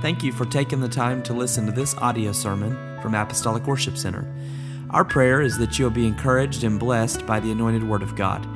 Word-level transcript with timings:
Thank 0.00 0.22
you 0.22 0.30
for 0.30 0.44
taking 0.44 0.80
the 0.80 0.88
time 0.88 1.24
to 1.24 1.32
listen 1.32 1.66
to 1.66 1.72
this 1.72 1.96
audio 1.96 2.30
sermon 2.30 3.00
from 3.02 3.16
Apostolic 3.16 3.66
Worship 3.66 3.98
Center. 3.98 4.32
Our 4.90 5.04
prayer 5.04 5.40
is 5.40 5.58
that 5.58 5.76
you'll 5.76 5.90
be 5.90 6.06
encouraged 6.06 6.62
and 6.62 6.78
blessed 6.78 7.26
by 7.26 7.40
the 7.40 7.50
anointed 7.50 7.82
Word 7.82 8.02
of 8.02 8.14
God. 8.14 8.46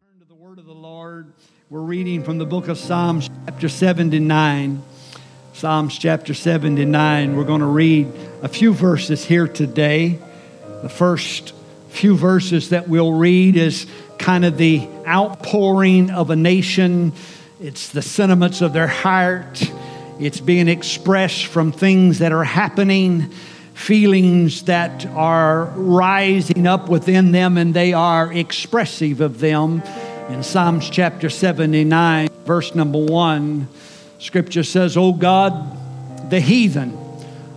Turn 0.00 0.20
to 0.20 0.26
the 0.28 0.34
word 0.36 0.60
of 0.60 0.66
the 0.66 0.72
Lord. 0.72 1.32
We're 1.68 1.80
reading 1.80 2.22
from 2.22 2.38
the 2.38 2.46
book 2.46 2.68
of 2.68 2.78
Psalms, 2.78 3.28
chapter 3.46 3.68
79. 3.68 4.80
Psalms 5.52 5.98
chapter 5.98 6.32
79. 6.32 7.36
We're 7.36 7.44
going 7.44 7.60
to 7.60 7.66
read 7.66 8.06
a 8.40 8.48
few 8.48 8.72
verses 8.72 9.24
here 9.24 9.48
today. 9.48 10.18
The 10.82 10.88
first 10.88 11.52
few 11.88 12.16
verses 12.16 12.70
that 12.70 12.88
we'll 12.88 13.12
read 13.12 13.56
is 13.56 13.86
kind 14.16 14.44
of 14.44 14.56
the 14.56 14.88
outpouring 15.06 16.10
of 16.10 16.30
a 16.30 16.36
nation, 16.36 17.12
it's 17.60 17.88
the 17.88 18.00
sentiments 18.00 18.62
of 18.62 18.72
their 18.72 18.86
heart, 18.86 19.62
it's 20.20 20.40
being 20.40 20.68
expressed 20.68 21.46
from 21.46 21.72
things 21.72 22.20
that 22.20 22.32
are 22.32 22.44
happening. 22.44 23.30
Feelings 23.74 24.64
that 24.64 25.06
are 25.06 25.64
rising 25.74 26.66
up 26.66 26.90
within 26.90 27.32
them 27.32 27.56
and 27.56 27.72
they 27.72 27.94
are 27.94 28.30
expressive 28.30 29.22
of 29.22 29.40
them. 29.40 29.82
In 30.28 30.42
Psalms 30.42 30.90
chapter 30.90 31.30
79, 31.30 32.28
verse 32.44 32.74
number 32.74 32.98
1, 32.98 33.68
Scripture 34.20 34.62
says, 34.62 34.98
O 34.98 35.14
God, 35.14 36.30
the 36.30 36.40
heathen 36.40 36.96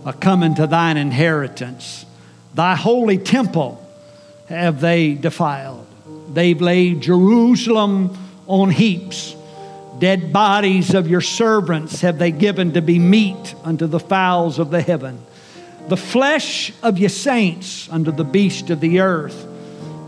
are 0.06 0.14
coming 0.14 0.54
to 0.54 0.66
thine 0.66 0.96
inheritance. 0.96 2.06
Thy 2.54 2.74
holy 2.74 3.18
temple 3.18 3.86
have 4.48 4.80
they 4.80 5.12
defiled. 5.12 5.86
They've 6.32 6.60
laid 6.60 7.02
Jerusalem 7.02 8.16
on 8.46 8.70
heaps. 8.70 9.36
Dead 9.98 10.32
bodies 10.32 10.94
of 10.94 11.06
your 11.06 11.20
servants 11.20 12.00
have 12.00 12.18
they 12.18 12.30
given 12.30 12.72
to 12.72 12.82
be 12.82 12.98
meat 12.98 13.54
unto 13.62 13.86
the 13.86 14.00
fowls 14.00 14.58
of 14.58 14.70
the 14.70 14.80
heaven. 14.80 15.20
The 15.88 15.98
flesh 15.98 16.72
of 16.82 16.98
your 16.98 17.10
saints 17.10 17.90
unto 17.90 18.10
the 18.10 18.24
beast 18.24 18.70
of 18.70 18.80
the 18.80 19.00
earth. 19.00 19.46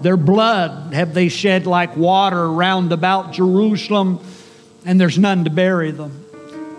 Their 0.00 0.16
blood 0.16 0.94
have 0.94 1.12
they 1.12 1.28
shed 1.28 1.66
like 1.66 1.96
water 1.98 2.50
round 2.50 2.92
about 2.92 3.32
Jerusalem, 3.32 4.20
and 4.86 4.98
there's 4.98 5.18
none 5.18 5.44
to 5.44 5.50
bury 5.50 5.90
them 5.90 6.25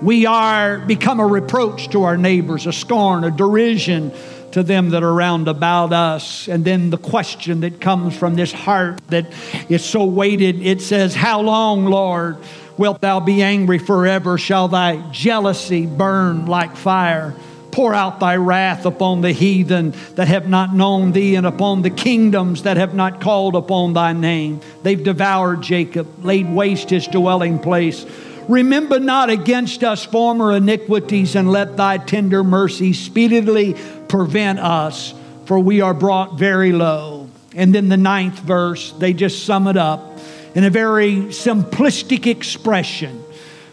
we 0.01 0.25
are 0.25 0.79
become 0.79 1.19
a 1.19 1.25
reproach 1.25 1.89
to 1.89 2.03
our 2.03 2.17
neighbors, 2.17 2.67
a 2.67 2.73
scorn, 2.73 3.23
a 3.23 3.31
derision 3.31 4.11
to 4.51 4.63
them 4.63 4.91
that 4.91 5.03
are 5.03 5.13
round 5.13 5.47
about 5.47 5.91
us. 5.93 6.47
And 6.47 6.63
then 6.63 6.89
the 6.89 6.97
question 6.97 7.61
that 7.61 7.81
comes 7.81 8.15
from 8.15 8.35
this 8.35 8.51
heart 8.51 8.99
that 9.09 9.31
is 9.69 9.83
so 9.83 10.05
weighted, 10.05 10.65
it 10.65 10.81
says, 10.81 11.15
How 11.15 11.41
long, 11.41 11.85
Lord, 11.85 12.37
wilt 12.77 13.01
thou 13.01 13.19
be 13.19 13.41
angry 13.41 13.79
forever? 13.79 14.37
Shall 14.37 14.67
thy 14.67 14.97
jealousy 15.11 15.85
burn 15.85 16.45
like 16.45 16.75
fire? 16.75 17.35
Pour 17.71 17.93
out 17.93 18.19
thy 18.19 18.35
wrath 18.37 18.85
upon 18.85 19.21
the 19.21 19.31
heathen 19.31 19.93
that 20.15 20.27
have 20.27 20.47
not 20.49 20.73
known 20.73 21.11
thee, 21.11 21.35
and 21.35 21.45
upon 21.45 21.83
the 21.83 21.91
kingdoms 21.91 22.63
that 22.63 22.77
have 22.77 22.95
not 22.95 23.21
called 23.21 23.55
upon 23.55 23.93
thy 23.93 24.13
name. 24.13 24.61
They've 24.81 25.03
devoured 25.03 25.61
Jacob, 25.61 26.23
laid 26.23 26.49
waste 26.51 26.89
his 26.89 27.05
dwelling 27.05 27.59
place. 27.59 28.05
Remember 28.47 28.99
not 28.99 29.29
against 29.29 29.83
us 29.83 30.05
former 30.05 30.55
iniquities, 30.55 31.35
and 31.35 31.51
let 31.51 31.75
thy 31.75 31.97
tender 31.97 32.43
mercy 32.43 32.93
speedily 32.93 33.75
prevent 34.07 34.59
us, 34.59 35.13
for 35.45 35.59
we 35.59 35.81
are 35.81 35.93
brought 35.93 36.39
very 36.39 36.71
low. 36.71 37.29
And 37.55 37.75
then 37.75 37.89
the 37.89 37.97
ninth 37.97 38.39
verse, 38.39 38.93
they 38.93 39.13
just 39.13 39.45
sum 39.45 39.67
it 39.67 39.75
up 39.75 40.19
in 40.55 40.63
a 40.63 40.69
very 40.69 41.15
simplistic 41.27 42.25
expression, 42.25 43.21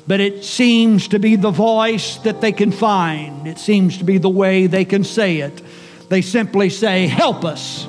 but 0.07 0.21
it 0.21 0.45
seems 0.45 1.09
to 1.09 1.19
be 1.19 1.37
the 1.37 1.51
voice 1.51 2.17
that 2.19 2.41
they 2.41 2.53
can 2.53 2.73
find. 2.73 3.47
It 3.47 3.59
seems 3.59 3.99
to 3.99 4.05
be 4.05 4.19
the 4.19 4.29
way 4.29 4.67
they 4.67 4.85
can 4.85 5.05
say 5.05 5.39
it. 5.39 5.63
They 6.09 6.21
simply 6.21 6.69
say, 6.69 7.07
Help 7.07 7.45
us, 7.45 7.87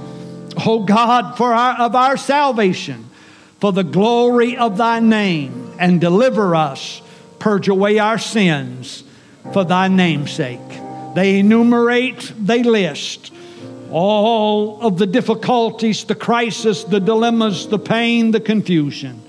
O 0.65 0.83
God, 0.85 1.35
for 1.35 1.51
our, 1.51 1.79
of 1.79 1.95
our 1.95 2.15
salvation, 2.15 3.09
for 3.59 3.71
the 3.71 3.83
glory 3.83 4.55
of 4.55 4.77
thy 4.77 4.99
name 4.99 5.64
and 5.79 5.99
deliver 6.01 6.55
us, 6.55 7.01
purge 7.39 7.67
away 7.67 7.99
our 7.99 8.17
sins 8.17 9.03
for 9.53 9.63
thy 9.63 9.87
name's 9.87 10.31
sake. 10.31 10.59
They 11.15 11.39
enumerate, 11.39 12.33
they 12.37 12.63
list 12.63 13.31
all 13.91 14.81
of 14.81 14.97
the 14.97 15.05
difficulties, 15.05 16.03
the 16.03 16.15
crisis, 16.15 16.83
the 16.83 16.99
dilemmas, 16.99 17.67
the 17.67 17.79
pain, 17.79 18.31
the 18.31 18.39
confusion. 18.39 19.21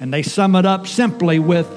And 0.00 0.12
they 0.12 0.22
sum 0.22 0.54
it 0.56 0.64
up 0.64 0.86
simply 0.86 1.38
with, 1.38 1.68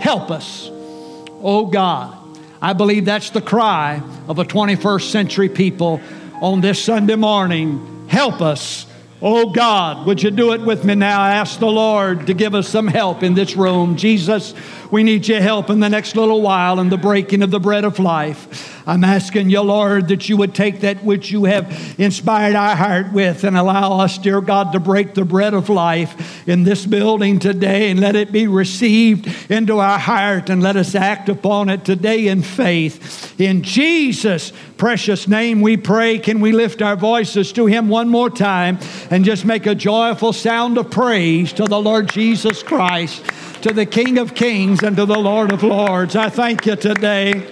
Help 0.00 0.30
us, 0.30 0.68
oh 0.70 1.66
God. 1.72 2.14
I 2.60 2.72
believe 2.72 3.04
that's 3.04 3.30
the 3.30 3.40
cry 3.40 4.02
of 4.28 4.38
a 4.38 4.44
21st 4.44 5.10
century 5.10 5.48
people 5.48 6.00
on 6.40 6.60
this 6.60 6.82
Sunday 6.82 7.16
morning. 7.16 8.06
Help 8.08 8.40
us, 8.40 8.85
Oh 9.22 9.48
God, 9.48 10.06
would 10.06 10.22
you 10.22 10.30
do 10.30 10.52
it 10.52 10.60
with 10.60 10.84
me 10.84 10.94
now? 10.94 11.18
I 11.18 11.36
ask 11.36 11.58
the 11.58 11.66
Lord 11.66 12.26
to 12.26 12.34
give 12.34 12.54
us 12.54 12.68
some 12.68 12.86
help 12.86 13.22
in 13.22 13.32
this 13.32 13.56
room. 13.56 13.96
Jesus, 13.96 14.52
we 14.90 15.02
need 15.02 15.26
your 15.26 15.40
help 15.40 15.70
in 15.70 15.80
the 15.80 15.88
next 15.88 16.16
little 16.16 16.42
while 16.42 16.78
in 16.80 16.90
the 16.90 16.98
breaking 16.98 17.42
of 17.42 17.50
the 17.50 17.58
bread 17.58 17.84
of 17.84 17.98
life. 17.98 18.76
I'm 18.86 19.02
asking 19.02 19.48
you, 19.48 19.62
Lord, 19.62 20.08
that 20.08 20.28
you 20.28 20.36
would 20.36 20.54
take 20.54 20.80
that 20.80 21.02
which 21.02 21.30
you 21.30 21.46
have 21.46 21.94
inspired 21.98 22.54
our 22.54 22.76
heart 22.76 23.12
with 23.12 23.42
and 23.42 23.56
allow 23.56 23.98
us, 24.00 24.18
dear 24.18 24.42
God, 24.42 24.72
to 24.72 24.80
break 24.80 25.14
the 25.14 25.24
bread 25.24 25.54
of 25.54 25.70
life 25.70 26.46
in 26.46 26.62
this 26.64 26.84
building 26.84 27.38
today 27.38 27.90
and 27.90 27.98
let 27.98 28.16
it 28.16 28.30
be 28.30 28.46
received 28.46 29.50
into 29.50 29.78
our 29.78 29.98
heart 29.98 30.50
and 30.50 30.62
let 30.62 30.76
us 30.76 30.94
act 30.94 31.30
upon 31.30 31.70
it 31.70 31.86
today 31.86 32.28
in 32.28 32.42
faith. 32.42 33.40
In 33.40 33.62
Jesus' 33.62 34.52
precious 34.76 35.26
name 35.26 35.60
we 35.60 35.76
pray. 35.76 36.18
Can 36.18 36.40
we 36.40 36.52
lift 36.52 36.82
our 36.82 36.96
voices 36.96 37.52
to 37.52 37.66
Him 37.66 37.88
one 37.88 38.08
more 38.08 38.30
time 38.30 38.78
and 39.10 39.24
just 39.24 39.44
make 39.44 39.66
a 39.66 39.74
joyful 39.74 40.32
sound 40.32 40.78
of 40.78 40.90
praise 40.90 41.52
to 41.54 41.64
the 41.64 41.80
Lord 41.80 42.08
Jesus 42.08 42.62
Christ, 42.62 43.24
to 43.62 43.72
the 43.72 43.86
King 43.86 44.18
of 44.18 44.34
Kings, 44.34 44.82
and 44.82 44.96
to 44.96 45.06
the 45.06 45.18
Lord 45.18 45.52
of 45.52 45.62
Lords? 45.62 46.16
I 46.16 46.28
thank 46.28 46.66
you 46.66 46.76
today 46.76 47.48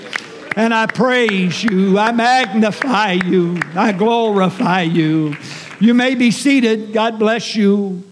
and 0.57 0.73
I 0.73 0.87
praise 0.87 1.65
you. 1.65 1.99
I 1.99 2.12
magnify 2.12 3.12
you. 3.12 3.61
I 3.75 3.93
glorify 3.93 4.83
you. 4.83 5.37
You 5.81 5.95
may 5.95 6.15
be 6.15 6.31
seated. 6.31 6.93
God 6.93 7.19
bless 7.19 7.56
you. 7.56 8.05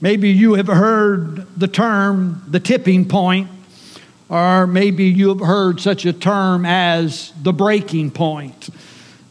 Maybe 0.00 0.30
you 0.30 0.54
have 0.54 0.66
heard 0.66 1.46
the 1.58 1.68
term 1.68 2.42
the 2.48 2.60
tipping 2.60 3.06
point, 3.06 3.48
or 4.30 4.66
maybe 4.66 5.04
you 5.04 5.28
have 5.28 5.40
heard 5.40 5.80
such 5.80 6.06
a 6.06 6.12
term 6.14 6.64
as 6.64 7.32
the 7.42 7.52
breaking 7.52 8.12
point. 8.12 8.70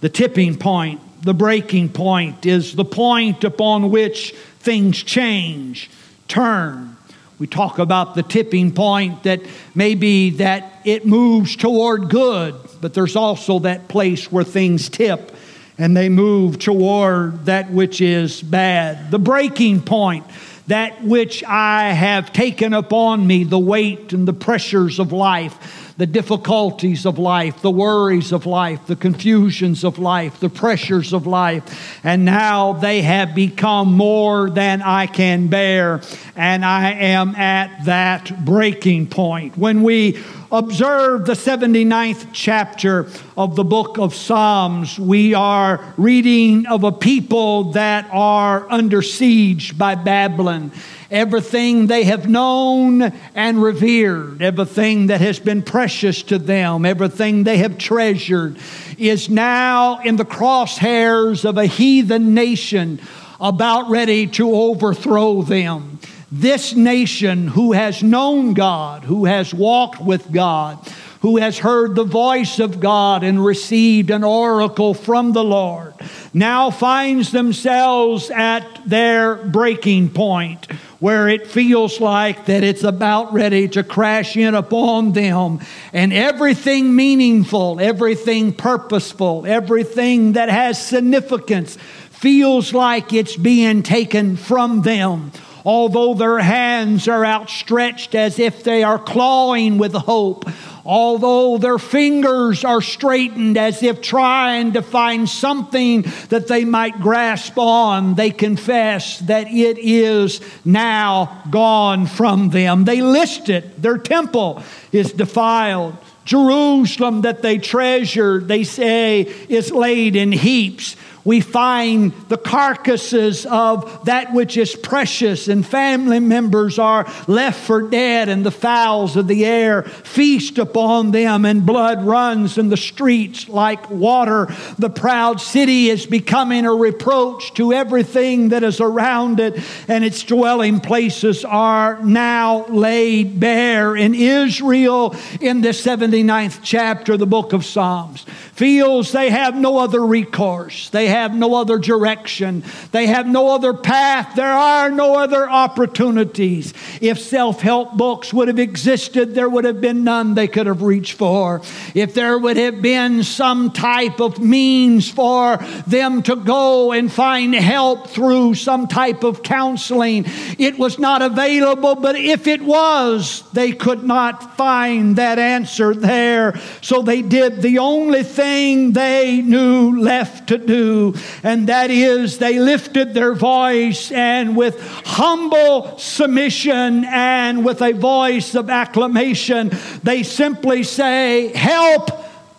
The 0.01 0.09
tipping 0.09 0.57
point, 0.57 1.01
the 1.23 1.33
breaking 1.33 1.89
point 1.89 2.45
is 2.45 2.75
the 2.75 2.85
point 2.85 3.43
upon 3.43 3.89
which 3.89 4.33
things 4.59 5.01
change, 5.01 5.89
turn, 6.27 6.97
we 7.39 7.47
talk 7.47 7.79
about 7.79 8.15
the 8.15 8.23
tipping 8.23 8.73
point 8.73 9.23
that 9.23 9.41
maybe 9.73 10.31
that 10.31 10.73
it 10.83 11.05
moves 11.05 11.55
toward 11.55 12.09
good, 12.09 12.53
but 12.81 12.93
there's 12.93 13.15
also 13.15 13.59
that 13.59 13.87
place 13.87 14.29
where 14.29 14.43
things 14.43 14.89
tip 14.89 15.33
and 15.77 15.95
they 15.95 16.09
move 16.09 16.59
toward 16.59 17.45
that 17.45 17.71
which 17.71 18.01
is 18.01 18.41
bad. 18.41 19.09
The 19.09 19.19
breaking 19.19 19.83
point, 19.83 20.25
that 20.69 21.03
which 21.03 21.43
I 21.43 21.91
have 21.91 22.33
taken 22.33 22.73
upon 22.73 23.25
me, 23.27 23.43
the 23.43 23.59
weight 23.59 24.13
and 24.13 24.27
the 24.27 24.33
pressures 24.33 24.99
of 24.99 25.11
life 25.11 25.87
the 25.99 26.07
difficulties 26.07 27.05
of 27.05 27.19
life, 27.19 27.61
the 27.61 27.69
worries 27.69 28.31
of 28.31 28.45
life, 28.45 28.87
the 28.87 28.95
confusions 28.95 29.83
of 29.83 29.99
life, 29.99 30.39
the 30.39 30.47
pressures 30.49 31.11
of 31.11 31.27
life. 31.27 31.99
And 32.05 32.23
now 32.23 32.71
they 32.71 33.01
have 33.01 33.35
become 33.35 33.91
more 33.91 34.49
than 34.49 34.81
I 34.81 35.07
can 35.07 35.47
bear. 35.47 36.01
And 36.37 36.63
I 36.63 36.91
am 36.93 37.35
at 37.35 37.83
that 37.83 38.45
breaking 38.45 39.07
point. 39.07 39.57
When 39.57 39.83
we 39.83 40.17
observe 40.51 41.25
the 41.25 41.33
79th 41.33 42.27
chapter 42.33 43.07
of 43.37 43.55
the 43.55 43.63
book 43.63 43.97
of 43.97 44.15
Psalms, 44.15 44.97
we 44.97 45.33
are 45.33 45.93
reading 45.97 46.65
of 46.65 46.83
a 46.83 46.91
people 46.91 47.71
that 47.73 48.07
are 48.11 48.69
under 48.71 49.01
siege 49.01 49.77
by 49.77 49.95
Babylon 49.95 50.71
everything 51.11 51.87
they 51.87 52.03
have 52.03 52.29
known 52.29 53.01
and 53.33 53.61
revered, 53.61 54.41
everything 54.41 55.07
that 55.07 55.21
has 55.21 55.39
been 55.39 55.61
precious 55.61 56.21
to 56.23 56.37
them, 56.37 56.85
everything 56.85 57.43
they 57.43 57.57
have 57.57 57.77
treasured, 57.77 58.57
is 58.97 59.29
now 59.29 59.99
in 60.01 60.15
the 60.15 60.25
crosshairs 60.25 61.45
of 61.45 61.57
a 61.57 61.65
heathen 61.65 62.33
nation 62.33 62.99
about 63.41 63.89
ready 63.89 64.27
to 64.27 64.53
overthrow 64.53 65.41
them. 65.41 65.99
This 66.31 66.75
nation 66.75 67.47
who 67.47 67.71
has 67.71 68.03
known 68.03 68.53
God, 68.53 69.03
who 69.03 69.25
has 69.25 69.53
walked 69.53 70.01
with 70.01 70.31
God, 70.31 70.77
who 71.21 71.37
has 71.37 71.57
heard 71.57 71.95
the 71.95 72.03
voice 72.03 72.59
of 72.59 72.79
God 72.79 73.23
and 73.23 73.43
received 73.43 74.09
an 74.09 74.23
oracle 74.23 74.93
from 74.93 75.33
the 75.33 75.43
Lord 75.43 75.93
now 76.33 76.69
finds 76.69 77.31
themselves 77.31 78.29
at 78.29 78.63
their 78.85 79.35
breaking 79.35 80.09
point 80.09 80.71
where 80.99 81.27
it 81.27 81.47
feels 81.47 81.99
like 81.99 82.45
that 82.45 82.63
it's 82.63 82.83
about 82.83 83.33
ready 83.33 83.67
to 83.69 83.83
crash 83.83 84.37
in 84.37 84.53
upon 84.53 85.13
them. 85.13 85.59
And 85.93 86.13
everything 86.13 86.95
meaningful 86.95 87.79
everything 87.79 88.53
purposeful 88.53 89.45
everything 89.45 90.33
that 90.33 90.49
has 90.49 90.85
significance 90.85 91.77
feels 92.11 92.73
like 92.73 93.13
it's 93.13 93.35
being 93.35 93.81
taken 93.83 94.37
from 94.37 94.81
them 94.81 95.31
although 95.65 96.13
their 96.13 96.39
hands 96.39 97.07
are 97.07 97.25
outstretched 97.25 98.15
as 98.15 98.39
if 98.39 98.63
they 98.63 98.83
are 98.83 98.99
clawing 98.99 99.77
with 99.77 99.93
hope, 99.93 100.49
although 100.85 101.57
their 101.57 101.77
fingers 101.77 102.65
are 102.65 102.81
straightened 102.81 103.57
as 103.57 103.83
if 103.83 104.01
trying 104.01 104.73
to 104.73 104.81
find 104.81 105.29
something 105.29 106.03
that 106.29 106.47
they 106.47 106.65
might 106.65 106.99
grasp 106.99 107.57
on, 107.57 108.15
they 108.15 108.31
confess 108.31 109.19
that 109.19 109.47
it 109.47 109.77
is 109.77 110.41
now 110.65 111.43
gone 111.49 112.07
from 112.07 112.49
them. 112.49 112.85
They 112.85 113.01
list 113.01 113.49
it, 113.49 113.81
their 113.81 113.97
temple 113.97 114.63
is 114.91 115.13
defiled. 115.13 115.95
Jerusalem 116.25 117.21
that 117.21 117.41
they 117.41 117.57
treasured, 117.57 118.47
they 118.47 118.63
say, 118.63 119.21
is 119.21 119.71
laid 119.71 120.15
in 120.15 120.31
heaps 120.31 120.95
we 121.23 121.41
find 121.41 122.13
the 122.29 122.37
carcasses 122.37 123.45
of 123.45 124.05
that 124.05 124.33
which 124.33 124.57
is 124.57 124.75
precious, 124.75 125.47
and 125.47 125.65
family 125.65 126.19
members 126.19 126.79
are 126.79 127.11
left 127.27 127.59
for 127.59 127.81
dead, 127.81 128.29
and 128.29 128.45
the 128.45 128.51
fowls 128.51 129.15
of 129.15 129.27
the 129.27 129.45
air 129.45 129.83
feast 129.83 130.57
upon 130.57 131.11
them, 131.11 131.45
and 131.45 131.65
blood 131.65 132.03
runs 132.03 132.57
in 132.57 132.69
the 132.69 132.77
streets 132.77 133.49
like 133.49 133.89
water. 133.89 134.47
The 134.77 134.89
proud 134.89 135.41
city 135.41 135.89
is 135.89 136.05
becoming 136.05 136.65
a 136.65 136.73
reproach 136.73 137.53
to 137.55 137.73
everything 137.73 138.49
that 138.49 138.63
is 138.63 138.79
around 138.79 139.39
it, 139.39 139.61
and 139.87 140.03
its 140.03 140.23
dwelling 140.23 140.79
places 140.79 141.43
are 141.43 142.01
now 142.03 142.65
laid 142.67 143.39
bare. 143.39 143.95
In 143.95 144.15
Israel, 144.15 145.15
in 145.41 145.61
the 145.61 145.69
79th 145.69 146.59
chapter 146.63 147.13
of 147.13 147.19
the 147.19 147.25
book 147.25 147.53
of 147.53 147.65
Psalms, 147.65 148.25
feels 148.53 149.11
they 149.11 149.29
have 149.29 149.55
no 149.55 149.77
other 149.77 150.05
recourse. 150.05 150.89
They 150.89 151.07
have 151.09 151.35
no 151.35 151.55
other 151.55 151.77
direction. 151.77 152.63
They 152.91 153.07
have 153.07 153.27
no 153.27 153.53
other 153.53 153.73
path. 153.73 154.35
There 154.35 154.45
are 154.45 154.89
no 154.89 155.15
other 155.15 155.49
opportunities. 155.49 156.73
If 157.01 157.19
self 157.19 157.61
help 157.61 157.97
books 157.97 158.33
would 158.33 158.47
have 158.47 158.59
existed, 158.59 159.35
there 159.35 159.49
would 159.49 159.65
have 159.65 159.81
been 159.81 160.03
none 160.03 160.33
they 160.33 160.47
could 160.47 160.67
have 160.67 160.81
reached 160.81 161.17
for. 161.17 161.61
If 161.93 162.13
there 162.13 162.37
would 162.37 162.57
have 162.57 162.81
been 162.81 163.23
some 163.23 163.71
type 163.71 164.19
of 164.19 164.39
means 164.39 165.09
for 165.09 165.57
them 165.87 166.21
to 166.23 166.35
go 166.35 166.91
and 166.91 167.11
find 167.11 167.53
help 167.53 168.07
through 168.07 168.55
some 168.55 168.87
type 168.87 169.23
of 169.23 169.43
counseling, 169.43 170.25
it 170.57 170.77
was 170.77 170.99
not 170.99 171.21
available. 171.21 171.95
But 171.95 172.15
if 172.15 172.47
it 172.47 172.61
was, 172.61 173.43
they 173.51 173.71
could 173.71 174.03
not 174.03 174.57
find 174.57 175.15
that 175.17 175.39
answer 175.39 175.93
there. 175.93 176.59
So 176.81 177.01
they 177.01 177.21
did 177.21 177.61
the 177.61 177.79
only 177.79 178.23
thing 178.23 178.93
they 178.93 179.41
knew 179.41 179.99
left 179.99 180.47
to 180.49 180.57
do 180.57 180.98
and 181.43 181.67
that 181.67 181.91
is 181.91 182.37
they 182.37 182.59
lifted 182.59 183.13
their 183.13 183.33
voice 183.33 184.11
and 184.11 184.55
with 184.55 184.79
humble 185.05 185.97
submission 185.97 187.05
and 187.05 187.65
with 187.65 187.81
a 187.81 187.93
voice 187.93 188.55
of 188.55 188.69
acclamation, 188.69 189.71
they 190.03 190.23
simply 190.23 190.83
say, 190.83 191.47
Help 191.49 192.09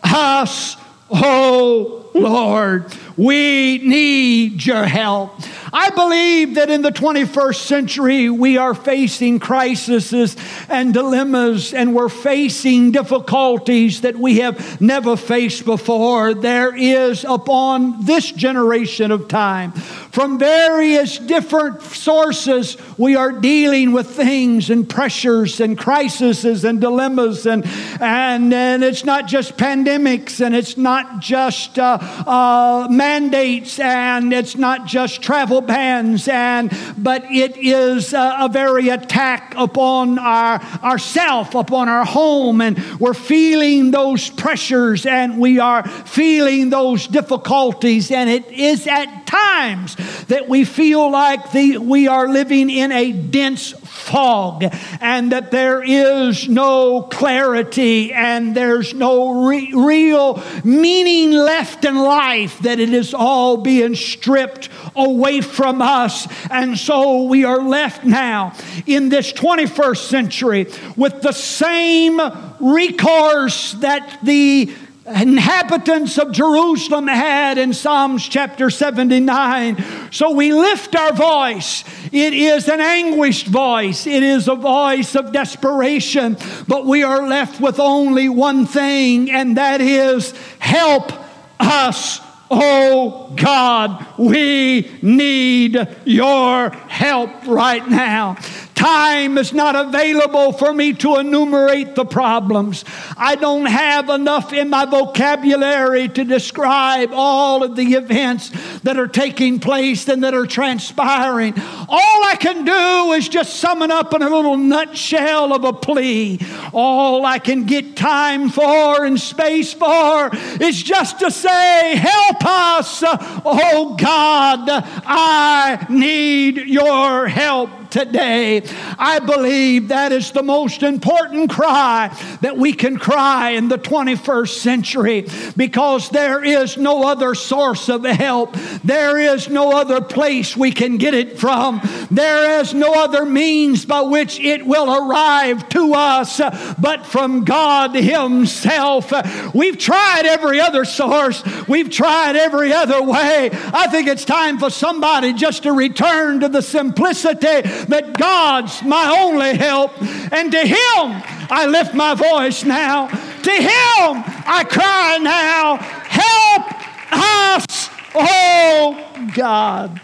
us, 0.02 0.76
O 1.10 2.10
Lord. 2.14 2.86
We 3.16 3.78
need 3.78 4.64
your 4.64 4.84
help. 4.84 5.32
I 5.72 5.90
believe 5.90 6.56
that 6.56 6.68
in 6.68 6.82
the 6.82 6.90
21st 6.90 7.54
century, 7.54 8.28
we 8.28 8.56
are 8.56 8.74
facing 8.74 9.38
crises 9.38 10.36
and 10.68 10.92
dilemmas, 10.92 11.72
and 11.72 11.94
we're 11.94 12.08
facing 12.08 12.90
difficulties 12.90 14.00
that 14.00 14.16
we 14.16 14.38
have 14.40 14.80
never 14.80 15.16
faced 15.16 15.64
before. 15.64 16.34
There 16.34 16.74
is 16.76 17.24
upon 17.24 18.04
this 18.04 18.32
generation 18.32 19.12
of 19.12 19.28
time, 19.28 19.72
from 19.72 20.40
various 20.40 21.18
different 21.18 21.82
sources, 21.82 22.76
we 22.98 23.14
are 23.14 23.30
dealing 23.30 23.92
with 23.92 24.10
things 24.10 24.70
and 24.70 24.88
pressures 24.88 25.60
and 25.60 25.78
crises 25.78 26.64
and 26.64 26.80
dilemmas, 26.80 27.46
and, 27.46 27.64
and, 28.00 28.52
and 28.52 28.82
it's 28.82 29.04
not 29.04 29.28
just 29.28 29.56
pandemics, 29.56 30.44
and 30.44 30.54
it's 30.54 30.76
not 30.76 31.20
just 31.20 31.78
uh, 31.78 31.98
uh, 32.26 32.88
mandates, 32.90 33.78
and 33.78 34.32
it's 34.32 34.56
not 34.56 34.86
just 34.86 35.22
travel 35.22 35.59
bans, 35.60 36.28
and 36.28 36.70
but 36.96 37.24
it 37.30 37.56
is 37.56 38.12
a, 38.12 38.36
a 38.40 38.48
very 38.48 38.88
attack 38.88 39.54
upon 39.56 40.18
our 40.18 40.60
ourself, 40.82 41.54
upon 41.54 41.88
our 41.88 42.04
home, 42.04 42.60
and 42.60 42.78
we're 42.98 43.14
feeling 43.14 43.90
those 43.90 44.30
pressures, 44.30 45.06
and 45.06 45.38
we 45.38 45.58
are 45.58 45.86
feeling 45.88 46.70
those 46.70 47.06
difficulties, 47.06 48.10
and 48.10 48.28
it 48.28 48.46
is 48.50 48.86
at 48.86 49.26
times 49.26 49.96
that 50.26 50.48
we 50.48 50.64
feel 50.64 51.10
like 51.10 51.52
the, 51.52 51.78
we 51.78 52.08
are 52.08 52.28
living 52.28 52.70
in 52.70 52.92
a 52.92 53.12
dense 53.12 53.72
fog 53.90 54.64
and 55.00 55.32
that 55.32 55.50
there 55.50 55.82
is 55.82 56.48
no 56.48 57.02
clarity 57.02 58.12
and 58.12 58.54
there's 58.54 58.94
no 58.94 59.46
re- 59.46 59.72
real 59.74 60.42
meaning 60.64 61.32
left 61.32 61.84
in 61.84 61.96
life, 61.96 62.58
that 62.60 62.78
it 62.80 62.94
is 62.94 63.12
all 63.14 63.58
being 63.58 63.94
stripped 63.94 64.68
away 64.94 65.40
from 65.40 65.82
us. 65.82 66.26
And 66.50 66.78
so 66.78 67.24
we 67.24 67.44
are 67.44 67.60
left 67.60 68.04
now 68.04 68.54
in 68.86 69.08
this 69.08 69.32
21st 69.32 70.08
century 70.08 70.66
with 70.96 71.22
the 71.22 71.32
same 71.32 72.20
recourse 72.60 73.72
that 73.74 74.18
the 74.22 74.72
inhabitants 75.14 76.18
of 76.18 76.32
Jerusalem 76.32 77.06
had 77.06 77.58
in 77.58 77.72
Psalms 77.72 78.28
chapter 78.28 78.70
79. 78.70 80.12
So 80.12 80.32
we 80.32 80.52
lift 80.52 80.94
our 80.94 81.12
voice. 81.12 81.84
It 82.12 82.32
is 82.34 82.68
an 82.68 82.80
anguished 82.80 83.46
voice, 83.46 84.06
it 84.06 84.22
is 84.22 84.48
a 84.48 84.54
voice 84.54 85.14
of 85.14 85.32
desperation, 85.32 86.36
but 86.66 86.86
we 86.86 87.02
are 87.02 87.28
left 87.28 87.60
with 87.60 87.78
only 87.78 88.28
one 88.28 88.66
thing, 88.66 89.30
and 89.30 89.56
that 89.56 89.80
is 89.80 90.32
help 90.58 91.12
us. 91.58 92.20
Oh 92.50 93.32
God, 93.36 94.04
we 94.18 94.90
need 95.02 95.88
your 96.04 96.70
help 96.70 97.46
right 97.46 97.86
now. 97.88 98.38
Time 98.80 99.36
is 99.36 99.52
not 99.52 99.76
available 99.76 100.52
for 100.54 100.72
me 100.72 100.94
to 100.94 101.16
enumerate 101.16 101.94
the 101.94 102.06
problems. 102.06 102.82
I 103.14 103.34
don't 103.34 103.66
have 103.66 104.08
enough 104.08 104.54
in 104.54 104.70
my 104.70 104.86
vocabulary 104.86 106.08
to 106.08 106.24
describe 106.24 107.10
all 107.12 107.62
of 107.62 107.76
the 107.76 107.92
events 107.92 108.48
that 108.78 108.98
are 108.98 109.06
taking 109.06 109.60
place 109.60 110.08
and 110.08 110.24
that 110.24 110.32
are 110.32 110.46
transpiring. 110.46 111.52
All 111.90 112.24
I 112.24 112.38
can 112.40 112.64
do 112.64 113.12
is 113.12 113.28
just 113.28 113.56
sum 113.56 113.82
it 113.82 113.90
up 113.90 114.14
in 114.14 114.22
a 114.22 114.30
little 114.30 114.56
nutshell 114.56 115.52
of 115.52 115.64
a 115.64 115.74
plea. 115.74 116.40
All 116.72 117.26
I 117.26 117.38
can 117.38 117.64
get 117.64 117.96
time 117.96 118.48
for 118.48 119.04
and 119.04 119.20
space 119.20 119.74
for 119.74 120.30
is 120.58 120.82
just 120.82 121.18
to 121.18 121.30
say, 121.30 121.96
Help 121.96 122.46
us, 122.46 123.02
oh 123.04 123.94
God, 124.00 124.70
I 124.70 125.86
need 125.90 126.56
your 126.56 127.28
help 127.28 127.79
today. 127.90 128.62
I 128.98 129.18
believe 129.18 129.88
that 129.88 130.12
is 130.12 130.30
the 130.32 130.42
most 130.42 130.82
important 130.82 131.50
cry 131.50 132.16
that 132.40 132.56
we 132.56 132.72
can 132.72 132.98
cry 132.98 133.50
in 133.50 133.68
the 133.68 133.78
21st 133.78 134.58
century 134.58 135.26
because 135.56 136.10
there 136.10 136.42
is 136.42 136.76
no 136.76 137.06
other 137.06 137.34
source 137.34 137.88
of 137.88 138.04
help. 138.04 138.54
There 138.84 139.18
is 139.18 139.48
no 139.48 139.72
other 139.72 140.00
place 140.00 140.56
we 140.56 140.72
can 140.72 140.96
get 140.96 141.14
it 141.14 141.38
from. 141.38 141.80
There 142.10 142.60
is 142.60 142.74
no 142.74 142.94
other 142.94 143.24
means 143.24 143.84
by 143.84 144.02
which 144.02 144.40
it 144.40 144.66
will 144.66 144.90
arrive 144.90 145.68
to 145.70 145.94
us 145.94 146.40
but 146.78 147.06
from 147.06 147.44
God 147.44 147.94
Himself. 147.94 149.12
We've 149.54 149.78
tried 149.78 150.26
every 150.26 150.60
other 150.60 150.84
source, 150.84 151.42
we've 151.66 151.90
tried 151.90 152.36
every 152.36 152.72
other 152.72 153.02
way. 153.02 153.50
I 153.52 153.88
think 153.88 154.08
it's 154.08 154.24
time 154.24 154.58
for 154.58 154.70
somebody 154.70 155.32
just 155.32 155.64
to 155.64 155.72
return 155.72 156.40
to 156.40 156.48
the 156.48 156.62
simplicity 156.62 157.62
that 157.88 158.18
God's 158.18 158.82
my 158.82 159.16
only 159.20 159.56
help, 159.56 159.92
and 160.32 160.50
to 160.52 160.60
Him 160.60 161.22
I 161.50 161.66
lift 161.66 161.94
my 161.94 162.14
voice 162.14 162.64
now. 162.64 163.08
To 163.08 163.50
Him 163.50 164.24
I 164.46 164.64
cry 164.68 165.18
now, 165.20 165.76
help 165.76 166.64
us, 167.12 167.90
oh 168.14 169.28
God. 169.34 170.00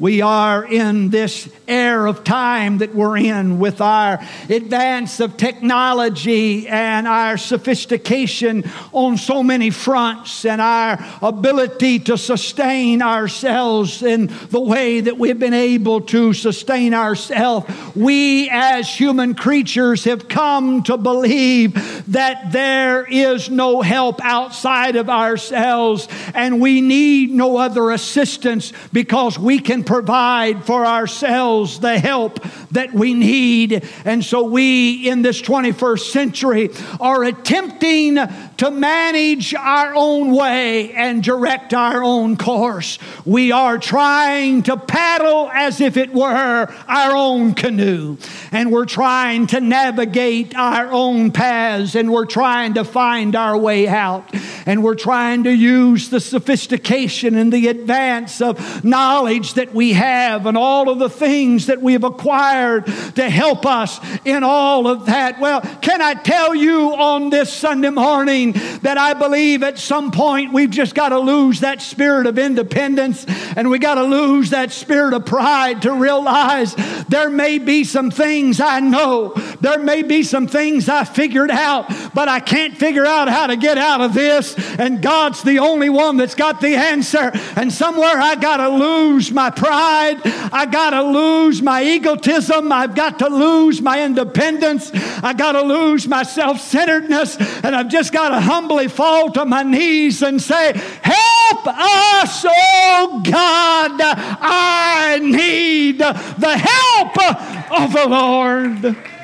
We 0.00 0.22
are 0.22 0.64
in 0.64 1.10
this 1.10 1.48
era 1.66 2.08
of 2.08 2.22
time 2.22 2.78
that 2.78 2.94
we're 2.94 3.18
in 3.18 3.58
with 3.58 3.80
our 3.80 4.24
advance 4.48 5.18
of 5.18 5.36
technology 5.36 6.68
and 6.68 7.08
our 7.08 7.36
sophistication 7.36 8.62
on 8.92 9.16
so 9.16 9.42
many 9.42 9.70
fronts 9.70 10.44
and 10.44 10.60
our 10.60 11.04
ability 11.20 11.98
to 12.00 12.16
sustain 12.16 13.02
ourselves 13.02 14.04
in 14.04 14.30
the 14.50 14.60
way 14.60 15.00
that 15.00 15.18
we've 15.18 15.38
been 15.38 15.52
able 15.52 16.02
to 16.02 16.32
sustain 16.32 16.94
ourselves. 16.94 17.66
We 17.96 18.48
as 18.50 18.88
human 18.88 19.34
creatures 19.34 20.04
have 20.04 20.28
come 20.28 20.84
to 20.84 20.96
believe 20.96 21.97
that 22.08 22.52
there 22.52 23.04
is 23.04 23.50
no 23.50 23.82
help 23.82 24.24
outside 24.24 24.96
of 24.96 25.08
ourselves 25.10 26.08
and 26.34 26.60
we 26.60 26.80
need 26.80 27.30
no 27.30 27.56
other 27.58 27.90
assistance 27.90 28.72
because 28.92 29.38
we 29.38 29.58
can 29.58 29.84
provide 29.84 30.64
for 30.64 30.86
ourselves 30.86 31.80
the 31.80 31.98
help 31.98 32.42
that 32.70 32.92
we 32.92 33.14
need. 33.14 33.86
And 34.04 34.24
so 34.24 34.42
we 34.42 35.08
in 35.08 35.22
this 35.22 35.40
21st 35.42 36.10
century 36.10 36.70
are 37.00 37.24
attempting 37.24 38.16
to 38.56 38.70
manage 38.70 39.54
our 39.54 39.94
own 39.94 40.32
way 40.32 40.92
and 40.92 41.22
direct 41.22 41.74
our 41.74 42.02
own 42.02 42.36
course. 42.36 42.98
We 43.24 43.52
are 43.52 43.78
trying 43.78 44.62
to 44.64 44.76
paddle 44.76 45.50
as 45.52 45.80
if 45.80 45.96
it 45.96 46.12
were 46.12 46.72
our 46.88 47.16
own 47.16 47.54
canoe. 47.54 48.16
And 48.50 48.72
we're 48.72 48.86
trying 48.86 49.46
to 49.48 49.60
navigate 49.60 50.56
our 50.56 50.90
own 50.90 51.32
paths 51.32 51.94
and 51.98 52.10
we're 52.10 52.26
trying 52.26 52.74
to 52.74 52.84
find 52.84 53.36
our 53.36 53.58
way 53.58 53.86
out. 53.86 54.32
And 54.66 54.82
we're 54.82 54.94
trying 54.94 55.44
to 55.44 55.50
use 55.50 56.10
the 56.10 56.20
sophistication 56.20 57.36
and 57.36 57.52
the 57.52 57.68
advance 57.68 58.40
of 58.40 58.84
knowledge 58.84 59.54
that 59.54 59.74
we 59.74 59.94
have 59.94 60.46
and 60.46 60.56
all 60.56 60.90
of 60.90 60.98
the 60.98 61.08
things 61.08 61.66
that 61.66 61.80
we've 61.80 62.04
acquired 62.04 62.86
to 63.16 63.30
help 63.30 63.64
us 63.64 63.98
in 64.24 64.44
all 64.44 64.86
of 64.86 65.06
that. 65.06 65.40
Well, 65.40 65.62
can 65.80 66.02
I 66.02 66.14
tell 66.14 66.54
you 66.54 66.94
on 66.94 67.30
this 67.30 67.52
Sunday 67.52 67.90
morning 67.90 68.52
that 68.82 68.98
I 68.98 69.14
believe 69.14 69.62
at 69.62 69.78
some 69.78 70.10
point 70.10 70.52
we've 70.52 70.70
just 70.70 70.94
got 70.94 71.10
to 71.10 71.18
lose 71.18 71.60
that 71.60 71.80
spirit 71.80 72.26
of 72.26 72.38
independence 72.38 73.24
and 73.56 73.70
we 73.70 73.78
got 73.78 73.94
to 73.94 74.04
lose 74.04 74.50
that 74.50 74.70
spirit 74.70 75.14
of 75.14 75.26
pride 75.26 75.82
to 75.82 75.92
realize 75.92 76.74
there 77.08 77.30
may 77.30 77.58
be 77.58 77.84
some 77.84 78.10
things 78.10 78.60
I 78.60 78.80
know, 78.80 79.32
there 79.60 79.78
may 79.78 80.02
be 80.02 80.22
some 80.22 80.46
things 80.46 80.88
I 80.88 81.04
figured 81.04 81.50
out, 81.50 81.87
but 82.14 82.28
I 82.28 82.40
can't 82.40 82.76
figure 82.76 83.06
out 83.06 83.28
how 83.28 83.46
to 83.46 83.56
get 83.56 83.78
out 83.78 84.00
of 84.00 84.14
this. 84.14 84.54
And 84.78 85.02
God's 85.02 85.42
the 85.42 85.58
only 85.58 85.88
one 85.88 86.16
that's 86.16 86.34
got 86.34 86.60
the 86.60 86.74
answer. 86.74 87.32
And 87.56 87.72
somewhere 87.72 88.18
I 88.18 88.34
got 88.34 88.58
to 88.58 88.68
lose 88.68 89.30
my 89.30 89.50
pride. 89.50 90.20
I 90.24 90.66
got 90.66 90.90
to 90.90 91.02
lose 91.02 91.62
my 91.62 91.82
egotism. 91.82 92.72
I've 92.72 92.94
got 92.94 93.18
to 93.20 93.28
lose 93.28 93.80
my 93.80 94.04
independence. 94.04 94.90
I 95.22 95.32
got 95.34 95.52
to 95.52 95.62
lose 95.62 96.06
my 96.06 96.22
self 96.22 96.60
centeredness. 96.60 97.36
And 97.62 97.74
I've 97.74 97.88
just 97.88 98.12
got 98.12 98.30
to 98.30 98.40
humbly 98.40 98.88
fall 98.88 99.30
to 99.32 99.44
my 99.44 99.62
knees 99.62 100.22
and 100.22 100.40
say, 100.40 100.72
Help 101.02 101.66
us, 101.66 102.44
oh 102.46 103.22
God. 103.24 104.00
I 104.00 105.18
need 105.22 105.98
the 105.98 106.56
help 106.56 107.80
of 107.80 107.92
the 107.92 108.08
Lord. 108.08 109.17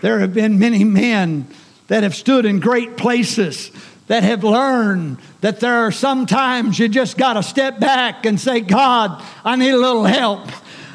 There 0.00 0.20
have 0.20 0.34
been 0.34 0.58
many 0.58 0.84
men 0.84 1.48
that 1.88 2.02
have 2.02 2.14
stood 2.14 2.44
in 2.44 2.60
great 2.60 2.96
places 2.96 3.70
that 4.06 4.22
have 4.22 4.42
learned 4.42 5.18
that 5.40 5.60
there 5.60 5.86
are 5.86 5.92
sometimes 5.92 6.78
you 6.78 6.88
just 6.88 7.16
got 7.16 7.34
to 7.34 7.42
step 7.42 7.78
back 7.78 8.26
and 8.26 8.40
say, 8.40 8.60
God, 8.60 9.22
I 9.44 9.56
need 9.56 9.70
a 9.70 9.76
little 9.76 10.04
help. 10.04 10.48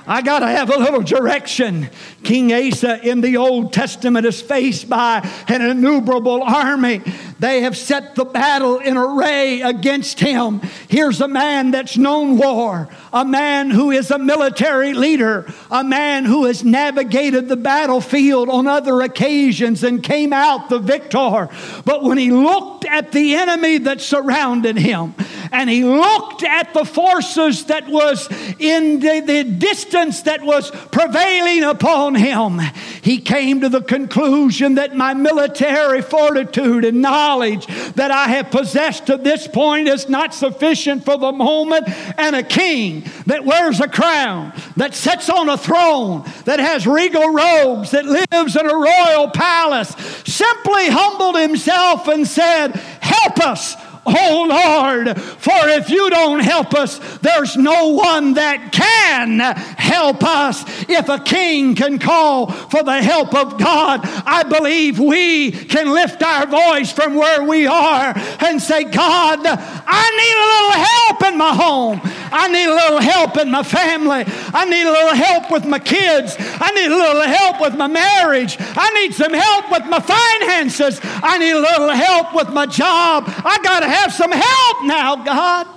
I 0.06 0.22
got 0.22 0.40
to 0.40 0.48
have 0.48 0.70
a 0.70 0.78
little 0.78 1.02
direction. 1.02 1.90
King 2.24 2.52
Asa 2.52 3.08
in 3.08 3.22
the 3.22 3.38
Old 3.38 3.72
Testament 3.72 4.26
is 4.26 4.42
faced 4.42 4.90
by 4.90 5.28
an 5.48 5.62
innumerable 5.62 6.44
army. 6.44 7.02
They 7.40 7.62
have 7.62 7.78
set 7.78 8.16
the 8.16 8.26
battle 8.26 8.80
in 8.80 8.98
array 8.98 9.62
against 9.62 10.20
him. 10.20 10.60
Here's 10.90 11.22
a 11.22 11.28
man 11.28 11.72
that's 11.72 11.98
known 11.98 12.38
war, 12.38 12.90
a 13.14 13.24
man 13.24 13.70
who 13.70 13.92
is 13.92 14.10
a 14.10 14.18
military 14.18 14.94
leader, 14.94 15.46
a 15.70 15.84
man 15.84 16.26
who 16.26 16.46
has 16.46 16.64
navigated 16.64 17.48
the 17.48 17.56
battlefield 17.56 18.50
on 18.50 18.68
other 18.68 19.02
occasions 19.02 19.84
and 19.84 20.04
came 20.04 20.34
out 20.34 20.70
the 20.70 20.80
victor. 20.80 21.48
But 21.86 22.04
when 22.04 22.18
he 22.18 22.32
looked 22.32 22.86
at 22.86 23.12
the 23.12 23.36
enemy 23.36 23.78
that 23.80 24.02
surrounded 24.02 24.78
him, 24.78 25.14
and 25.52 25.70
he 25.70 25.84
looked 25.84 26.42
at 26.44 26.74
the 26.74 26.84
forces 26.84 27.66
that 27.66 27.88
was 27.88 28.28
in 28.58 29.00
the, 29.00 29.20
the 29.20 29.44
distance 29.44 30.24
that 30.24 30.42
was 30.42 30.72
prevailing 30.72 31.64
upon 31.64 32.16
him, 32.16 32.60
he 33.04 33.20
came 33.20 33.62
to 33.62 33.70
the 33.70 33.82
conclusion 33.82 34.76
that 34.76 34.96
my 34.96 35.14
military 35.14 36.02
fortitude 36.02 36.84
and 36.84 37.04
knowledge 37.04 37.68
that 37.94 38.10
I 38.10 38.30
have 38.30 38.50
possessed 38.50 39.06
to 39.08 39.18
this 39.18 39.48
point 39.48 39.88
is 39.88 40.10
not 40.10 40.34
sufficient 40.34 41.06
for 41.06 41.18
the 41.20 41.32
moment. 41.32 41.88
And 42.18 42.36
a 42.36 42.42
king 42.42 43.03
that 43.26 43.46
wears 43.46 43.80
a 43.80 43.88
crown, 43.88 44.54
that 44.78 44.94
sits 44.94 45.30
on 45.30 45.50
a 45.50 45.58
throne, 45.58 46.24
that 46.46 46.60
has 46.60 46.88
regal 46.88 47.30
robes, 47.30 47.92
that 47.92 48.06
lives 48.06 48.56
in 48.56 48.66
a 48.66 48.76
royal 48.76 49.30
palace, 49.30 49.90
simply 50.26 50.88
humbled 50.90 51.38
himself 51.38 52.08
and 52.08 52.28
said, 52.28 52.70
Help 52.70 53.40
us 53.40 53.76
Oh 54.06 54.46
Lord, 54.50 55.18
for 55.18 55.70
if 55.70 55.90
you 55.90 56.10
don't 56.10 56.40
help 56.40 56.74
us, 56.74 57.00
there's 57.20 57.56
no 57.56 57.90
one 57.90 58.34
that 58.34 58.72
can 58.74 59.40
help 59.40 60.24
us. 60.24 60.64
If 60.90 61.08
a 61.08 61.20
king 61.20 61.74
can 61.76 62.00
call 62.00 62.52
for 62.52 62.84
the 62.84 63.02
help 63.02 63.34
of 63.34 63.58
God, 63.58 64.02
I 64.04 64.44
believe 64.44 65.00
we 65.00 65.52
can 65.52 65.94
lift 65.94 66.22
our 66.22 66.46
voice 66.46 66.92
from 66.92 67.16
where 67.16 67.44
we 67.44 67.66
are 67.66 68.14
and 68.42 68.62
say, 68.62 68.84
God, 68.84 69.40
I 69.46 70.06
need 70.20 70.36
a 70.36 70.50
little 70.54 70.78
help 70.86 71.24
in 71.32 71.38
my 71.38 71.54
home. 71.56 72.02
I 72.34 72.48
need 72.48 72.66
a 72.66 72.74
little 72.74 73.00
help 73.00 73.38
in 73.38 73.52
my 73.52 73.64
family. 73.64 74.24
I 74.54 74.66
need 74.66 74.86
a 74.86 74.92
little 74.92 75.16
help 75.16 75.52
with 75.52 75.66
my 75.66 75.80
kids. 75.80 76.36
I 76.40 76.72
need 76.72 76.92
a 76.92 76.96
little 76.96 77.22
help 77.22 77.62
with 77.62 77.76
my 77.76 77.88
marriage. 77.88 78.58
I 78.60 78.90
need 79.00 79.14
some 79.14 79.34
help 79.34 79.72
with 79.72 79.86
my 79.86 80.00
finances. 80.00 81.00
I 81.04 81.38
need 81.38 81.52
a 81.52 81.60
little 81.60 81.90
help 81.90 82.34
with 82.36 82.50
my 82.50 82.66
job. 82.66 83.26
I 83.28 83.60
got 83.64 83.82
to 83.82 83.93
have 83.94 84.14
some 84.14 84.32
help 84.32 84.84
now, 84.84 85.16
God. 85.16 85.68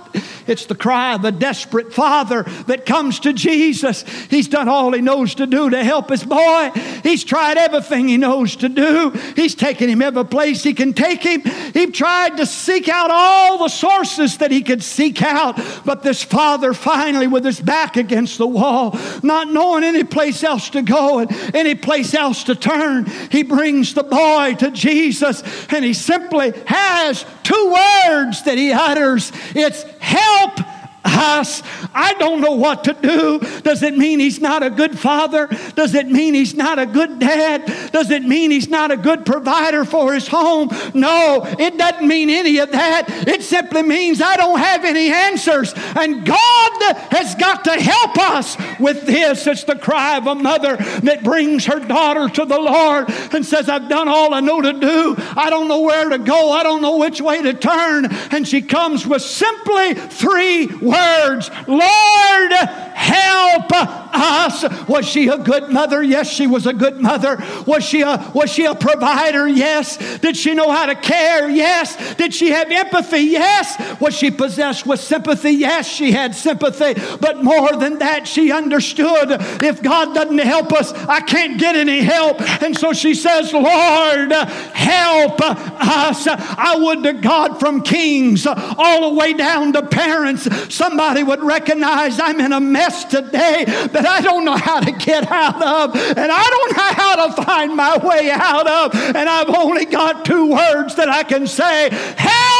It's 0.47 0.65
the 0.65 0.75
cry 0.75 1.13
of 1.13 1.25
a 1.25 1.31
desperate 1.31 1.93
father 1.93 2.43
that 2.67 2.85
comes 2.85 3.19
to 3.21 3.33
Jesus. 3.33 4.03
He's 4.29 4.47
done 4.47 4.69
all 4.69 4.93
he 4.93 5.01
knows 5.01 5.35
to 5.35 5.47
do 5.47 5.69
to 5.69 5.83
help 5.83 6.09
his 6.09 6.23
boy. 6.23 6.71
He's 7.03 7.23
tried 7.23 7.57
everything 7.57 8.07
he 8.07 8.17
knows 8.17 8.55
to 8.57 8.69
do. 8.69 9.11
He's 9.35 9.55
taken 9.55 9.89
him 9.89 10.01
every 10.01 10.25
place 10.25 10.63
he 10.63 10.73
can 10.73 10.93
take 10.93 11.23
him. 11.23 11.41
He 11.73 11.87
tried 11.87 12.37
to 12.37 12.45
seek 12.45 12.87
out 12.87 13.11
all 13.11 13.57
the 13.57 13.67
sources 13.67 14.37
that 14.37 14.51
he 14.51 14.61
could 14.61 14.83
seek 14.83 15.21
out. 15.21 15.59
But 15.85 16.03
this 16.03 16.23
father 16.23 16.73
finally, 16.73 17.27
with 17.27 17.43
his 17.43 17.59
back 17.59 17.97
against 17.97 18.37
the 18.37 18.47
wall, 18.47 18.97
not 19.23 19.51
knowing 19.51 19.83
any 19.83 20.03
place 20.03 20.43
else 20.43 20.69
to 20.71 20.81
go 20.81 21.19
and 21.19 21.55
any 21.55 21.75
place 21.75 22.13
else 22.13 22.45
to 22.45 22.55
turn, 22.55 23.05
he 23.31 23.43
brings 23.43 23.93
the 23.93 24.03
boy 24.03 24.55
to 24.59 24.71
Jesus 24.71 25.43
and 25.69 25.83
he 25.83 25.93
simply 25.93 26.53
has 26.65 27.25
two 27.43 27.65
words 27.65 28.43
that 28.43 28.57
he 28.57 28.71
utters. 28.71 29.31
It's 29.55 29.83
help 29.99 30.36
help. 30.37 30.76
I 31.09 32.15
don't 32.19 32.41
know 32.41 32.53
what 32.53 32.83
to 32.85 32.93
do. 32.93 33.39
Does 33.61 33.83
it 33.83 33.97
mean 33.97 34.19
he's 34.19 34.41
not 34.41 34.63
a 34.63 34.69
good 34.69 34.97
father? 34.99 35.47
Does 35.75 35.93
it 35.93 36.07
mean 36.07 36.33
he's 36.33 36.53
not 36.53 36.79
a 36.79 36.85
good 36.85 37.19
dad? 37.19 37.91
Does 37.91 38.11
it 38.11 38.23
mean 38.23 38.51
he's 38.51 38.67
not 38.67 38.91
a 38.91 38.97
good 38.97 39.25
provider 39.25 39.85
for 39.85 40.13
his 40.13 40.27
home? 40.27 40.69
No, 40.93 41.43
it 41.57 41.77
doesn't 41.77 42.07
mean 42.07 42.29
any 42.29 42.57
of 42.59 42.71
that. 42.71 43.05
It 43.27 43.43
simply 43.43 43.83
means 43.83 44.21
I 44.21 44.35
don't 44.35 44.59
have 44.59 44.83
any 44.85 45.11
answers. 45.11 45.73
And 45.95 46.25
God 46.25 46.71
has 47.11 47.35
got 47.35 47.63
to 47.65 47.73
help 47.73 48.17
us 48.17 48.57
with 48.79 49.05
this. 49.05 49.47
It's 49.47 49.63
the 49.63 49.75
cry 49.75 50.17
of 50.17 50.27
a 50.27 50.35
mother 50.35 50.75
that 50.75 51.23
brings 51.23 51.65
her 51.65 51.79
daughter 51.79 52.27
to 52.29 52.45
the 52.45 52.59
Lord 52.59 53.09
and 53.33 53.45
says, 53.45 53.69
I've 53.69 53.89
done 53.89 54.07
all 54.07 54.33
I 54.33 54.41
know 54.41 54.61
to 54.61 54.73
do. 54.73 55.15
I 55.35 55.49
don't 55.49 55.67
know 55.67 55.81
where 55.81 56.09
to 56.09 56.17
go. 56.17 56.51
I 56.51 56.63
don't 56.63 56.81
know 56.81 56.97
which 56.97 57.21
way 57.21 57.41
to 57.41 57.53
turn. 57.53 58.05
And 58.31 58.47
she 58.47 58.61
comes 58.61 59.07
with 59.07 59.21
simply 59.21 59.93
three 59.93 60.67
words 60.67 60.96
words 60.97 61.49
Lord, 61.67 62.51
help 62.51 63.71
us. 63.73 64.87
Was 64.87 65.07
she 65.07 65.27
a 65.27 65.37
good 65.37 65.69
mother? 65.69 66.01
Yes, 66.01 66.29
she 66.29 66.47
was 66.47 66.65
a 66.65 66.73
good 66.73 66.99
mother. 66.99 67.37
Was 67.65 67.83
she 67.83 68.01
a 68.01 68.31
was 68.33 68.51
she 68.51 68.65
a 68.65 68.75
provider? 68.75 69.47
Yes. 69.47 69.97
Did 70.19 70.35
she 70.37 70.53
know 70.53 70.71
how 70.71 70.85
to 70.87 70.95
care? 70.95 71.49
Yes. 71.49 72.15
Did 72.15 72.33
she 72.33 72.49
have 72.51 72.71
empathy? 72.71 73.21
Yes. 73.21 73.99
Was 73.99 74.15
she 74.15 74.31
possessed 74.31 74.85
with 74.85 74.99
sympathy? 74.99 75.51
Yes, 75.51 75.87
she 75.87 76.11
had 76.11 76.35
sympathy. 76.35 76.95
But 77.19 77.43
more 77.43 77.75
than 77.75 77.99
that, 77.99 78.27
she 78.27 78.51
understood 78.51 79.37
if 79.63 79.81
God 79.81 80.13
doesn't 80.13 80.37
help 80.39 80.73
us, 80.73 80.93
I 80.93 81.21
can't 81.21 81.59
get 81.59 81.75
any 81.75 81.99
help. 81.99 82.41
And 82.61 82.77
so 82.77 82.93
she 82.93 83.13
says, 83.13 83.53
Lord, 83.53 84.31
help 84.31 85.39
us. 85.41 86.27
I 86.27 86.75
would 86.77 87.03
to 87.03 87.13
God 87.13 87.59
from 87.59 87.81
kings 87.81 88.45
all 88.47 89.09
the 89.09 89.19
way 89.19 89.33
down 89.33 89.73
to 89.73 89.83
parents, 89.83 90.47
somebody 90.87 91.21
would 91.21 91.43
recognize 91.43 92.17
I'm 92.17 92.39
in 92.39 92.53
a 92.53 92.61
mess 92.61 93.03
today 93.03 93.65
that 93.65 94.05
I 94.05 94.21
don't 94.21 94.45
know 94.45 94.55
how 94.55 94.79
to 94.79 94.91
get 94.93 95.29
out 95.29 95.61
of, 95.61 95.95
and 95.95 96.31
I 96.31 96.43
don't 96.43 96.77
know 96.77 97.03
how 97.03 97.27
to 97.27 97.43
find 97.43 97.75
my 97.75 97.97
way 97.97 98.31
out 98.31 98.67
of, 98.67 98.95
and 98.95 99.27
I've 99.27 99.49
only 99.49 99.83
got 99.83 100.23
two 100.23 100.49
words 100.49 100.95
that 100.95 101.09
I 101.09 101.23
can 101.23 101.45
say 101.45 101.89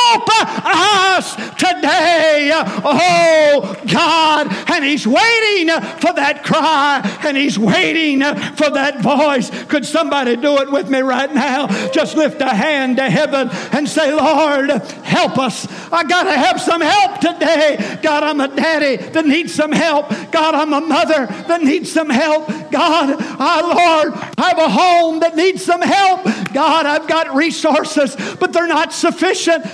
Help 0.08 0.30
us 0.30 1.36
today, 1.56 2.52
oh 2.54 3.76
God. 3.92 4.48
And 4.72 4.86
He's 4.86 5.06
waiting 5.06 5.68
for 6.00 6.14
that 6.14 6.44
cry, 6.46 7.02
and 7.26 7.36
He's 7.36 7.60
waiting 7.60 8.22
for 8.22 8.70
that 8.70 9.02
voice. 9.02 9.50
Could 9.66 9.86
somebody 9.86 10.38
do 10.38 10.60
it 10.60 10.72
with 10.72 10.90
me 10.90 11.02
right 11.02 11.34
now? 11.34 11.68
Just 11.92 12.16
lift 12.16 12.40
a 12.42 12.50
hand 12.50 12.98
to 12.98 13.10
heaven 13.10 13.50
and 13.74 13.88
say, 13.90 14.14
Lord, 14.14 14.70
help 15.04 15.38
us. 15.38 15.68
I 15.92 16.04
got 16.04 16.24
to 16.24 16.38
have 16.38 16.62
some 16.62 16.82
help 16.82 17.20
today. 17.20 18.00
God, 18.02 18.24
I'm 18.24 18.40
a 18.40 18.48
daddy 18.48 18.98
that 19.12 19.26
needs 19.26 19.54
some 19.54 19.74
help. 19.74 20.10
God, 20.32 20.56
I'm 20.56 20.72
a 20.72 20.82
mother 20.82 21.26
that 21.26 21.62
needs 21.64 21.92
some 21.92 22.10
help. 22.10 22.48
God, 22.72 23.18
I, 23.20 23.62
Lord, 23.62 24.14
I 24.38 24.50
have 24.50 24.58
a 24.58 24.70
home 24.70 25.20
that 25.20 25.36
needs 25.36 25.66
some 25.66 25.82
help. 25.82 26.24
God, 26.54 26.86
I've 26.86 27.08
got 27.08 27.36
resources, 27.36 28.16
but 28.40 28.54
they're 28.54 28.68
not 28.68 28.94
sufficient. 28.94 29.66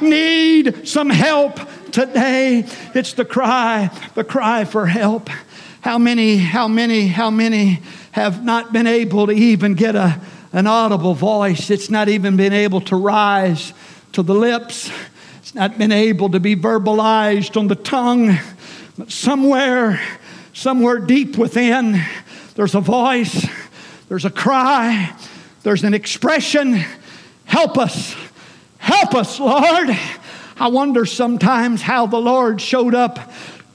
Need 0.00 0.88
some 0.88 1.10
help 1.10 1.60
today. 1.90 2.64
It's 2.94 3.12
the 3.12 3.24
cry, 3.24 3.90
the 4.14 4.24
cry 4.24 4.64
for 4.64 4.86
help. 4.86 5.28
How 5.80 5.98
many, 5.98 6.36
how 6.36 6.68
many, 6.68 7.08
how 7.08 7.30
many 7.30 7.80
have 8.12 8.44
not 8.44 8.72
been 8.72 8.86
able 8.86 9.26
to 9.26 9.32
even 9.32 9.74
get 9.74 9.96
a, 9.96 10.20
an 10.52 10.66
audible 10.66 11.14
voice? 11.14 11.70
It's 11.70 11.90
not 11.90 12.08
even 12.08 12.36
been 12.36 12.52
able 12.52 12.80
to 12.82 12.96
rise 12.96 13.72
to 14.12 14.22
the 14.22 14.34
lips. 14.34 14.90
It's 15.38 15.54
not 15.54 15.78
been 15.78 15.92
able 15.92 16.28
to 16.30 16.40
be 16.40 16.54
verbalized 16.54 17.56
on 17.56 17.68
the 17.68 17.76
tongue. 17.76 18.36
But 18.98 19.10
somewhere, 19.10 20.00
somewhere 20.52 20.98
deep 20.98 21.38
within, 21.38 22.02
there's 22.54 22.74
a 22.74 22.80
voice, 22.80 23.48
there's 24.08 24.24
a 24.24 24.30
cry, 24.30 25.16
there's 25.62 25.84
an 25.84 25.94
expression. 25.94 26.84
Help 27.46 27.78
us. 27.78 28.14
Help 28.80 29.14
us, 29.14 29.38
Lord. 29.38 29.96
I 30.58 30.68
wonder 30.68 31.04
sometimes 31.04 31.82
how 31.82 32.06
the 32.06 32.18
Lord 32.18 32.60
showed 32.60 32.94
up 32.94 33.18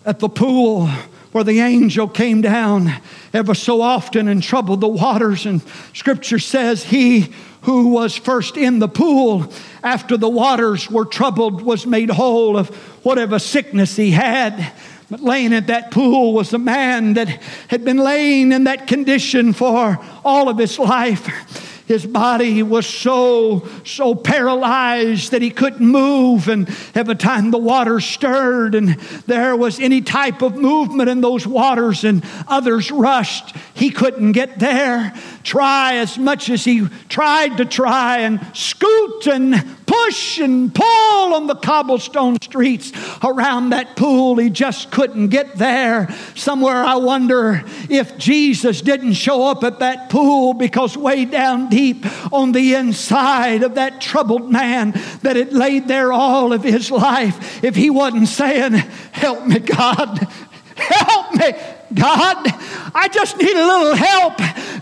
at 0.04 0.20
the 0.20 0.30
pool 0.30 0.88
where 1.32 1.44
the 1.44 1.60
angel 1.60 2.08
came 2.08 2.42
down 2.42 2.92
ever 3.32 3.54
so 3.54 3.82
often 3.82 4.28
and 4.28 4.42
troubled 4.42 4.82
the 4.82 4.88
waters. 4.88 5.46
And 5.46 5.62
scripture 5.94 6.40
says, 6.40 6.84
He 6.84 7.34
who 7.62 7.90
was 7.90 8.16
first 8.16 8.58
in 8.58 8.80
the 8.80 8.88
pool 8.88 9.52
after 9.84 10.18
the 10.18 10.30
waters 10.30 10.90
were 10.90 11.06
troubled 11.06 11.62
was 11.62 11.86
made 11.86 12.10
whole 12.10 12.58
of 12.58 12.70
whatever 13.04 13.38
sickness 13.38 13.96
he 13.96 14.12
had. 14.12 14.72
But 15.12 15.20
laying 15.20 15.54
at 15.54 15.68
that 15.68 15.92
pool 15.92 16.34
was 16.34 16.52
a 16.52 16.58
man 16.58 17.14
that 17.14 17.28
had 17.68 17.86
been 17.86 17.98
laying 17.98 18.52
in 18.52 18.64
that 18.64 18.88
condition 18.88 19.54
for 19.54 20.00
all 20.24 20.50
of 20.50 20.58
his 20.58 20.80
life. 20.80 21.75
His 21.88 22.06
body 22.06 22.64
was 22.64 22.88
so, 22.88 23.68
so 23.84 24.16
paralyzed 24.16 25.32
that 25.32 25.42
he 25.42 25.52
couldn't 25.52 25.86
move. 25.86 26.48
And 26.48 26.68
every 26.96 27.16
time 27.16 27.52
the 27.52 27.60
water 27.60 28.00
stirred 28.00 28.74
and 28.74 29.00
there 29.28 29.56
was 29.56 29.80
any 29.80 30.02
type 30.02 30.42
of 30.42 30.56
movement 30.56 31.10
in 31.10 31.22
those 31.22 31.46
waters 31.46 32.04
and 32.04 32.24
others 32.48 32.92
rushed, 32.92 33.56
he 33.76 33.92
couldn't 33.92 34.32
get 34.32 34.58
there. 34.58 35.14
Try 35.46 35.98
as 35.98 36.18
much 36.18 36.50
as 36.50 36.66
he 36.66 36.88
tried 37.08 37.58
to 37.58 37.66
try 37.66 38.22
and 38.22 38.44
scoot 38.56 39.28
and 39.28 39.54
push 39.86 40.40
and 40.40 40.74
pull 40.74 41.34
on 41.36 41.46
the 41.46 41.54
cobblestone 41.54 42.42
streets 42.42 42.92
around 43.24 43.70
that 43.70 43.96
pool. 43.96 44.38
He 44.38 44.50
just 44.50 44.90
couldn't 44.90 45.28
get 45.28 45.56
there. 45.56 46.10
Somewhere 46.34 46.84
I 46.84 46.96
wonder 46.96 47.64
if 47.92 48.18
Jesus 48.18 48.82
didn't 48.82 49.14
show 49.14 49.46
up 49.46 49.64
at 49.64 49.78
that 49.80 50.10
pool 50.10 50.56
because 50.56 50.98
way 50.98 51.26
down 51.26 51.70
deep 51.70 52.08
on 52.34 52.52
the 52.52 52.74
inside 52.74 53.62
of 53.62 53.76
that 53.76 54.02
troubled 54.02 54.52
man 54.52 54.94
that 55.22 55.36
had 55.36 55.54
laid 55.54 55.88
there 55.88 56.12
all 56.12 56.54
of 56.54 56.64
his 56.64 56.90
life, 56.90 57.64
if 57.64 57.76
he 57.76 57.92
wasn't 57.92 58.30
saying, 58.30 58.74
Help 59.12 59.46
me, 59.46 59.60
God, 59.60 60.28
help 60.76 61.36
me. 61.36 61.54
God, 61.96 62.48
I 62.94 63.08
just 63.12 63.38
need 63.38 63.56
a 63.56 63.66
little 63.66 63.96
help. 63.96 64.34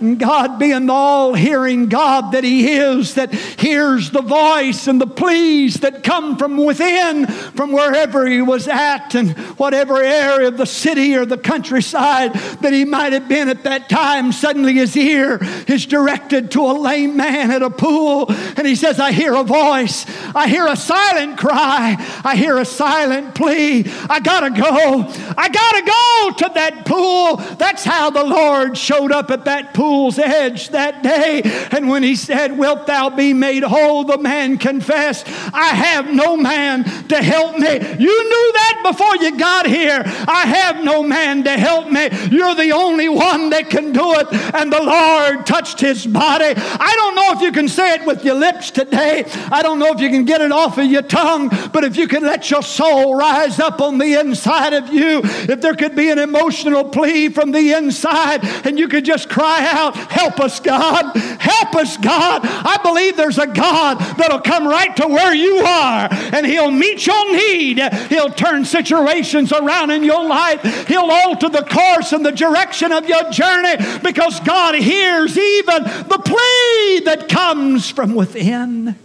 And 0.02 0.20
God, 0.20 0.58
being 0.58 0.88
the 0.88 0.94
all 0.94 1.34
hearing 1.34 1.88
God 1.88 2.32
that 2.32 2.44
He 2.44 2.74
is, 2.74 3.14
that 3.14 3.34
hears 3.34 4.12
the 4.12 4.22
voice 4.22 4.88
and 4.88 5.00
the 5.00 5.08
pleas 5.08 5.76
that 5.76 6.04
come 6.04 6.38
from 6.38 6.58
within, 6.58 7.28
from 7.28 7.72
wherever 7.72 8.26
He 8.28 8.42
was 8.42 8.68
at, 8.68 9.16
and 9.16 9.38
whatever 9.58 10.02
area 10.02 10.48
of 10.48 10.58
the 10.58 10.66
city 10.66 11.16
or 11.16 11.26
the 11.26 11.38
countryside 11.38 12.34
that 12.34 12.74
He 12.74 12.84
might 12.86 13.14
have 13.14 13.30
been 13.30 13.48
at 13.48 13.64
that 13.64 13.90
time, 13.90 14.32
suddenly 14.32 14.74
His 14.74 14.98
ear 14.98 15.40
is 15.68 15.86
directed 15.86 16.52
to 16.52 16.62
a 16.62 16.74
lame 16.74 17.16
man 17.16 17.52
at 17.52 17.62
a 17.62 17.70
pool, 17.70 18.26
and 18.58 18.66
He 18.66 18.76
says, 18.76 19.00
I 19.00 19.12
hear 19.12 19.36
a 19.36 19.44
voice, 19.44 20.06
I 20.36 20.48
hear 20.48 20.66
a 20.68 20.76
silent 20.76 21.38
cry, 21.38 21.96
I 22.24 22.36
hear 22.36 22.58
a 22.58 22.66
silent 22.66 23.36
plea. 23.36 23.86
I 24.10 24.20
gotta 24.20 24.50
go, 24.50 25.06
I 25.38 25.50
gotta 25.50 25.82
go 25.86 26.48
to 26.48 26.54
that 26.56 26.86
pool 26.86 27.03
pool. 27.04 27.36
That's 27.58 27.84
how 27.84 28.10
the 28.10 28.24
Lord 28.24 28.78
showed 28.78 29.12
up 29.12 29.30
at 29.30 29.46
that 29.46 29.74
pool's 29.74 30.18
edge 30.18 30.70
that 30.70 31.04
day. 31.04 31.42
And 31.72 31.90
when 31.90 32.02
he 32.02 32.16
said, 32.16 32.58
Wilt 32.58 32.88
thou 32.88 33.10
be 33.10 33.34
made 33.34 33.64
whole? 33.64 34.06
The 34.06 34.18
man 34.18 34.58
confessed, 34.58 35.28
I 35.54 35.68
have 35.68 36.14
no 36.14 36.38
man 36.38 36.86
to 37.10 37.22
help 37.22 37.58
me. 37.58 37.74
You 37.74 38.24
knew 38.24 38.52
that 38.54 38.82
before 38.84 39.18
you 39.18 39.38
got 39.38 39.66
here. 39.66 40.02
I 40.06 40.44
have 40.46 40.84
no 40.84 41.04
man 41.04 41.44
to 41.44 41.52
help 41.52 41.92
me. 41.92 42.10
You're 42.32 42.56
the 42.56 42.72
only 42.72 43.10
one 43.10 43.50
that 43.50 43.70
can 43.70 43.92
do 43.92 44.14
it. 44.14 44.28
And 44.56 44.72
the 44.72 44.82
Lord 44.82 45.46
touched 45.46 45.82
his 45.82 46.06
body. 46.06 46.54
I 46.56 46.94
don't 46.96 47.16
know 47.16 47.34
if 47.34 47.42
you 47.42 47.52
can 47.52 47.68
say 47.68 47.96
it 47.96 48.06
with 48.06 48.24
your 48.24 48.36
lips 48.36 48.72
today. 48.72 49.26
I 49.52 49.62
don't 49.62 49.80
know 49.80 49.94
if 49.94 50.00
you 50.00 50.10
can 50.10 50.26
get 50.26 50.42
it 50.42 50.52
off 50.52 50.78
of 50.78 50.86
your 50.86 51.02
tongue, 51.02 51.50
but 51.74 51.84
if 51.84 51.98
you 51.98 52.08
can 52.08 52.24
let 52.24 52.50
your 52.50 52.62
soul 52.62 53.16
rise 53.16 53.60
up 53.60 53.82
on 53.82 53.98
the 53.98 54.20
inside 54.20 54.74
of 54.74 54.94
you, 54.94 55.22
if 55.24 55.60
there 55.60 55.76
could 55.76 55.96
be 55.96 56.10
an 56.10 56.20
emotional 56.20 56.83
plea 56.84 57.30
from 57.30 57.52
the 57.52 57.74
inside 57.74 58.44
and 58.66 58.78
you 58.78 58.88
can 58.88 59.04
just 59.04 59.30
cry 59.30 59.68
out, 59.72 59.96
Help 59.96 60.40
us, 60.40 60.60
God! 60.60 61.16
Help 61.16 61.76
us, 61.76 61.98
God! 61.98 62.42
I 62.44 62.78
believe 62.84 63.18
there's 63.18 63.38
a 63.38 63.48
God 63.48 64.00
that'll 64.18 64.42
come 64.42 64.68
right 64.68 64.96
to 64.98 65.08
where 65.08 65.34
you 65.34 65.58
are 65.58 66.08
and 66.12 66.46
He'll 66.46 66.72
meet 66.72 67.06
your 67.06 67.32
need. 67.34 67.80
He'll 68.10 68.30
turn 68.30 68.66
situations 68.66 69.52
around 69.52 69.92
in 69.92 70.04
your 70.04 70.28
life. 70.28 70.88
He'll 70.88 71.10
alter 71.10 71.50
the 71.50 71.64
course 71.64 72.12
and 72.14 72.26
the 72.26 72.32
direction 72.32 72.92
of 72.92 73.08
your 73.08 73.30
journey 73.32 73.76
because 74.04 74.40
God 74.42 74.76
hears 74.76 75.38
even 75.38 75.84
the 75.84 76.22
plea 76.24 77.06
that 77.06 77.28
comes 77.30 77.90
from 77.90 78.16
within. 78.16 78.96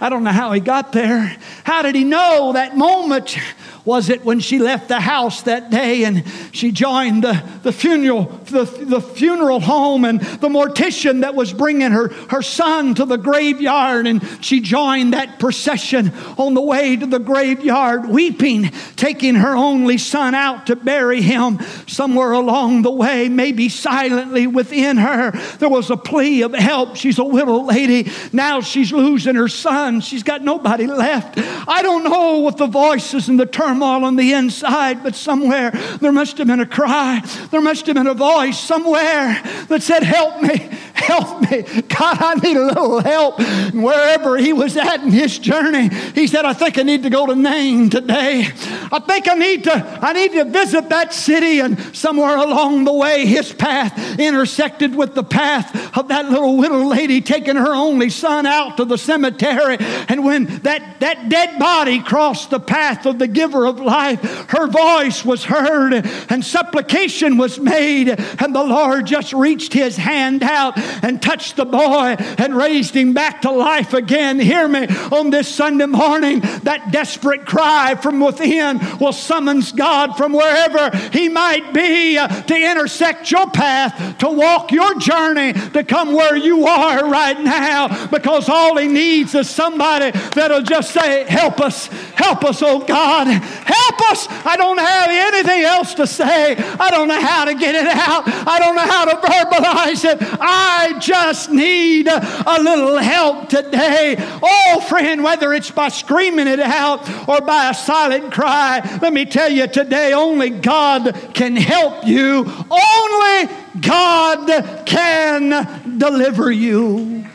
I 0.00 0.08
don't 0.10 0.24
know 0.24 0.32
how 0.32 0.52
he 0.52 0.60
got 0.60 0.92
there. 0.92 1.36
How 1.64 1.82
did 1.82 1.94
he 1.94 2.04
know 2.04 2.52
that 2.52 2.76
moment? 2.76 3.38
Was 3.84 4.08
it 4.08 4.24
when 4.24 4.40
she 4.40 4.58
left 4.58 4.88
the 4.88 5.00
house 5.00 5.42
that 5.42 5.70
day 5.70 6.04
and 6.04 6.24
she 6.52 6.72
joined 6.72 7.22
the, 7.22 7.42
the 7.62 7.72
funeral 7.72 8.24
the, 8.46 8.64
the 8.64 9.00
funeral 9.00 9.60
home 9.60 10.04
and 10.04 10.20
the 10.20 10.48
mortician 10.48 11.20
that 11.20 11.34
was 11.34 11.52
bringing 11.52 11.90
her, 11.90 12.08
her 12.30 12.40
son 12.40 12.94
to 12.94 13.04
the 13.04 13.18
graveyard 13.18 14.06
and 14.06 14.22
she 14.42 14.60
joined 14.60 15.12
that 15.12 15.38
procession 15.38 16.12
on 16.38 16.54
the 16.54 16.62
way 16.62 16.96
to 16.96 17.06
the 17.06 17.18
graveyard 17.18 18.08
weeping 18.08 18.70
taking 18.96 19.34
her 19.34 19.54
only 19.54 19.98
son 19.98 20.34
out 20.34 20.66
to 20.66 20.76
bury 20.76 21.20
him 21.20 21.58
somewhere 21.86 22.32
along 22.32 22.82
the 22.82 22.90
way 22.90 23.28
maybe 23.28 23.68
silently 23.68 24.46
within 24.46 24.96
her. 24.96 25.32
There 25.58 25.68
was 25.68 25.90
a 25.90 25.96
plea 25.96 26.42
of 26.42 26.54
help. 26.54 26.96
She's 26.96 27.18
a 27.18 27.24
widow 27.24 27.62
lady. 27.62 28.10
Now 28.32 28.60
she's 28.60 28.92
losing 28.92 29.34
her 29.34 29.48
son. 29.48 30.00
She's 30.00 30.22
got 30.22 30.42
nobody 30.42 30.86
left. 30.86 31.34
I 31.36 31.82
don't 31.82 32.04
know 32.04 32.38
what 32.38 32.56
the 32.56 32.66
voices 32.66 33.28
and 33.28 33.38
the 33.38 33.46
terms 33.46 33.73
turmoil 33.74 34.04
on 34.04 34.16
the 34.16 34.32
inside, 34.32 35.02
but 35.02 35.14
somewhere 35.14 35.72
there 36.00 36.12
must 36.12 36.38
have 36.38 36.46
been 36.46 36.60
a 36.60 36.66
cry. 36.66 37.20
There 37.50 37.60
must 37.60 37.86
have 37.86 37.96
been 37.96 38.06
a 38.06 38.14
voice 38.14 38.58
somewhere 38.58 39.40
that 39.68 39.82
said, 39.82 40.02
Help 40.02 40.40
me, 40.42 40.70
help 40.94 41.50
me. 41.50 41.62
God, 41.62 42.16
I 42.20 42.34
need 42.36 42.56
a 42.56 42.66
little 42.66 43.00
help. 43.00 43.38
Wherever 43.74 44.36
he 44.36 44.52
was 44.52 44.76
at 44.76 45.02
in 45.02 45.10
his 45.10 45.38
journey, 45.38 45.90
he 46.14 46.26
said, 46.26 46.44
I 46.44 46.52
think 46.52 46.78
I 46.78 46.82
need 46.82 47.02
to 47.02 47.10
go 47.10 47.26
to 47.26 47.34
Nain 47.34 47.90
today. 47.90 48.48
I 48.92 49.00
think 49.00 49.28
I 49.28 49.34
need 49.34 49.64
to, 49.64 49.74
I 49.74 50.12
need 50.12 50.32
to 50.32 50.44
visit 50.44 50.88
that 50.88 51.12
city. 51.12 51.60
And 51.60 51.78
somewhere 51.96 52.36
along 52.36 52.84
the 52.84 52.92
way, 52.92 53.26
his 53.26 53.52
path 53.52 54.18
intersected 54.18 54.94
with 54.94 55.14
the 55.14 55.24
path 55.24 55.96
of 55.96 56.08
that 56.08 56.30
little 56.30 56.56
widow 56.56 56.84
lady 56.84 57.20
taking 57.20 57.56
her 57.56 57.74
only 57.74 58.10
son 58.10 58.46
out 58.46 58.76
to 58.76 58.84
the 58.84 58.98
cemetery. 58.98 59.76
And 60.08 60.24
when 60.24 60.44
that, 60.60 61.00
that 61.00 61.28
dead 61.28 61.58
body 61.58 62.00
crossed 62.00 62.50
the 62.50 62.60
path 62.60 63.06
of 63.06 63.18
the 63.18 63.28
giver 63.28 63.66
of 63.66 63.80
life, 63.80 64.20
her 64.50 64.68
voice 64.68 65.24
was 65.24 65.44
heard 65.44 65.94
and 65.94 66.44
supplication 66.44 67.36
was 67.36 67.58
made. 67.58 68.08
And 68.08 68.54
the 68.54 68.64
Lord 68.64 69.06
just 69.06 69.32
reached 69.32 69.72
his 69.72 69.96
hand 69.96 70.42
out 70.42 70.78
and 71.02 71.20
touched 71.20 71.56
the 71.56 71.64
boy 71.64 72.16
and 72.38 72.56
raised 72.56 72.94
him 72.94 73.12
back 73.12 73.42
to 73.42 73.50
life 73.50 73.94
again. 73.94 74.38
Hear 74.38 74.68
me 74.68 74.86
on 75.12 75.30
this 75.30 75.48
Sunday 75.48 75.86
morning. 75.86 76.40
That 76.62 76.90
desperate 76.92 77.46
cry 77.46 77.94
from 77.94 78.20
within 78.20 78.80
will 78.98 79.12
summons 79.12 79.72
God 79.72 80.16
from 80.16 80.32
wherever 80.32 80.96
he 81.12 81.28
might 81.28 81.72
be 81.72 82.18
uh, 82.18 82.28
to 82.28 82.56
intersect 82.56 83.30
your 83.30 83.50
path, 83.50 84.18
to 84.18 84.28
walk 84.28 84.72
your 84.72 84.98
journey, 84.98 85.52
to 85.52 85.84
come 85.84 86.12
where 86.12 86.36
you 86.36 86.66
are 86.66 87.08
right 87.08 87.40
now 87.40 88.06
because 88.08 88.48
all 88.48 88.76
he 88.76 88.88
needs 88.88 89.34
is 89.34 89.48
somebody 89.48 90.10
that'll 90.30 90.62
just 90.62 90.92
say, 90.92 91.24
Help 91.24 91.60
us, 91.60 91.86
help 92.14 92.44
us, 92.44 92.62
oh 92.62 92.80
God, 92.80 93.26
help 93.26 94.10
us. 94.10 94.26
I 94.44 94.56
don't 94.56 94.78
have 94.78 95.10
anything 95.10 95.62
else 95.62 95.94
to 95.94 96.06
say. 96.06 96.56
I 96.56 96.90
don't 96.90 97.08
know 97.08 97.20
how 97.20 97.44
to 97.44 97.54
get 97.54 97.74
it 97.74 97.86
out. 97.86 98.24
I 98.26 98.58
don't 98.58 98.76
know 98.76 98.82
how 98.82 99.04
to 99.04 99.16
verbalize 99.16 100.04
it. 100.04 100.18
I 100.40 100.73
just 100.98 101.50
need 101.50 102.06
a 102.08 102.58
little 102.60 102.98
help 102.98 103.48
today. 103.48 104.16
Oh, 104.18 104.84
friend, 104.88 105.22
whether 105.22 105.52
it's 105.52 105.70
by 105.70 105.88
screaming 105.88 106.46
it 106.46 106.60
out 106.60 107.28
or 107.28 107.40
by 107.40 107.70
a 107.70 107.74
silent 107.74 108.32
cry, 108.32 108.80
let 109.02 109.12
me 109.12 109.24
tell 109.24 109.50
you 109.50 109.66
today, 109.66 110.12
only 110.12 110.50
God 110.50 111.30
can 111.34 111.56
help 111.56 112.06
you. 112.06 112.44
Only 112.70 113.54
God 113.80 114.84
can 114.86 115.98
deliver 115.98 116.50
you. 116.50 117.26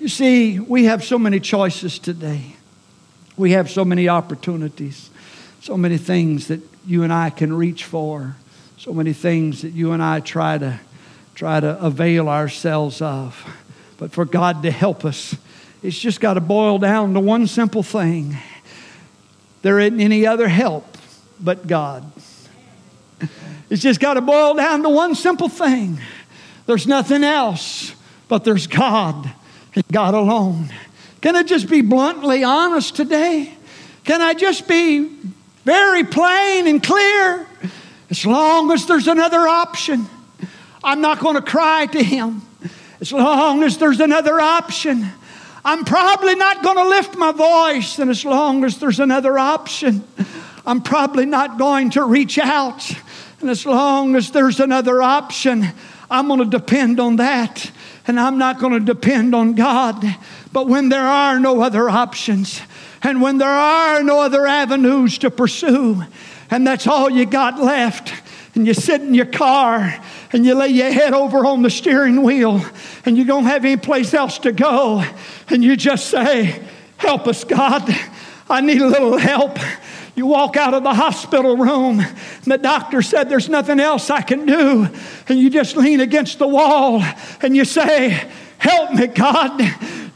You 0.00 0.08
see, 0.08 0.58
we 0.58 0.84
have 0.84 1.04
so 1.04 1.18
many 1.18 1.40
choices 1.40 1.98
today. 1.98 2.56
We 3.36 3.52
have 3.52 3.70
so 3.70 3.84
many 3.84 4.08
opportunities, 4.08 5.10
so 5.60 5.76
many 5.76 5.98
things 5.98 6.48
that 6.48 6.60
you 6.86 7.02
and 7.02 7.12
I 7.12 7.30
can 7.30 7.52
reach 7.52 7.84
for, 7.84 8.36
so 8.76 8.92
many 8.94 9.12
things 9.12 9.62
that 9.62 9.70
you 9.70 9.92
and 9.92 10.02
I 10.02 10.20
try 10.20 10.56
to 10.58 10.80
try 11.40 11.58
to 11.58 11.82
avail 11.82 12.28
ourselves 12.28 13.00
of. 13.00 13.34
But 13.96 14.12
for 14.12 14.26
God 14.26 14.62
to 14.62 14.70
help 14.70 15.06
us, 15.06 15.34
it's 15.82 15.98
just 15.98 16.20
got 16.20 16.34
to 16.34 16.40
boil 16.42 16.78
down 16.78 17.14
to 17.14 17.20
one 17.20 17.46
simple 17.46 17.82
thing. 17.82 18.36
There 19.62 19.80
isn't 19.80 20.02
any 20.02 20.26
other 20.26 20.48
help 20.48 20.98
but 21.40 21.66
God. 21.66 22.12
It's 23.70 23.80
just 23.80 24.00
got 24.00 24.14
to 24.14 24.20
boil 24.20 24.52
down 24.52 24.82
to 24.82 24.90
one 24.90 25.14
simple 25.14 25.48
thing. 25.48 25.98
There's 26.66 26.86
nothing 26.86 27.24
else, 27.24 27.94
but 28.28 28.44
there's 28.44 28.66
God 28.66 29.32
and 29.74 29.84
God 29.90 30.12
alone. 30.12 30.68
Can 31.22 31.36
I 31.36 31.42
just 31.42 31.70
be 31.70 31.80
bluntly 31.80 32.44
honest 32.44 32.96
today? 32.96 33.54
Can 34.04 34.20
I 34.20 34.34
just 34.34 34.68
be 34.68 35.08
very 35.64 36.04
plain 36.04 36.66
and 36.66 36.82
clear? 36.82 37.46
As 38.10 38.26
long 38.26 38.70
as 38.72 38.84
there's 38.86 39.08
another 39.08 39.48
option, 39.48 40.06
I'm 40.82 41.00
not 41.00 41.20
going 41.20 41.36
to 41.36 41.42
cry 41.42 41.86
to 41.86 42.02
Him. 42.02 42.42
As 43.00 43.12
long 43.12 43.62
as 43.62 43.78
there's 43.78 44.00
another 44.00 44.40
option, 44.40 45.06
I'm 45.64 45.84
probably 45.84 46.34
not 46.34 46.62
going 46.62 46.76
to 46.76 46.88
lift 46.88 47.16
my 47.16 47.32
voice. 47.32 47.98
And 47.98 48.10
as 48.10 48.24
long 48.24 48.64
as 48.64 48.78
there's 48.78 49.00
another 49.00 49.38
option, 49.38 50.04
I'm 50.66 50.82
probably 50.82 51.26
not 51.26 51.58
going 51.58 51.90
to 51.90 52.04
reach 52.04 52.38
out. 52.38 52.90
And 53.40 53.50
as 53.50 53.64
long 53.64 54.16
as 54.16 54.30
there's 54.30 54.60
another 54.60 55.02
option, 55.02 55.66
I'm 56.10 56.28
going 56.28 56.40
to 56.40 56.58
depend 56.58 57.00
on 57.00 57.16
that. 57.16 57.70
And 58.06 58.18
I'm 58.18 58.38
not 58.38 58.58
going 58.58 58.72
to 58.72 58.80
depend 58.80 59.34
on 59.34 59.54
God. 59.54 60.04
But 60.52 60.66
when 60.66 60.88
there 60.88 61.06
are 61.06 61.38
no 61.38 61.60
other 61.60 61.88
options, 61.88 62.60
and 63.02 63.22
when 63.22 63.38
there 63.38 63.48
are 63.48 64.02
no 64.02 64.20
other 64.20 64.46
avenues 64.46 65.18
to 65.18 65.30
pursue, 65.30 66.02
and 66.50 66.66
that's 66.66 66.86
all 66.86 67.08
you 67.08 67.24
got 67.24 67.58
left, 67.60 68.12
and 68.54 68.66
you 68.66 68.74
sit 68.74 69.00
in 69.00 69.14
your 69.14 69.26
car 69.26 69.94
and 70.32 70.44
you 70.44 70.54
lay 70.54 70.68
your 70.68 70.90
head 70.90 71.14
over 71.14 71.46
on 71.46 71.62
the 71.62 71.70
steering 71.70 72.22
wheel 72.22 72.64
and 73.04 73.16
you 73.16 73.24
don't 73.24 73.44
have 73.44 73.64
any 73.64 73.76
place 73.76 74.12
else 74.14 74.38
to 74.38 74.52
go, 74.52 75.04
and 75.48 75.62
you 75.62 75.76
just 75.76 76.08
say, 76.08 76.62
Help 76.96 77.26
us, 77.26 77.44
God. 77.44 77.82
I 78.50 78.60
need 78.60 78.82
a 78.82 78.86
little 78.86 79.16
help. 79.16 79.58
You 80.16 80.26
walk 80.26 80.56
out 80.56 80.74
of 80.74 80.82
the 80.82 80.92
hospital 80.92 81.56
room, 81.56 82.00
and 82.00 82.44
the 82.44 82.58
doctor 82.58 83.00
said, 83.00 83.30
There's 83.30 83.48
nothing 83.48 83.80
else 83.80 84.10
I 84.10 84.20
can 84.20 84.44
do. 84.44 84.88
And 85.28 85.38
you 85.38 85.48
just 85.48 85.76
lean 85.76 86.00
against 86.00 86.38
the 86.38 86.48
wall 86.48 87.02
and 87.40 87.56
you 87.56 87.64
say, 87.64 88.28
Help 88.58 88.92
me, 88.92 89.06
God. 89.06 89.62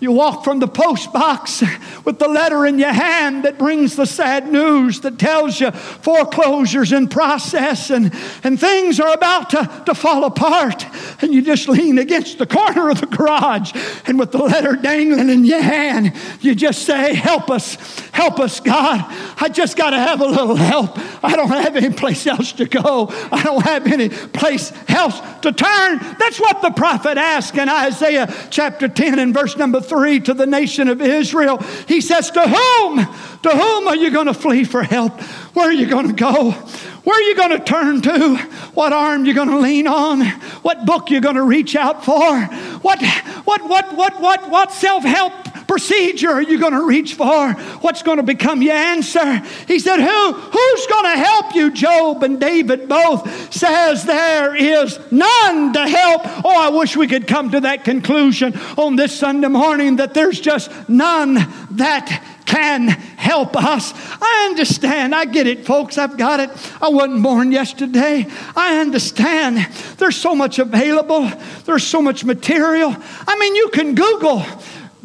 You 0.04 0.12
walk 0.12 0.44
from 0.44 0.58
the 0.58 0.68
post 0.68 1.14
box 1.14 1.62
with 2.04 2.18
the 2.18 2.28
letter 2.28 2.66
in 2.66 2.78
your 2.78 2.92
hand 2.92 3.46
that 3.46 3.58
brings 3.58 3.96
the 3.96 4.04
sad 4.04 4.52
news 4.52 5.00
that 5.00 5.18
tells 5.18 5.58
you 5.58 5.70
foreclosures 5.70 6.92
in 6.92 7.08
process 7.08 7.88
and, 7.88 8.14
and 8.42 8.60
things 8.60 9.00
are 9.00 9.14
about 9.14 9.48
to, 9.50 9.82
to 9.86 9.94
fall 9.94 10.24
apart. 10.24 10.84
And 11.22 11.32
you 11.32 11.40
just 11.40 11.70
lean 11.70 11.96
against 11.96 12.36
the 12.36 12.46
corner 12.46 12.90
of 12.90 13.00
the 13.00 13.06
garage 13.06 13.72
and 14.04 14.18
with 14.18 14.30
the 14.30 14.42
letter 14.42 14.76
dangling 14.76 15.30
in 15.30 15.46
your 15.46 15.62
hand, 15.62 16.12
you 16.42 16.54
just 16.54 16.82
say, 16.82 17.14
Help 17.14 17.48
us, 17.48 17.76
help 18.10 18.38
us, 18.40 18.60
God. 18.60 19.06
I 19.40 19.48
just 19.48 19.74
got 19.78 19.90
to 19.90 19.98
have 19.98 20.20
a 20.20 20.26
little 20.26 20.56
help. 20.56 20.98
I 21.24 21.34
don't 21.34 21.48
have 21.48 21.76
any 21.76 21.94
place 21.94 22.26
else 22.26 22.52
to 22.52 22.66
go, 22.66 23.08
I 23.32 23.42
don't 23.42 23.64
have 23.64 23.86
any 23.86 24.10
place 24.10 24.70
else 24.86 25.18
to 25.40 25.52
turn. 25.52 25.98
That's 26.18 26.38
what 26.38 26.60
the 26.60 26.72
prophet 26.72 27.16
asked 27.16 27.56
in 27.56 27.70
Isaiah 27.70 28.30
chapter 28.50 28.86
10 28.86 29.18
and 29.18 29.32
verse 29.32 29.56
number 29.56 29.80
3 29.80 29.93
to 29.94 30.34
the 30.34 30.46
nation 30.46 30.88
of 30.88 31.00
Israel. 31.00 31.58
He 31.86 32.00
says, 32.00 32.30
To 32.32 32.42
whom? 32.42 32.96
To 33.42 33.50
whom 33.50 33.88
are 33.88 33.96
you 33.96 34.10
going 34.10 34.26
to 34.26 34.34
flee 34.34 34.64
for 34.64 34.82
help? 34.82 35.20
Where 35.54 35.68
are 35.68 35.72
you 35.72 35.86
going 35.86 36.08
to 36.08 36.14
go? 36.14 36.50
Where 36.50 37.16
are 37.16 37.28
you 37.28 37.36
going 37.36 37.50
to 37.50 37.60
turn 37.60 38.00
to? 38.02 38.36
What 38.74 38.92
arm 38.92 39.24
you 39.24 39.34
going 39.34 39.50
to 39.50 39.58
lean 39.58 39.86
on? 39.86 40.24
What 40.62 40.86
book 40.86 41.10
you 41.10 41.20
going 41.20 41.36
to 41.36 41.44
reach 41.44 41.76
out 41.76 42.04
for? 42.04 42.40
What 42.78 43.02
what 43.44 43.68
what 43.68 43.94
what 43.94 44.20
what 44.20 44.50
what 44.50 44.72
self-help 44.72 45.32
procedure 45.66 46.30
are 46.30 46.42
you 46.42 46.58
going 46.58 46.72
to 46.72 46.84
reach 46.84 47.14
for? 47.14 47.52
What's 47.80 48.02
going 48.02 48.18
to 48.18 48.22
become 48.22 48.62
your 48.62 48.74
answer? 48.74 49.38
He 49.66 49.78
said, 49.78 49.98
Who 49.98 50.32
who's 50.32 50.86
going 50.86 51.04
to 51.04 51.22
help 51.22 51.54
you? 51.54 51.72
Job 51.72 52.22
and 52.22 52.40
David 52.40 52.88
both 52.88 53.52
says 53.52 54.04
there 54.04 54.54
is 54.54 54.98
none 55.10 55.72
to 55.72 55.88
help. 55.88 56.22
Oh, 56.44 56.54
I 56.56 56.70
wish 56.70 56.96
we 56.96 57.06
could 57.06 57.26
come 57.26 57.50
to 57.52 57.60
that 57.60 57.84
conclusion 57.84 58.56
on 58.76 58.96
this 58.96 59.18
Sunday 59.18 59.48
morning 59.48 59.96
that 59.96 60.14
there's 60.14 60.40
just 60.40 60.70
none 60.88 61.34
that 61.72 62.22
can 62.46 62.88
help 62.88 63.56
us. 63.56 63.92
I 64.20 64.46
understand. 64.48 65.14
I 65.14 65.24
get 65.24 65.46
it, 65.46 65.66
folks. 65.66 65.98
I've 65.98 66.16
got 66.16 66.40
it. 66.40 66.50
I 66.80 66.88
wasn't 66.88 67.22
born 67.22 67.52
yesterday. 67.52 68.26
I 68.54 68.78
understand. 68.78 69.58
There's 69.96 70.16
so 70.16 70.34
much 70.34 70.58
available, 70.58 71.30
there's 71.64 71.84
so 71.84 72.02
much 72.02 72.24
material. 72.24 72.94
I 73.26 73.38
mean, 73.38 73.54
you 73.56 73.70
can 73.70 73.94
Google, 73.94 74.44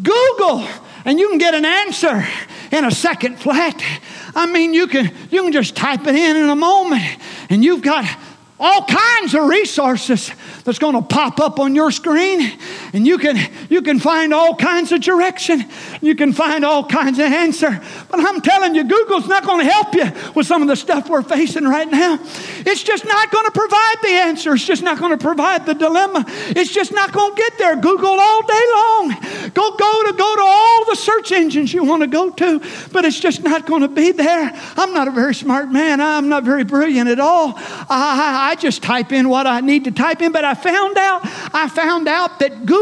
Google, 0.02 0.68
and 1.06 1.20
you 1.20 1.30
can 1.30 1.38
get 1.38 1.54
an 1.54 1.66
answer 1.66 2.26
in 2.72 2.86
a 2.86 2.92
second 2.92 3.40
flat. 3.40 3.82
I 4.36 4.46
mean, 4.46 4.74
you 4.74 4.88
can 4.88 5.12
you 5.32 5.44
can 5.44 5.52
just 5.52 5.76
type 5.76 6.08
it 6.08 6.16
in 6.16 6.38
in 6.38 6.50
a 6.50 6.56
moment, 6.56 7.04
and 7.50 7.64
you've 7.64 7.82
got 7.82 8.06
all 8.60 8.86
kinds 8.86 9.34
of 9.34 9.46
resources 9.46 10.32
that's 10.64 10.80
going 10.80 10.96
to 10.96 11.02
pop 11.02 11.40
up 11.40 11.60
on 11.60 11.76
your 11.76 11.92
screen 11.92 12.52
and 12.94 13.08
you 13.08 13.18
can 13.18 13.38
you 13.70 13.82
can 13.82 14.00
find 14.00 14.34
all 14.34 14.56
kinds 14.56 14.92
of 14.92 15.02
direction 15.02 15.64
you 16.02 16.16
can 16.16 16.34
find 16.34 16.64
all 16.66 16.84
kinds 16.84 17.20
of 17.20 17.26
answer 17.26 17.82
but 18.10 18.20
i'm 18.20 18.42
telling 18.42 18.76
you 18.76 18.84
google's 18.84 19.28
not 19.28 19.46
going 19.46 19.66
to 19.66 19.72
help 19.72 19.94
you 19.94 20.06
with 20.34 20.46
some 20.46 20.62
of 20.62 20.68
the 20.68 20.76
stuff 20.76 21.10
we're 21.10 21.22
facing 21.22 21.66
right 21.66 21.90
now 21.90 22.18
it's 22.22 22.84
just 22.84 23.06
not 23.06 23.32
going 23.32 23.46
to 23.46 23.52
provide 23.52 23.96
the 24.02 24.10
answer 24.10 24.54
it's 24.54 24.66
just 24.66 24.84
not 24.84 25.00
going 25.00 25.12
to 25.12 25.24
provide 25.24 25.66
the 25.66 25.74
dilemma 25.74 26.26
it's 26.28 26.72
just 26.72 26.92
not 26.92 27.12
going 27.12 27.36
to 27.36 27.38
get 27.38 27.58
there 27.58 27.76
google 27.76 28.20
all 28.20 28.42
day 28.46 28.66
long 28.74 29.10
go 29.54 29.76
go 29.78 30.04
to 30.06 30.14
go 30.14 30.36
to 30.36 30.42
all 30.42 30.86
the 30.86 30.96
search 30.96 31.32
engines 31.32 31.74
you 31.74 31.84
want 31.84 32.02
to 32.02 32.08
go 32.08 32.30
to, 32.30 32.60
but 32.92 33.06
it's 33.06 33.20
just 33.20 33.44
not 33.44 33.66
going 33.66 33.82
to 33.82 33.88
be 33.88 34.12
there. 34.12 34.52
I'm 34.78 34.94
not 34.94 35.08
a 35.08 35.12
very 35.12 35.34
smart 35.34 35.72
man. 35.72 36.02
I'm 36.02 36.30
not 36.30 36.44
very 36.44 36.64
brilliant 36.64 37.10
at 37.10 37.20
all. 37.20 37.54
I, 37.58 38.52
I 38.52 38.56
just 38.56 38.84
type 38.84 39.12
in 39.12 39.30
what 39.30 39.48
I 39.48 39.62
need 39.62 39.86
to 39.86 39.92
type 39.92 40.22
in, 40.22 40.32
but 40.32 40.44
I 40.44 40.54
found 40.54 40.98
out, 40.98 41.22
I 41.54 41.70
found 41.70 42.08
out 42.08 42.40
that 42.40 42.66
Google, 42.66 42.79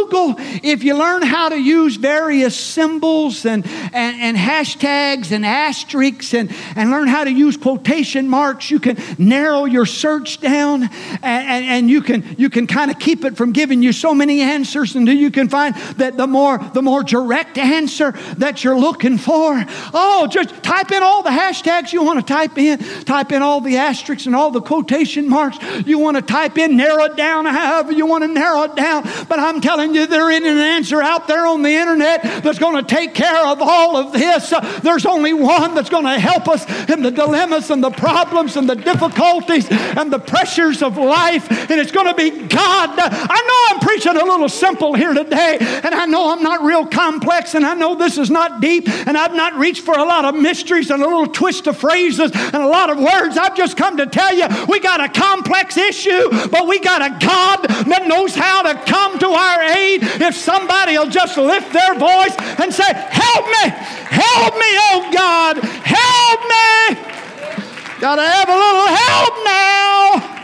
if 0.63 0.83
you 0.83 0.97
learn 0.97 1.21
how 1.21 1.49
to 1.49 1.59
use 1.59 1.95
various 1.95 2.55
symbols 2.55 3.45
and, 3.45 3.65
and, 3.93 4.21
and 4.21 4.37
hashtags 4.37 5.31
and 5.31 5.45
asterisks 5.45 6.33
and, 6.33 6.53
and 6.75 6.91
learn 6.91 7.07
how 7.07 7.23
to 7.23 7.31
use 7.31 7.57
quotation 7.57 8.27
marks, 8.27 8.69
you 8.69 8.79
can 8.79 8.97
narrow 9.17 9.65
your 9.65 9.85
search 9.85 10.39
down 10.39 10.83
and, 10.83 11.23
and, 11.23 11.65
and 11.65 11.89
you 11.89 12.01
can, 12.01 12.35
you 12.37 12.49
can 12.49 12.67
kind 12.67 12.91
of 12.91 12.99
keep 12.99 13.25
it 13.25 13.37
from 13.37 13.51
giving 13.51 13.81
you 13.81 13.91
so 13.91 14.13
many 14.13 14.41
answers 14.41 14.95
until 14.95 15.15
you 15.15 15.31
can 15.31 15.49
find 15.49 15.75
that 15.97 16.17
the 16.17 16.27
more, 16.27 16.57
the 16.73 16.81
more 16.81 17.03
direct 17.03 17.57
answer 17.57 18.11
that 18.37 18.63
you're 18.63 18.79
looking 18.79 19.17
for. 19.17 19.63
Oh, 19.93 20.27
just 20.29 20.63
type 20.63 20.91
in 20.91 21.03
all 21.03 21.23
the 21.23 21.29
hashtags 21.29 21.93
you 21.93 22.03
want 22.03 22.19
to 22.19 22.25
type 22.25 22.57
in, 22.57 22.79
type 23.05 23.31
in 23.31 23.41
all 23.41 23.61
the 23.61 23.77
asterisks 23.77 24.25
and 24.25 24.35
all 24.35 24.51
the 24.51 24.61
quotation 24.61 25.29
marks 25.29 25.57
you 25.85 25.99
want 25.99 26.17
to 26.17 26.21
type 26.21 26.57
in, 26.57 26.77
narrow 26.77 27.05
it 27.05 27.15
down 27.15 27.45
however 27.45 27.91
you 27.91 28.05
want 28.05 28.23
to 28.23 28.27
narrow 28.27 28.63
it 28.63 28.75
down. 28.75 29.03
But 29.27 29.39
I'm 29.39 29.61
telling 29.61 29.86
you, 29.93 30.07
there 30.07 30.31
isn't 30.31 30.45
an 30.45 30.57
answer 30.57 31.01
out 31.01 31.27
there 31.27 31.45
on 31.45 31.61
the 31.61 31.71
internet 31.71 32.21
that's 32.43 32.59
going 32.59 32.83
to 32.83 32.95
take 32.95 33.13
care 33.13 33.45
of 33.45 33.61
all 33.61 33.97
of 33.97 34.13
this. 34.13 34.53
There's 34.81 35.05
only 35.05 35.33
one 35.33 35.75
that's 35.75 35.89
going 35.89 36.05
to 36.05 36.19
help 36.19 36.47
us 36.47 36.65
in 36.89 37.01
the 37.01 37.11
dilemmas 37.11 37.69
and 37.69 37.83
the 37.83 37.91
problems 37.91 38.55
and 38.57 38.69
the 38.69 38.75
difficulties 38.75 39.67
and 39.69 40.11
the 40.11 40.19
pressures 40.19 40.81
of 40.81 40.97
life, 40.97 41.49
and 41.49 41.79
it's 41.79 41.91
going 41.91 42.07
to 42.07 42.13
be 42.13 42.47
God. 42.47 42.89
I 42.99 43.41
know 43.47 43.75
I'm 43.75 43.79
preaching 43.79 44.15
a 44.15 44.23
little 44.23 44.49
simple 44.49 44.93
here 44.93 45.13
today, 45.13 45.57
and 45.59 45.93
I 45.93 46.05
know 46.05 46.31
I'm 46.31 46.43
not 46.43 46.63
real 46.63 46.85
complex, 46.85 47.55
and 47.55 47.65
I 47.65 47.73
know 47.73 47.95
this 47.95 48.17
is 48.17 48.29
not 48.29 48.61
deep, 48.61 48.87
and 49.07 49.17
I've 49.17 49.33
not 49.33 49.55
reached 49.55 49.83
for 49.83 49.97
a 49.97 50.03
lot 50.03 50.25
of 50.25 50.35
mysteries 50.35 50.89
and 50.89 51.01
a 51.01 51.05
little 51.05 51.27
twist 51.27 51.67
of 51.67 51.77
phrases 51.77 52.31
and 52.33 52.55
a 52.55 52.67
lot 52.67 52.89
of 52.89 52.97
words. 52.97 53.37
I've 53.37 53.55
just 53.55 53.77
come 53.77 53.97
to 53.97 54.05
tell 54.05 54.33
you 54.35 54.47
we 54.67 54.79
got 54.79 55.01
a 55.01 55.09
complex 55.09 55.77
issue, 55.77 56.29
but 56.49 56.67
we 56.67 56.79
got 56.79 57.01
a 57.01 57.25
God 57.25 57.63
that 57.87 58.07
knows 58.07 58.35
how 58.35 58.63
to 58.63 58.73
come 58.85 59.19
to 59.19 59.27
our 59.27 59.61
aid 59.63 59.76
if 59.79 60.35
somebody 60.35 60.97
will 60.97 61.09
just 61.09 61.37
lift 61.37 61.71
their 61.73 61.95
voice 61.95 62.35
and 62.59 62.73
say, 62.73 62.91
Help 62.93 63.45
me, 63.45 63.69
help 63.69 64.53
me, 64.55 64.71
oh 64.89 65.09
God, 65.13 65.57
help 65.57 66.41
me. 66.41 67.03
Gotta 67.99 68.21
have 68.21 68.47
a 68.47 68.53
little 68.53 68.87
help 68.87 69.33
now. 69.45 70.37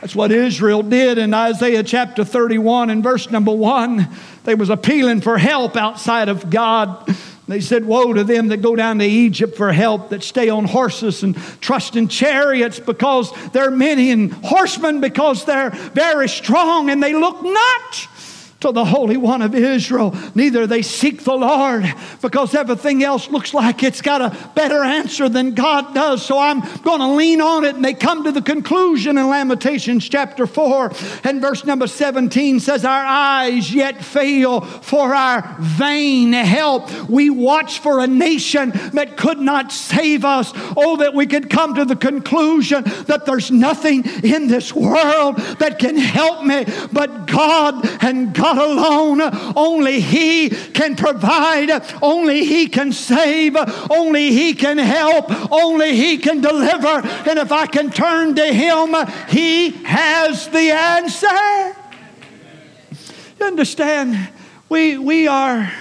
That's 0.00 0.16
what 0.16 0.32
Israel 0.32 0.82
did 0.82 1.18
in 1.18 1.32
Isaiah 1.32 1.82
chapter 1.84 2.24
31 2.24 2.90
and 2.90 3.02
verse 3.02 3.30
number 3.30 3.52
1. 3.52 4.08
They 4.44 4.54
was 4.54 4.70
appealing 4.70 5.20
for 5.20 5.38
help 5.38 5.76
outside 5.76 6.28
of 6.28 6.50
God. 6.50 7.14
They 7.50 7.60
said, 7.60 7.84
Woe 7.84 8.12
to 8.12 8.22
them 8.22 8.48
that 8.48 8.62
go 8.62 8.76
down 8.76 9.00
to 9.00 9.04
Egypt 9.04 9.56
for 9.56 9.72
help, 9.72 10.10
that 10.10 10.22
stay 10.22 10.48
on 10.48 10.66
horses 10.66 11.24
and 11.24 11.36
trust 11.60 11.96
in 11.96 12.06
chariots 12.06 12.78
because 12.78 13.32
they're 13.50 13.72
many, 13.72 14.12
and 14.12 14.32
horsemen 14.32 15.00
because 15.00 15.44
they're 15.44 15.70
very 15.70 16.28
strong, 16.28 16.90
and 16.90 17.02
they 17.02 17.12
look 17.12 17.42
not 17.42 18.08
to 18.60 18.72
the 18.72 18.84
Holy 18.84 19.16
One 19.16 19.42
of 19.42 19.54
Israel. 19.54 20.14
Neither 20.34 20.66
they 20.66 20.82
seek 20.82 21.24
the 21.24 21.34
Lord 21.34 21.84
because 22.20 22.54
everything 22.54 23.02
else 23.02 23.30
looks 23.30 23.54
like 23.54 23.82
it's 23.82 24.02
got 24.02 24.20
a 24.20 24.50
better 24.54 24.82
answer 24.82 25.28
than 25.28 25.54
God 25.54 25.94
does. 25.94 26.24
So 26.24 26.38
I'm 26.38 26.60
going 26.82 27.00
to 27.00 27.08
lean 27.08 27.40
on 27.40 27.64
it. 27.64 27.74
And 27.74 27.84
they 27.84 27.94
come 27.94 28.24
to 28.24 28.32
the 28.32 28.42
conclusion 28.42 29.16
in 29.16 29.28
Lamentations 29.28 30.08
chapter 30.08 30.46
4 30.46 30.92
and 31.24 31.40
verse 31.40 31.64
number 31.64 31.86
17 31.86 32.60
says, 32.60 32.84
Our 32.84 33.04
eyes 33.04 33.72
yet 33.74 34.04
fail 34.04 34.60
for 34.60 35.14
our 35.14 35.56
vain 35.58 36.32
help. 36.32 36.90
We 37.08 37.30
watch 37.30 37.78
for 37.78 38.00
a 38.00 38.06
nation 38.06 38.72
that 38.92 39.16
could 39.16 39.38
not 39.38 39.72
save 39.72 40.24
us. 40.24 40.52
Oh, 40.76 40.98
that 40.98 41.14
we 41.14 41.26
could 41.26 41.48
come 41.48 41.74
to 41.76 41.84
the 41.84 41.96
conclusion 41.96 42.84
that 43.06 43.24
there's 43.24 43.50
nothing 43.50 44.04
in 44.22 44.48
this 44.48 44.74
world 44.74 45.36
that 45.58 45.78
can 45.78 45.96
help 45.96 46.44
me 46.44 46.66
but 46.92 47.26
God 47.26 47.86
and 48.02 48.34
God 48.34 48.49
God 48.54 48.58
alone. 48.58 49.20
Only 49.56 50.00
He 50.00 50.48
can 50.50 50.96
provide. 50.96 51.70
Only 52.02 52.44
He 52.44 52.66
can 52.66 52.92
save. 52.92 53.56
Only 53.90 54.32
He 54.32 54.54
can 54.54 54.78
help. 54.78 55.30
Only 55.52 55.96
He 55.96 56.18
can 56.18 56.40
deliver. 56.40 57.06
And 57.28 57.38
if 57.38 57.52
I 57.52 57.66
can 57.66 57.90
turn 57.90 58.34
to 58.36 58.52
Him, 58.52 58.94
He 59.28 59.70
has 59.84 60.48
the 60.48 60.72
answer. 60.72 61.76
You 63.38 63.46
understand? 63.46 64.28
We, 64.68 64.98
we, 64.98 65.26
are, 65.26 65.72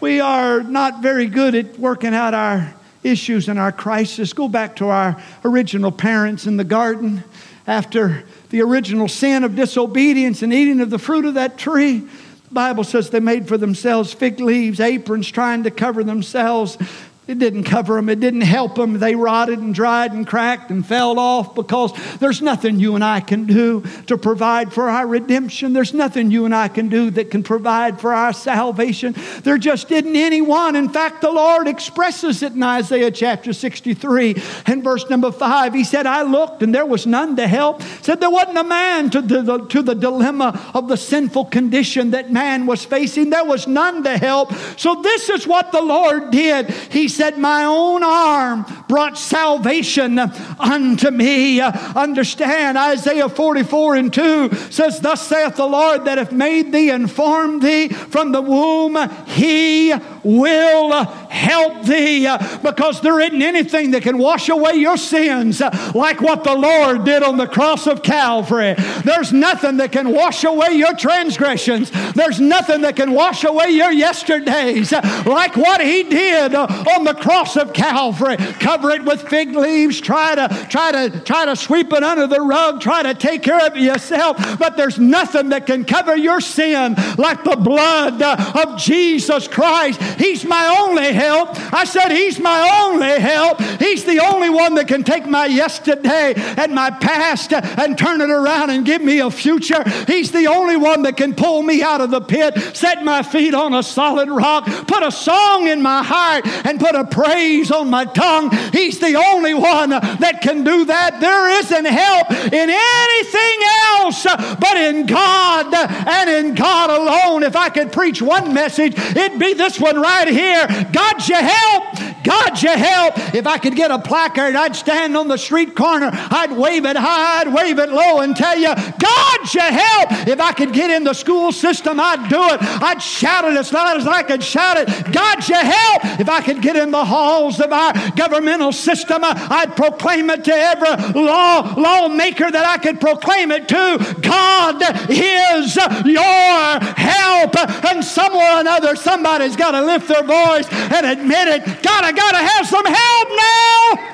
we 0.00 0.20
are 0.20 0.62
not 0.62 1.02
very 1.02 1.26
good 1.26 1.54
at 1.54 1.78
working 1.78 2.14
out 2.14 2.34
our 2.34 2.74
issues 3.02 3.48
and 3.48 3.58
our 3.58 3.72
crisis. 3.72 4.32
Go 4.32 4.48
back 4.48 4.76
to 4.76 4.88
our 4.88 5.22
original 5.44 5.92
parents 5.92 6.46
in 6.46 6.56
the 6.56 6.64
garden 6.64 7.22
after 7.66 8.24
the 8.50 8.62
original 8.62 9.08
sin 9.08 9.44
of 9.44 9.56
disobedience 9.56 10.42
and 10.42 10.52
eating 10.52 10.80
of 10.80 10.90
the 10.90 10.98
fruit 10.98 11.24
of 11.24 11.34
that 11.34 11.58
tree. 11.58 11.98
The 11.98 12.54
Bible 12.54 12.84
says 12.84 13.10
they 13.10 13.20
made 13.20 13.48
for 13.48 13.58
themselves 13.58 14.12
fig 14.12 14.40
leaves, 14.40 14.80
aprons, 14.80 15.30
trying 15.30 15.62
to 15.64 15.70
cover 15.70 16.04
themselves. 16.04 16.78
It 17.26 17.38
didn't 17.38 17.64
cover 17.64 17.94
them, 17.94 18.10
it 18.10 18.20
didn't 18.20 18.42
help 18.42 18.74
them. 18.74 18.98
They 18.98 19.14
rotted 19.14 19.58
and 19.58 19.74
dried 19.74 20.12
and 20.12 20.26
cracked 20.26 20.70
and 20.70 20.84
fell 20.84 21.18
off 21.18 21.54
because 21.54 21.92
there's 22.18 22.42
nothing 22.42 22.78
you 22.78 22.96
and 22.96 23.02
I 23.02 23.20
can 23.20 23.46
do 23.46 23.82
to 24.08 24.18
provide 24.18 24.74
for 24.74 24.90
our 24.90 25.06
redemption. 25.06 25.72
There's 25.72 25.94
nothing 25.94 26.30
you 26.30 26.44
and 26.44 26.54
I 26.54 26.68
can 26.68 26.90
do 26.90 27.10
that 27.12 27.30
can 27.30 27.42
provide 27.42 27.98
for 27.98 28.12
our 28.12 28.34
salvation. 28.34 29.14
There 29.42 29.56
just 29.56 29.90
isn't 29.90 30.14
anyone. 30.14 30.76
In 30.76 30.90
fact, 30.90 31.22
the 31.22 31.30
Lord 31.30 31.66
expresses 31.66 32.42
it 32.42 32.52
in 32.52 32.62
Isaiah 32.62 33.10
chapter 33.10 33.54
63 33.54 34.42
and 34.66 34.84
verse 34.84 35.08
number 35.08 35.32
5. 35.32 35.72
He 35.72 35.84
said, 35.84 36.06
I 36.06 36.24
looked 36.24 36.62
and 36.62 36.74
there 36.74 36.84
was 36.84 37.06
none 37.06 37.36
to 37.36 37.48
help. 37.48 37.80
Said 38.02 38.20
there 38.20 38.28
wasn't 38.28 38.58
a 38.58 38.64
man 38.64 39.08
to 39.08 39.22
the, 39.22 39.64
to 39.70 39.80
the 39.80 39.94
dilemma 39.94 40.70
of 40.74 40.88
the 40.88 40.96
sinful 40.98 41.46
condition 41.46 42.10
that 42.10 42.30
man 42.30 42.66
was 42.66 42.84
facing. 42.84 43.30
There 43.30 43.46
was 43.46 43.66
none 43.66 44.04
to 44.04 44.18
help. 44.18 44.52
So 44.76 45.00
this 45.00 45.30
is 45.30 45.46
what 45.46 45.72
the 45.72 45.80
Lord 45.80 46.30
did. 46.30 46.68
He 46.68 47.08
said, 47.14 47.38
My 47.38 47.64
own 47.64 48.02
arm 48.02 48.66
brought 48.88 49.16
salvation 49.16 50.18
unto 50.18 51.10
me. 51.10 51.60
Understand, 51.60 52.78
Isaiah 52.78 53.28
44 53.28 53.96
and 53.96 54.12
2 54.12 54.54
says, 54.70 55.00
Thus 55.00 55.26
saith 55.26 55.56
the 55.56 55.66
Lord 55.66 56.04
that 56.04 56.18
hath 56.18 56.32
made 56.32 56.72
thee 56.72 56.90
and 56.90 57.10
formed 57.10 57.62
thee 57.62 57.88
from 57.88 58.32
the 58.32 58.42
womb, 58.42 58.96
he 59.26 59.92
will 60.24 61.04
help 61.04 61.84
thee 61.84 62.26
because 62.62 63.00
there 63.00 63.20
isn't 63.20 63.42
anything 63.42 63.92
that 63.92 64.02
can 64.02 64.18
wash 64.18 64.48
away 64.48 64.74
your 64.74 64.96
sins 64.96 65.60
like 65.94 66.20
what 66.20 66.44
the 66.44 66.54
Lord 66.54 67.04
did 67.04 67.22
on 67.22 67.36
the 67.36 67.46
cross 67.46 67.86
of 67.86 68.02
Calvary. 68.02 68.74
There's 69.04 69.32
nothing 69.32 69.76
that 69.78 69.92
can 69.92 70.12
wash 70.12 70.44
away 70.44 70.72
your 70.72 70.94
transgressions. 70.94 71.90
There's 72.14 72.40
nothing 72.40 72.82
that 72.82 72.96
can 72.96 73.12
wash 73.12 73.44
away 73.44 73.70
your 73.70 73.92
yesterdays 73.92 74.92
like 74.92 75.56
what 75.56 75.80
he 75.80 76.04
did 76.04 76.54
on 76.54 77.04
the 77.04 77.14
cross 77.14 77.56
of 77.56 77.72
Calvary. 77.72 78.36
Cover 78.36 78.90
it 78.90 79.04
with 79.04 79.28
fig 79.28 79.54
leaves. 79.54 80.00
Try 80.00 80.34
to 80.34 80.66
try 80.70 80.92
to 80.92 81.20
try 81.20 81.44
to 81.44 81.56
sweep 81.56 81.92
it 81.92 82.02
under 82.02 82.26
the 82.26 82.40
rug. 82.40 82.80
Try 82.80 83.02
to 83.02 83.14
take 83.14 83.42
care 83.42 83.66
of 83.66 83.76
yourself. 83.76 84.58
But 84.58 84.76
there's 84.76 84.98
nothing 84.98 85.50
that 85.50 85.66
can 85.66 85.84
cover 85.84 86.16
your 86.16 86.40
sin 86.40 86.94
like 87.18 87.44
the 87.44 87.56
blood 87.56 88.22
of 88.22 88.78
Jesus 88.78 89.48
Christ. 89.48 90.00
He's 90.18 90.44
my 90.44 90.78
only 90.80 91.12
help. 91.12 91.50
I 91.72 91.84
said 91.84 92.10
He's 92.10 92.38
my 92.38 92.82
only 92.84 93.20
help. 93.20 93.60
He's 93.80 94.04
the 94.04 94.20
only 94.20 94.50
one 94.50 94.74
that 94.74 94.88
can 94.88 95.04
take 95.04 95.26
my 95.26 95.46
yesterday 95.46 96.34
and 96.36 96.74
my 96.74 96.90
past 96.90 97.52
and 97.52 97.96
turn 97.98 98.20
it 98.20 98.30
around 98.30 98.70
and 98.70 98.84
give 98.84 99.02
me 99.02 99.20
a 99.20 99.30
future. 99.30 99.82
He's 100.06 100.32
the 100.32 100.46
only 100.46 100.76
one 100.76 101.02
that 101.02 101.16
can 101.16 101.34
pull 101.34 101.62
me 101.62 101.82
out 101.82 102.00
of 102.00 102.10
the 102.10 102.20
pit, 102.20 102.76
set 102.76 103.04
my 103.04 103.22
feet 103.22 103.54
on 103.54 103.74
a 103.74 103.82
solid 103.82 104.28
rock, 104.28 104.66
put 104.86 105.02
a 105.02 105.10
song 105.12 105.68
in 105.68 105.82
my 105.82 106.02
heart, 106.02 106.46
and 106.66 106.80
put 106.80 106.94
a 106.94 107.04
praise 107.04 107.70
on 107.70 107.90
my 107.90 108.04
tongue. 108.04 108.50
He's 108.72 108.98
the 108.98 109.16
only 109.16 109.54
one 109.54 109.90
that 109.90 110.40
can 110.42 110.64
do 110.64 110.84
that. 110.86 111.20
There 111.20 111.50
isn't 111.58 111.84
help 111.84 112.30
in 112.30 112.70
anything 112.70 113.58
else 113.96 114.24
but 114.24 114.76
in 114.76 115.06
God 115.06 115.74
and 115.74 116.30
in 116.30 116.54
God 116.54 116.90
alone. 116.90 117.42
If 117.42 117.56
I 117.56 117.68
could 117.68 117.92
preach 117.92 118.20
one 118.22 118.54
message, 118.54 118.96
it'd 118.98 119.38
be 119.38 119.54
this 119.54 119.80
one 119.80 120.00
right 120.04 120.28
here 120.28 120.66
God, 120.92 121.28
you 121.28 121.36
help. 121.36 122.14
God, 122.24 122.62
you 122.62 122.70
help. 122.70 123.34
If 123.34 123.46
I 123.46 123.58
could 123.58 123.76
get 123.76 123.90
a 123.90 123.98
placard, 123.98 124.56
I'd 124.56 124.74
stand 124.74 125.16
on 125.16 125.28
the 125.28 125.36
street 125.36 125.74
corner, 125.74 126.10
I'd 126.12 126.52
wave 126.52 126.86
it 126.86 126.96
high, 126.96 127.42
I'd 127.42 127.52
wave 127.52 127.78
it 127.78 127.90
low, 127.90 128.20
and 128.20 128.34
tell 128.34 128.58
you, 128.58 128.74
God, 128.74 129.54
you 129.54 129.60
help. 129.60 130.26
If 130.26 130.40
I 130.40 130.52
could 130.52 130.72
get 130.72 130.90
in 130.90 131.04
the 131.04 131.12
school 131.12 131.52
system, 131.52 132.00
I'd 132.00 132.28
do 132.30 132.42
it. 132.54 132.62
I'd 132.82 133.02
shout 133.02 133.44
it 133.44 133.56
as 133.56 133.72
loud 133.72 133.98
as 133.98 134.06
I 134.06 134.22
could 134.22 134.42
shout 134.42 134.78
it. 134.78 135.12
God, 135.12 135.46
you 135.46 135.56
help. 135.56 136.20
If 136.20 136.28
I 136.28 136.40
could 136.40 136.62
get 136.62 136.76
in 136.76 136.90
the 136.90 137.04
halls 137.04 137.60
of 137.60 137.72
our 137.72 137.92
governmental 138.16 138.72
system, 138.72 139.22
uh, 139.22 139.34
I'd 139.50 139.76
proclaim 139.76 140.30
it 140.30 140.44
to 140.44 140.54
every 140.54 141.20
law 141.20 141.74
lawmaker 141.76 142.50
that 142.50 142.64
I 142.66 142.78
could 142.78 143.00
proclaim 143.00 143.50
it 143.50 143.68
to. 143.68 144.16
God 144.22 144.82
is 145.10 145.76
your 146.06 146.80
help. 146.96 147.56
And 147.84 148.04
somewhere 148.04 148.56
or 148.56 148.60
another, 148.60 148.96
somebody's 148.96 149.56
got 149.56 149.72
to 149.72 149.84
lift 149.94 150.08
their 150.08 150.24
voice 150.24 150.66
and 150.70 151.06
admit 151.06 151.48
it. 151.48 151.64
God, 151.82 152.04
I 152.04 152.12
got 152.12 152.32
to 152.32 152.38
have 152.38 152.66
some 152.66 152.84
help 152.84 153.28
now. 153.28 154.10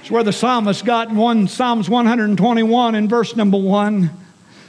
It's 0.00 0.10
where 0.10 0.22
the 0.22 0.32
psalmist 0.32 0.84
got 0.84 1.10
in 1.10 1.16
one 1.16 1.48
Psalms 1.48 1.90
121 1.90 2.94
in 2.94 3.08
verse 3.08 3.36
number 3.36 3.58
one. 3.58 4.10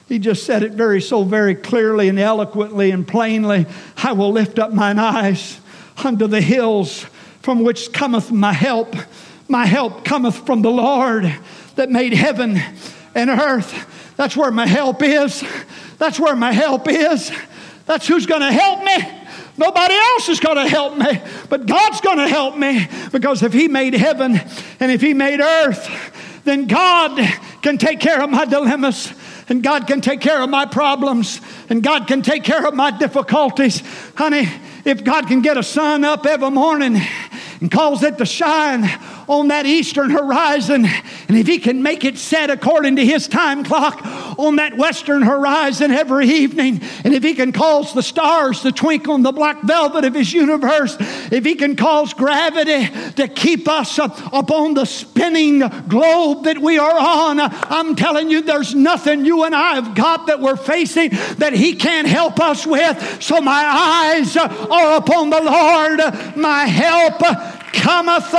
He 0.09 0.19
just 0.19 0.43
said 0.43 0.63
it 0.63 0.73
very 0.73 1.01
so 1.01 1.23
very 1.23 1.55
clearly 1.55 2.09
and 2.09 2.19
eloquently 2.19 2.91
and 2.91 3.07
plainly. 3.07 3.65
I 3.97 4.13
will 4.13 4.31
lift 4.31 4.59
up 4.59 4.73
mine 4.73 4.99
eyes 4.99 5.59
unto 6.03 6.27
the 6.27 6.41
hills 6.41 7.05
from 7.41 7.63
which 7.63 7.93
cometh 7.93 8.31
my 8.31 8.51
help. 8.51 8.95
My 9.47 9.65
help 9.65 10.03
cometh 10.03 10.45
from 10.45 10.61
the 10.61 10.71
Lord 10.71 11.33
that 11.75 11.89
made 11.89 12.13
heaven 12.13 12.59
and 13.15 13.29
earth. 13.29 14.13
That's 14.17 14.35
where 14.35 14.51
my 14.51 14.67
help 14.67 15.01
is. 15.01 15.43
That's 15.97 16.19
where 16.19 16.35
my 16.35 16.51
help 16.51 16.89
is. 16.89 17.31
That's 17.87 18.05
who's 18.05 18.25
going 18.25 18.41
to 18.41 18.51
help 18.51 18.83
me. 18.83 18.97
Nobody 19.57 19.95
else 19.95 20.29
is 20.29 20.39
going 20.39 20.57
to 20.57 20.67
help 20.67 20.97
me, 20.97 21.19
but 21.49 21.65
God's 21.65 21.99
going 22.01 22.19
to 22.19 22.27
help 22.27 22.55
me 22.55 22.87
because 23.11 23.41
if 23.41 23.53
He 23.53 23.67
made 23.67 23.95
heaven 23.95 24.39
and 24.79 24.91
if 24.91 25.01
He 25.01 25.15
made 25.15 25.39
earth, 25.39 26.41
then 26.43 26.67
God 26.67 27.19
can 27.63 27.79
take 27.79 27.99
care 27.99 28.21
of 28.21 28.29
my 28.29 28.45
dilemmas 28.45 29.11
and 29.49 29.63
God 29.63 29.87
can 29.87 30.01
take 30.01 30.21
care 30.21 30.43
of 30.43 30.49
my 30.49 30.65
problems 30.65 31.41
and 31.69 31.81
God 31.81 32.07
can 32.07 32.21
take 32.21 32.43
care 32.43 32.67
of 32.67 32.75
my 32.75 32.91
difficulties. 32.91 33.81
Honey, 34.15 34.47
if 34.85 35.03
God 35.03 35.27
can 35.27 35.41
get 35.41 35.57
a 35.57 35.63
sun 35.63 36.03
up 36.03 36.25
every 36.25 36.51
morning 36.51 37.01
and 37.59 37.71
cause 37.71 38.03
it 38.03 38.17
to 38.19 38.25
shine 38.25 38.83
on 39.27 39.49
that 39.49 39.65
eastern 39.65 40.09
horizon, 40.09 40.85
and 40.85 41.37
if 41.37 41.47
He 41.47 41.59
can 41.59 41.83
make 41.83 42.05
it 42.05 42.17
set 42.17 42.49
according 42.49 42.95
to 42.95 43.05
His 43.05 43.27
time 43.27 43.63
clock 43.63 44.01
on 44.39 44.55
that 44.57 44.77
western 44.77 45.21
horizon 45.21 45.91
every 45.91 46.27
evening, 46.27 46.81
and 47.03 47.13
if 47.13 47.23
He 47.23 47.33
can 47.33 47.51
cause 47.51 47.93
the 47.93 48.03
stars 48.03 48.61
to 48.61 48.71
twinkle 48.71 49.15
in 49.15 49.23
the 49.23 49.31
black 49.31 49.61
velvet 49.63 50.05
of 50.05 50.13
His 50.13 50.31
universe, 50.33 50.95
if 51.31 51.43
He 51.43 51.55
can 51.55 51.75
cause 51.75 52.13
gravity 52.13 52.87
to 53.13 53.27
keep 53.27 53.67
us 53.67 53.97
upon 53.97 54.73
the 54.73 54.85
spinning 54.85 55.59
globe 55.87 56.45
that 56.45 56.59
we 56.59 56.77
are 56.77 56.97
on, 56.97 57.39
I'm 57.39 57.95
telling 57.95 58.29
you, 58.29 58.41
there's 58.41 58.73
nothing 58.73 59.25
you 59.25 59.43
and 59.43 59.53
I 59.53 59.75
have 59.75 59.95
got 59.95 60.27
that 60.27 60.39
we're 60.39 60.55
facing 60.55 61.09
that 61.37 61.53
He 61.53 61.75
can't 61.75 62.07
help 62.07 62.39
us 62.39 62.65
with. 62.65 63.21
So 63.21 63.41
my 63.41 63.63
eyes 63.65 64.37
are 64.37 64.97
upon 64.97 65.29
the 65.29 65.41
Lord, 65.41 66.37
my 66.37 66.65
help 66.65 67.21
cometh 67.73 68.29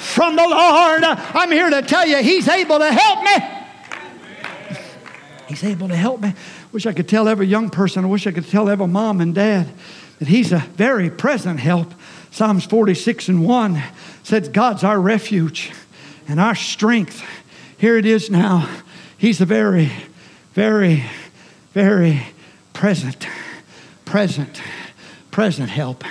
from 0.00 0.36
the 0.36 0.42
Lord. 0.42 1.04
I'm 1.04 1.50
here 1.50 1.70
to 1.70 1.82
tell 1.82 2.06
you, 2.06 2.18
He's 2.22 2.48
able 2.48 2.78
to 2.78 2.92
help 2.92 3.22
me. 3.24 4.78
He's 5.48 5.64
able 5.64 5.88
to 5.88 5.96
help 5.96 6.20
me. 6.20 6.34
Wish 6.72 6.86
I 6.86 6.92
could 6.92 7.08
tell 7.08 7.28
every 7.28 7.46
young 7.46 7.70
person, 7.70 8.04
I 8.04 8.08
wish 8.08 8.26
I 8.26 8.32
could 8.32 8.48
tell 8.48 8.68
every 8.68 8.86
mom 8.86 9.20
and 9.20 9.34
dad 9.34 9.68
that 10.18 10.28
He's 10.28 10.52
a 10.52 10.58
very 10.58 11.10
present 11.10 11.60
help. 11.60 11.92
Psalms 12.30 12.66
46 12.66 13.28
and 13.28 13.46
1 13.46 13.82
says, 14.22 14.48
God's 14.50 14.84
our 14.84 15.00
refuge 15.00 15.72
and 16.28 16.38
our 16.38 16.54
strength. 16.54 17.24
Here 17.78 17.96
it 17.96 18.04
is 18.04 18.30
now. 18.30 18.68
He's 19.16 19.40
a 19.40 19.46
very, 19.46 19.90
very, 20.52 21.04
very 21.72 22.22
present, 22.74 23.26
present, 24.04 24.60
present 25.30 25.70
help. 25.70 26.04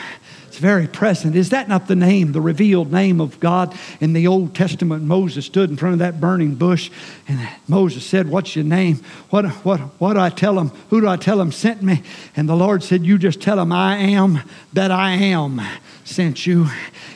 It's 0.57 0.61
very 0.63 0.87
present. 0.87 1.35
Is 1.35 1.51
that 1.51 1.67
not 1.67 1.85
the 1.85 1.95
name, 1.95 2.31
the 2.31 2.41
revealed 2.41 2.91
name 2.91 3.21
of 3.21 3.39
God 3.39 3.77
in 4.01 4.13
the 4.13 4.25
Old 4.25 4.55
Testament? 4.55 5.03
Moses 5.03 5.45
stood 5.45 5.69
in 5.69 5.77
front 5.77 5.93
of 5.93 5.99
that 5.99 6.19
burning 6.19 6.55
bush 6.55 6.89
and 7.27 7.47
Moses 7.67 8.03
said, 8.03 8.27
What's 8.27 8.55
your 8.55 8.65
name? 8.65 8.95
What, 9.29 9.45
what, 9.63 9.79
what 9.99 10.15
do 10.15 10.19
I 10.19 10.31
tell 10.31 10.57
him? 10.57 10.69
Who 10.89 10.99
do 10.99 11.07
I 11.07 11.15
tell 11.15 11.39
him 11.39 11.51
sent 11.51 11.83
me? 11.83 12.01
And 12.35 12.49
the 12.49 12.55
Lord 12.55 12.81
said, 12.81 13.05
You 13.05 13.19
just 13.19 13.39
tell 13.39 13.59
him 13.59 13.71
I 13.71 13.97
am 13.97 14.39
that 14.73 14.89
I 14.89 15.11
am 15.11 15.61
sent 16.05 16.47
you. 16.47 16.65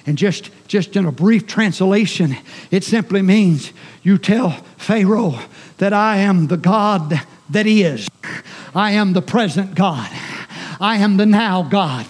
And 0.05 0.19
just, 0.19 0.51
just 0.67 0.95
in 0.95 1.07
a 1.07 1.11
brief 1.11 1.47
translation, 1.47 2.37
it 2.69 2.83
simply 2.83 3.23
means 3.23 3.73
you 4.03 4.19
tell 4.19 4.51
Pharaoh 4.77 5.39
that 5.79 5.93
I 5.93 6.17
am 6.17 6.45
the 6.45 6.57
God 6.57 7.19
that 7.49 7.65
is. 7.65 8.07
I 8.75 8.91
am 8.91 9.13
the 9.13 9.23
present 9.23 9.73
God. 9.73 10.11
I 10.79 10.97
am 10.97 11.17
the 11.17 11.25
now 11.25 11.63
God. 11.63 12.05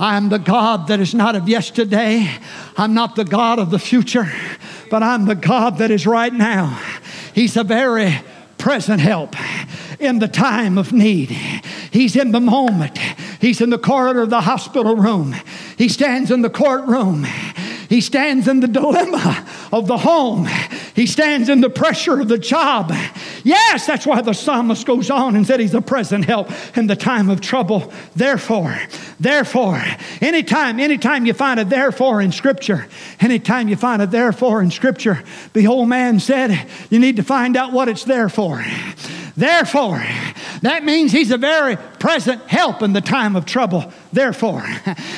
I 0.00 0.16
am 0.16 0.28
the 0.28 0.38
God 0.38 0.88
that 0.88 1.00
is 1.00 1.14
not 1.14 1.34
of 1.34 1.48
yesterday. 1.48 2.30
I'm 2.76 2.94
not 2.94 3.16
the 3.16 3.24
God 3.24 3.58
of 3.58 3.70
the 3.70 3.78
future, 3.78 4.30
but 4.90 5.02
I'm 5.02 5.26
the 5.26 5.34
God 5.34 5.78
that 5.78 5.90
is 5.90 6.06
right 6.06 6.32
now. 6.32 6.80
He's 7.34 7.56
a 7.56 7.64
very 7.64 8.14
present 8.58 9.00
help 9.00 9.34
in 9.98 10.20
the 10.20 10.28
time 10.28 10.78
of 10.78 10.92
need. 10.92 11.30
He's 11.90 12.14
in 12.14 12.32
the 12.32 12.40
moment. 12.40 12.98
He's 13.40 13.60
in 13.60 13.70
the 13.70 13.78
corridor 13.78 14.22
of 14.22 14.30
the 14.30 14.42
hospital 14.42 14.94
room. 14.94 15.34
He 15.76 15.88
stands 15.88 16.30
in 16.30 16.42
the 16.42 16.50
courtroom. 16.50 17.26
He 17.88 18.00
stands 18.00 18.46
in 18.46 18.60
the 18.60 18.68
dilemma 18.68 19.48
of 19.72 19.86
the 19.86 19.98
home. 19.98 20.46
He 20.94 21.06
stands 21.06 21.48
in 21.48 21.60
the 21.60 21.70
pressure 21.70 22.20
of 22.20 22.28
the 22.28 22.38
job. 22.38 22.92
Yes, 23.48 23.86
that's 23.86 24.06
why 24.06 24.20
the 24.20 24.34
psalmist 24.34 24.84
goes 24.84 25.08
on 25.08 25.34
and 25.34 25.46
said 25.46 25.58
he's 25.58 25.72
a 25.72 25.80
present 25.80 26.26
help 26.26 26.50
in 26.76 26.86
the 26.86 26.94
time 26.94 27.30
of 27.30 27.40
trouble. 27.40 27.90
Therefore, 28.14 28.78
therefore, 29.18 29.82
anytime, 30.20 30.78
anytime 30.78 31.24
you 31.24 31.32
find 31.32 31.58
a 31.58 31.64
therefore 31.64 32.20
in 32.20 32.30
Scripture, 32.30 32.86
anytime 33.20 33.68
you 33.68 33.76
find 33.76 34.02
a 34.02 34.06
therefore 34.06 34.60
in 34.60 34.70
Scripture, 34.70 35.24
the 35.54 35.66
old 35.66 35.88
man 35.88 36.20
said 36.20 36.68
you 36.90 36.98
need 36.98 37.16
to 37.16 37.22
find 37.22 37.56
out 37.56 37.72
what 37.72 37.88
it's 37.88 38.04
there 38.04 38.28
for. 38.28 38.62
Therefore, 39.38 40.04
that 40.62 40.84
means 40.84 41.12
he's 41.12 41.30
a 41.30 41.38
very 41.38 41.76
present 41.76 42.42
help 42.48 42.82
in 42.82 42.92
the 42.92 43.00
time 43.00 43.36
of 43.36 43.46
trouble. 43.46 43.92
Therefore, 44.12 44.64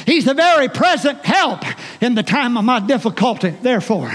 he's 0.04 0.26
a 0.26 0.34
very 0.34 0.68
present 0.68 1.24
help 1.24 1.62
in 2.02 2.16
the 2.16 2.22
time 2.22 2.58
of 2.58 2.64
my 2.66 2.80
difficulty. 2.80 3.48
Therefore, 3.48 4.12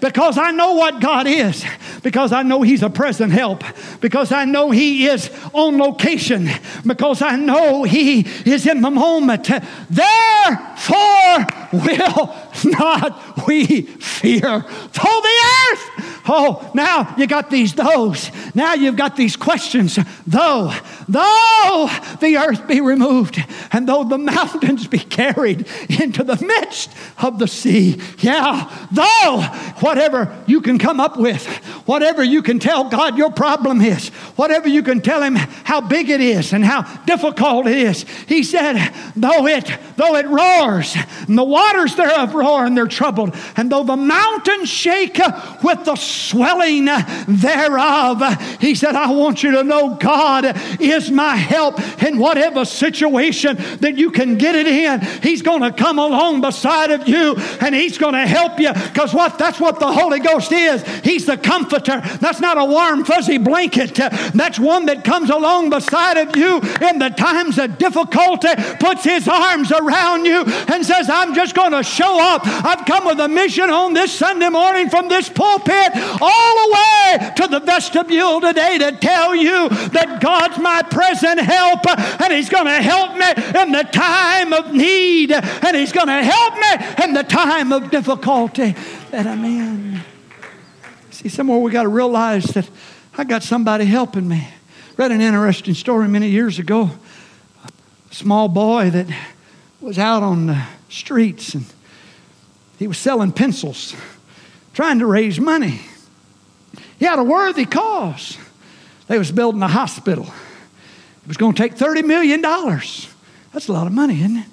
because 0.00 0.38
I 0.38 0.52
know 0.52 0.72
what 0.72 1.02
God 1.02 1.26
is, 1.26 1.66
because 2.02 2.32
I 2.32 2.42
know 2.44 2.62
he's 2.62 2.82
a 2.82 2.88
present 2.88 3.34
help, 3.34 3.62
because 4.00 4.32
I 4.32 4.46
know 4.46 4.70
he 4.70 5.04
is 5.06 5.30
on 5.52 5.76
location, 5.76 6.48
because 6.86 7.20
I 7.20 7.36
know 7.36 7.82
he 7.82 8.20
is 8.46 8.66
in 8.66 8.80
the 8.80 8.90
moment. 8.90 9.50
Therefore, 9.90 11.46
will 11.74 12.34
not 12.64 13.46
we 13.46 13.82
fear. 13.82 14.40
Though 14.40 15.20
the 15.20 15.42
earth 15.70 16.12
Oh, 16.28 16.70
now 16.74 17.14
you 17.18 17.26
got 17.26 17.50
these 17.50 17.74
those. 17.74 18.30
Now 18.54 18.74
you've 18.74 18.96
got 18.96 19.16
these 19.16 19.36
questions. 19.36 19.98
Though, 20.26 20.72
though 21.08 21.88
the 22.20 22.36
earth 22.36 22.68
be 22.68 22.80
removed, 22.80 23.42
and 23.72 23.88
though 23.88 24.04
the 24.04 24.18
mountains 24.18 24.86
be 24.86 24.98
carried 24.98 25.66
into 25.88 26.22
the 26.22 26.36
midst 26.44 26.90
of 27.18 27.38
the 27.38 27.48
sea. 27.48 28.00
Yeah, 28.18 28.70
though 28.92 29.42
whatever 29.80 30.36
you 30.46 30.60
can 30.60 30.78
come 30.78 31.00
up 31.00 31.16
with, 31.16 31.46
whatever 31.86 32.22
you 32.22 32.42
can 32.42 32.58
tell 32.58 32.84
God 32.84 33.16
your 33.16 33.32
problem 33.32 33.80
is, 33.80 34.08
whatever 34.36 34.68
you 34.68 34.82
can 34.82 35.00
tell 35.00 35.22
him 35.22 35.36
how 35.36 35.80
big 35.80 36.10
it 36.10 36.20
is 36.20 36.52
and 36.52 36.64
how 36.64 36.82
difficult 37.04 37.66
it 37.66 37.78
is. 37.78 38.04
He 38.26 38.42
said, 38.42 38.92
though 39.16 39.46
it, 39.46 39.70
though 39.96 40.16
it 40.16 40.26
roars, 40.26 40.94
and 41.26 41.38
the 41.38 41.44
waters 41.44 41.96
thereof 41.96 42.34
roar 42.34 42.66
and 42.66 42.76
they're 42.76 42.86
troubled, 42.86 43.34
and 43.56 43.72
though 43.72 43.84
the 43.84 43.96
mountains 43.96 44.68
shake 44.68 45.18
with 45.62 45.84
the 45.84 45.96
swelling 45.96 46.84
thereof. 46.84 48.22
He 48.60 48.74
said, 48.74 48.94
I 48.94 49.10
want 49.10 49.42
you 49.42 49.52
to 49.52 49.64
know 49.64 49.96
God 49.96 50.56
is 50.80 51.10
my 51.10 51.36
help 51.36 51.80
in 52.02 52.18
whatever 52.18 52.64
situation 52.64 53.56
that 53.80 53.96
you 53.96 54.10
can 54.10 54.38
get 54.38 54.54
it 54.54 54.66
in. 54.66 55.00
He's 55.22 55.42
going 55.42 55.62
to 55.62 55.72
come 55.72 55.98
along 55.98 56.40
beside 56.40 56.90
of 56.90 57.08
you 57.08 57.36
and 57.60 57.74
He's 57.74 57.98
going 57.98 58.14
to 58.14 58.26
help 58.26 58.58
you 58.58 58.72
because 58.72 59.14
what 59.14 59.38
that's 59.38 59.60
what 59.60 59.78
the 59.78 59.92
Holy 59.92 60.20
Ghost 60.20 60.52
is. 60.52 60.82
He's 61.00 61.26
the 61.26 61.36
comforter. 61.36 62.00
That's 62.20 62.40
not 62.40 62.58
a 62.58 62.64
warm, 62.64 63.04
fuzzy 63.04 63.38
blanket. 63.38 63.94
That's 63.94 64.58
one 64.58 64.86
that 64.86 65.04
comes 65.04 65.30
along 65.30 65.70
beside 65.70 66.16
of 66.16 66.36
you 66.36 66.60
in 66.88 66.98
the 66.98 67.10
times 67.16 67.58
of 67.58 67.78
difficulty, 67.78 68.48
puts 68.80 69.04
His 69.04 69.28
arms 69.28 69.72
around 69.72 70.24
you 70.24 70.44
and 70.44 70.84
says, 70.84 71.08
I'm 71.08 71.34
just 71.34 71.54
going 71.54 71.72
to 71.72 71.82
show 71.82 72.20
up. 72.20 72.42
I've 72.44 72.86
come 72.86 73.06
with 73.06 73.20
a 73.20 73.28
mission 73.28 73.70
on 73.70 73.94
this 73.94 74.12
Sunday 74.12 74.48
morning 74.48 74.88
from 74.88 75.08
this 75.08 75.28
pulpit 75.28 75.90
all 76.20 76.54
the 76.54 76.74
way 76.74 77.32
to 77.36 77.48
the 77.48 77.60
vestibule 77.60 78.31
today 78.40 78.78
to 78.78 78.92
tell 78.92 79.34
you 79.34 79.68
that 79.68 80.20
God's 80.20 80.58
my 80.58 80.82
present 80.82 81.40
help 81.40 81.86
and 82.20 82.32
He's 82.32 82.48
going 82.48 82.66
to 82.66 82.82
help 82.82 83.12
me 83.12 83.60
in 83.60 83.72
the 83.72 83.82
time 83.92 84.52
of 84.52 84.72
need 84.72 85.32
and 85.32 85.76
He's 85.76 85.92
going 85.92 86.08
to 86.08 86.22
help 86.22 86.54
me 86.54 87.04
in 87.04 87.12
the 87.12 87.22
time 87.22 87.72
of 87.72 87.90
difficulty 87.90 88.74
that 89.10 89.26
I'm 89.26 89.44
in. 89.44 90.00
See, 91.10 91.28
somewhere 91.28 91.58
we 91.58 91.70
got 91.70 91.82
to 91.82 91.88
realize 91.88 92.44
that 92.46 92.68
I 93.16 93.24
got 93.24 93.42
somebody 93.42 93.84
helping 93.84 94.26
me. 94.26 94.48
Read 94.96 95.12
an 95.12 95.20
interesting 95.20 95.74
story 95.74 96.08
many 96.08 96.28
years 96.28 96.58
ago. 96.58 96.90
A 98.10 98.14
small 98.14 98.48
boy 98.48 98.90
that 98.90 99.06
was 99.80 99.98
out 99.98 100.22
on 100.22 100.46
the 100.46 100.62
streets 100.88 101.54
and 101.54 101.64
he 102.78 102.86
was 102.86 102.98
selling 102.98 103.32
pencils, 103.32 103.94
trying 104.74 104.98
to 104.98 105.06
raise 105.06 105.38
money. 105.38 105.80
He 107.02 107.08
had 107.08 107.18
a 107.18 107.24
worthy 107.24 107.64
cause. 107.64 108.38
They 109.08 109.18
was 109.18 109.32
building 109.32 109.60
a 109.60 109.66
hospital. 109.66 110.24
It 110.24 111.26
was 111.26 111.36
going 111.36 111.52
to 111.52 111.60
take 111.60 111.74
$30 111.74 112.04
million. 112.04 112.40
That's 112.40 113.66
a 113.66 113.72
lot 113.72 113.88
of 113.88 113.92
money, 113.92 114.20
isn't 114.20 114.36
it? 114.36 114.46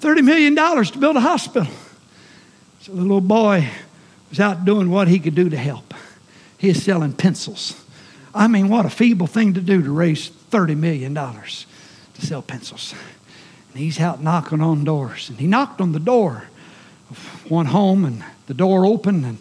$30 0.00 0.24
million 0.24 0.56
to 0.56 0.98
build 0.98 1.16
a 1.16 1.20
hospital. 1.20 1.70
So 2.80 2.92
the 2.92 3.02
little 3.02 3.20
boy 3.20 3.68
was 4.30 4.40
out 4.40 4.64
doing 4.64 4.88
what 4.88 5.06
he 5.06 5.18
could 5.18 5.34
do 5.34 5.50
to 5.50 5.56
help. 5.58 5.92
He 6.56 6.70
is 6.70 6.82
selling 6.82 7.12
pencils. 7.12 7.84
I 8.34 8.48
mean, 8.48 8.70
what 8.70 8.86
a 8.86 8.90
feeble 8.90 9.26
thing 9.26 9.52
to 9.52 9.60
do 9.60 9.82
to 9.82 9.92
raise 9.92 10.30
$30 10.30 10.74
million 10.74 11.14
to 11.14 12.26
sell 12.26 12.40
pencils. 12.40 12.94
And 13.68 13.82
he's 13.82 14.00
out 14.00 14.22
knocking 14.22 14.62
on 14.62 14.84
doors. 14.84 15.28
And 15.28 15.38
he 15.38 15.46
knocked 15.46 15.82
on 15.82 15.92
the 15.92 16.00
door 16.00 16.44
of 17.10 17.50
one 17.50 17.66
home, 17.66 18.06
and 18.06 18.24
the 18.46 18.54
door 18.54 18.86
opened, 18.86 19.26
and 19.26 19.36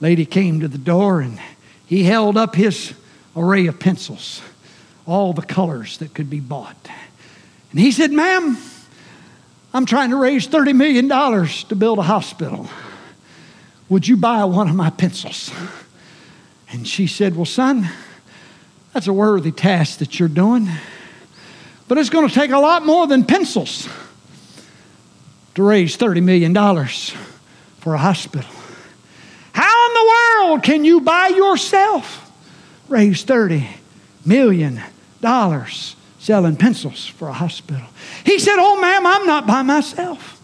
lady 0.00 0.26
came 0.26 0.58
to 0.58 0.66
the 0.66 0.78
door, 0.78 1.20
and 1.20 1.38
he 1.86 2.02
held 2.02 2.36
up 2.36 2.54
his 2.54 2.92
array 3.36 3.66
of 3.66 3.78
pencils, 3.78 4.42
all 5.06 5.32
the 5.32 5.42
colors 5.42 5.98
that 5.98 6.14
could 6.14 6.28
be 6.28 6.40
bought. 6.40 6.76
And 7.70 7.80
he 7.80 7.92
said, 7.92 8.12
Ma'am, 8.12 8.56
I'm 9.72 9.86
trying 9.86 10.10
to 10.10 10.16
raise 10.16 10.48
$30 10.48 10.74
million 10.74 11.08
to 11.08 11.76
build 11.76 11.98
a 11.98 12.02
hospital. 12.02 12.68
Would 13.88 14.08
you 14.08 14.16
buy 14.16 14.44
one 14.44 14.68
of 14.68 14.74
my 14.74 14.90
pencils? 14.90 15.52
And 16.72 16.86
she 16.86 17.06
said, 17.06 17.36
Well, 17.36 17.44
son, 17.44 17.88
that's 18.92 19.06
a 19.06 19.12
worthy 19.12 19.52
task 19.52 19.98
that 19.98 20.18
you're 20.18 20.28
doing. 20.28 20.68
But 21.88 21.98
it's 21.98 22.10
going 22.10 22.28
to 22.28 22.34
take 22.34 22.50
a 22.50 22.58
lot 22.58 22.84
more 22.84 23.06
than 23.06 23.24
pencils 23.24 23.88
to 25.54 25.62
raise 25.62 25.96
$30 25.96 26.22
million 26.22 26.54
for 27.78 27.94
a 27.94 27.98
hospital. 27.98 28.50
World 30.46 30.62
can 30.62 30.84
you 30.84 31.00
by 31.00 31.28
yourself 31.28 32.30
raise 32.88 33.24
$30 33.24 33.66
million 34.24 34.80
selling 36.18 36.56
pencils 36.56 37.06
for 37.06 37.28
a 37.28 37.32
hospital? 37.32 37.84
He 38.24 38.38
said, 38.38 38.56
Oh, 38.58 38.80
ma'am, 38.80 39.06
I'm 39.06 39.26
not 39.26 39.46
by 39.46 39.62
myself. 39.62 40.40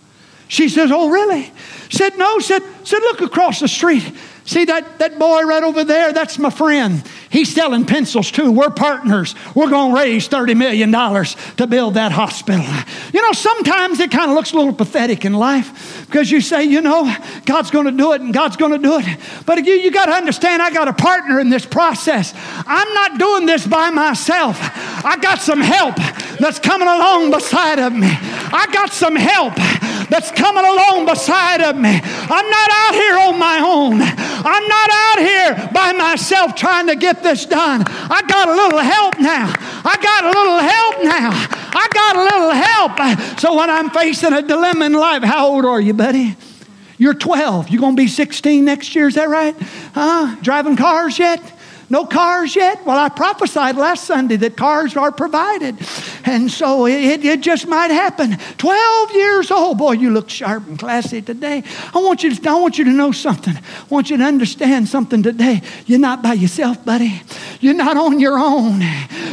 She 0.48 0.68
says, 0.68 0.90
Oh, 0.92 1.08
really? 1.08 1.52
Said, 1.88 2.18
No, 2.18 2.40
said, 2.40 2.62
said, 2.84 2.98
look 2.98 3.20
across 3.20 3.60
the 3.60 3.68
street. 3.68 4.12
See 4.44 4.64
that, 4.64 4.98
that 4.98 5.20
boy 5.20 5.42
right 5.42 5.62
over 5.62 5.84
there? 5.84 6.12
That's 6.12 6.36
my 6.36 6.50
friend. 6.50 7.02
He's 7.32 7.52
selling 7.52 7.86
pencils 7.86 8.30
too. 8.30 8.52
We're 8.52 8.68
partners. 8.68 9.34
We're 9.54 9.70
going 9.70 9.94
to 9.94 9.98
raise 9.98 10.28
$30 10.28 10.54
million 10.54 10.92
to 10.92 11.66
build 11.66 11.94
that 11.94 12.12
hospital. 12.12 12.66
You 13.14 13.22
know, 13.22 13.32
sometimes 13.32 14.00
it 14.00 14.10
kind 14.10 14.30
of 14.30 14.36
looks 14.36 14.52
a 14.52 14.56
little 14.56 14.74
pathetic 14.74 15.24
in 15.24 15.32
life 15.32 16.04
because 16.06 16.30
you 16.30 16.42
say, 16.42 16.64
you 16.64 16.82
know, 16.82 17.10
God's 17.46 17.70
going 17.70 17.86
to 17.86 17.92
do 17.92 18.12
it 18.12 18.20
and 18.20 18.34
God's 18.34 18.58
going 18.58 18.72
to 18.72 18.78
do 18.78 18.98
it. 18.98 19.18
But 19.46 19.64
you, 19.64 19.72
you 19.72 19.90
got 19.90 20.06
to 20.06 20.12
understand, 20.12 20.60
I 20.60 20.70
got 20.70 20.88
a 20.88 20.92
partner 20.92 21.40
in 21.40 21.48
this 21.48 21.64
process. 21.64 22.34
I'm 22.36 22.92
not 22.92 23.18
doing 23.18 23.46
this 23.46 23.66
by 23.66 23.88
myself. 23.88 24.58
I 25.02 25.16
got 25.16 25.40
some 25.40 25.62
help 25.62 25.96
that's 26.38 26.58
coming 26.58 26.88
along 26.88 27.30
beside 27.30 27.78
of 27.78 27.94
me. 27.94 28.10
I 28.10 28.68
got 28.70 28.92
some 28.92 29.16
help 29.16 29.54
that's 30.12 30.30
coming 30.30 30.64
along 30.64 31.06
beside 31.06 31.62
of 31.62 31.74
me. 31.74 31.98
I'm 32.04 32.50
not 32.50 32.70
out 32.70 32.94
here 32.94 33.16
on 33.16 33.38
my 33.38 33.58
own. 33.64 34.02
I'm 34.02 34.68
not 34.68 34.90
out 34.92 35.18
here 35.18 35.70
by 35.72 35.92
myself 35.92 36.54
trying 36.54 36.88
to 36.88 36.96
get 36.96 37.22
this 37.22 37.46
done. 37.46 37.82
I 37.86 38.20
got 38.28 38.48
a 38.48 38.52
little 38.52 38.78
help 38.78 39.18
now. 39.18 39.50
I 39.56 39.96
got 40.02 40.24
a 40.24 40.28
little 40.28 40.58
help 40.58 41.02
now. 41.02 41.30
I 41.32 41.88
got 41.94 42.16
a 42.16 42.24
little 42.24 42.50
help. 42.50 43.40
So 43.40 43.56
when 43.56 43.70
I'm 43.70 43.88
facing 43.88 44.34
a 44.34 44.42
dilemma 44.42 44.84
in 44.84 44.92
life, 44.92 45.22
how 45.22 45.46
old 45.46 45.64
are 45.64 45.80
you, 45.80 45.94
buddy? 45.94 46.36
You're 46.98 47.14
12. 47.14 47.70
You're 47.70 47.80
going 47.80 47.96
to 47.96 48.02
be 48.02 48.06
16 48.06 48.66
next 48.66 48.94
year, 48.94 49.08
is 49.08 49.14
that 49.14 49.30
right? 49.30 49.56
Huh? 49.94 50.36
Driving 50.42 50.76
cars 50.76 51.18
yet? 51.18 51.40
No 51.92 52.06
cars 52.06 52.56
yet? 52.56 52.86
Well, 52.86 52.96
I 52.96 53.10
prophesied 53.10 53.76
last 53.76 54.04
Sunday 54.04 54.36
that 54.36 54.56
cars 54.56 54.96
are 54.96 55.12
provided. 55.12 55.76
And 56.24 56.50
so 56.50 56.86
it, 56.86 57.22
it 57.22 57.42
just 57.42 57.66
might 57.66 57.90
happen. 57.90 58.38
12 58.56 59.12
years 59.12 59.50
old. 59.50 59.76
Boy, 59.76 59.92
you 59.92 60.10
look 60.10 60.30
sharp 60.30 60.66
and 60.68 60.78
classy 60.78 61.20
today. 61.20 61.62
I 61.92 61.98
want, 61.98 62.22
you 62.22 62.34
to, 62.34 62.48
I 62.48 62.54
want 62.54 62.78
you 62.78 62.84
to 62.84 62.90
know 62.92 63.12
something. 63.12 63.54
I 63.54 63.84
want 63.90 64.08
you 64.08 64.16
to 64.16 64.24
understand 64.24 64.88
something 64.88 65.22
today. 65.22 65.60
You're 65.84 65.98
not 65.98 66.22
by 66.22 66.32
yourself, 66.32 66.82
buddy. 66.82 67.20
You're 67.60 67.74
not 67.74 67.98
on 67.98 68.18
your 68.18 68.38
own. 68.38 68.80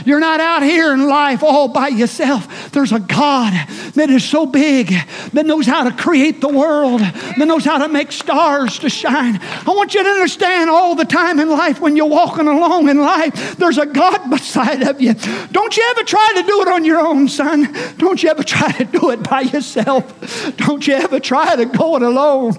You're 0.05 0.19
not 0.19 0.41
out 0.41 0.61
here 0.61 0.91
in 0.91 1.07
life 1.07 1.43
all 1.43 1.69
by 1.69 1.87
yourself. 1.87 2.71
There's 2.73 2.91
a 2.91 2.99
God 2.99 3.53
that 3.93 4.09
is 4.09 4.25
so 4.25 4.45
big, 4.45 4.89
that 5.31 5.45
knows 5.45 5.65
how 5.65 5.89
to 5.89 5.95
create 5.95 6.41
the 6.41 6.49
world, 6.49 6.99
that 6.99 7.47
knows 7.47 7.63
how 7.63 7.77
to 7.77 7.87
make 7.87 8.11
stars 8.11 8.79
to 8.79 8.89
shine. 8.89 9.39
I 9.41 9.73
want 9.73 9.93
you 9.93 10.03
to 10.03 10.09
understand 10.09 10.69
all 10.69 10.95
the 10.95 11.05
time 11.05 11.39
in 11.39 11.49
life 11.49 11.79
when 11.79 11.95
you're 11.95 12.05
walking 12.05 12.48
along 12.49 12.89
in 12.89 12.99
life, 12.99 13.57
there's 13.57 13.77
a 13.77 13.85
God 13.85 14.29
beside 14.29 14.83
of 14.83 15.01
you. 15.01 15.13
Don't 15.51 15.75
you 15.75 15.83
ever 15.91 16.03
try 16.03 16.31
to 16.35 16.43
do 16.43 16.61
it 16.61 16.67
on 16.67 16.85
your 16.85 16.99
own, 16.99 17.27
son. 17.27 17.75
Don't 17.97 18.21
you 18.21 18.29
ever 18.29 18.43
try 18.43 18.71
to 18.71 18.85
do 18.85 19.11
it 19.11 19.27
by 19.29 19.41
yourself. 19.41 20.55
Don't 20.57 20.85
you 20.85 20.93
ever 20.93 21.19
try 21.19 21.55
to 21.55 21.65
go 21.65 21.95
it 21.95 22.01
alone. 22.01 22.53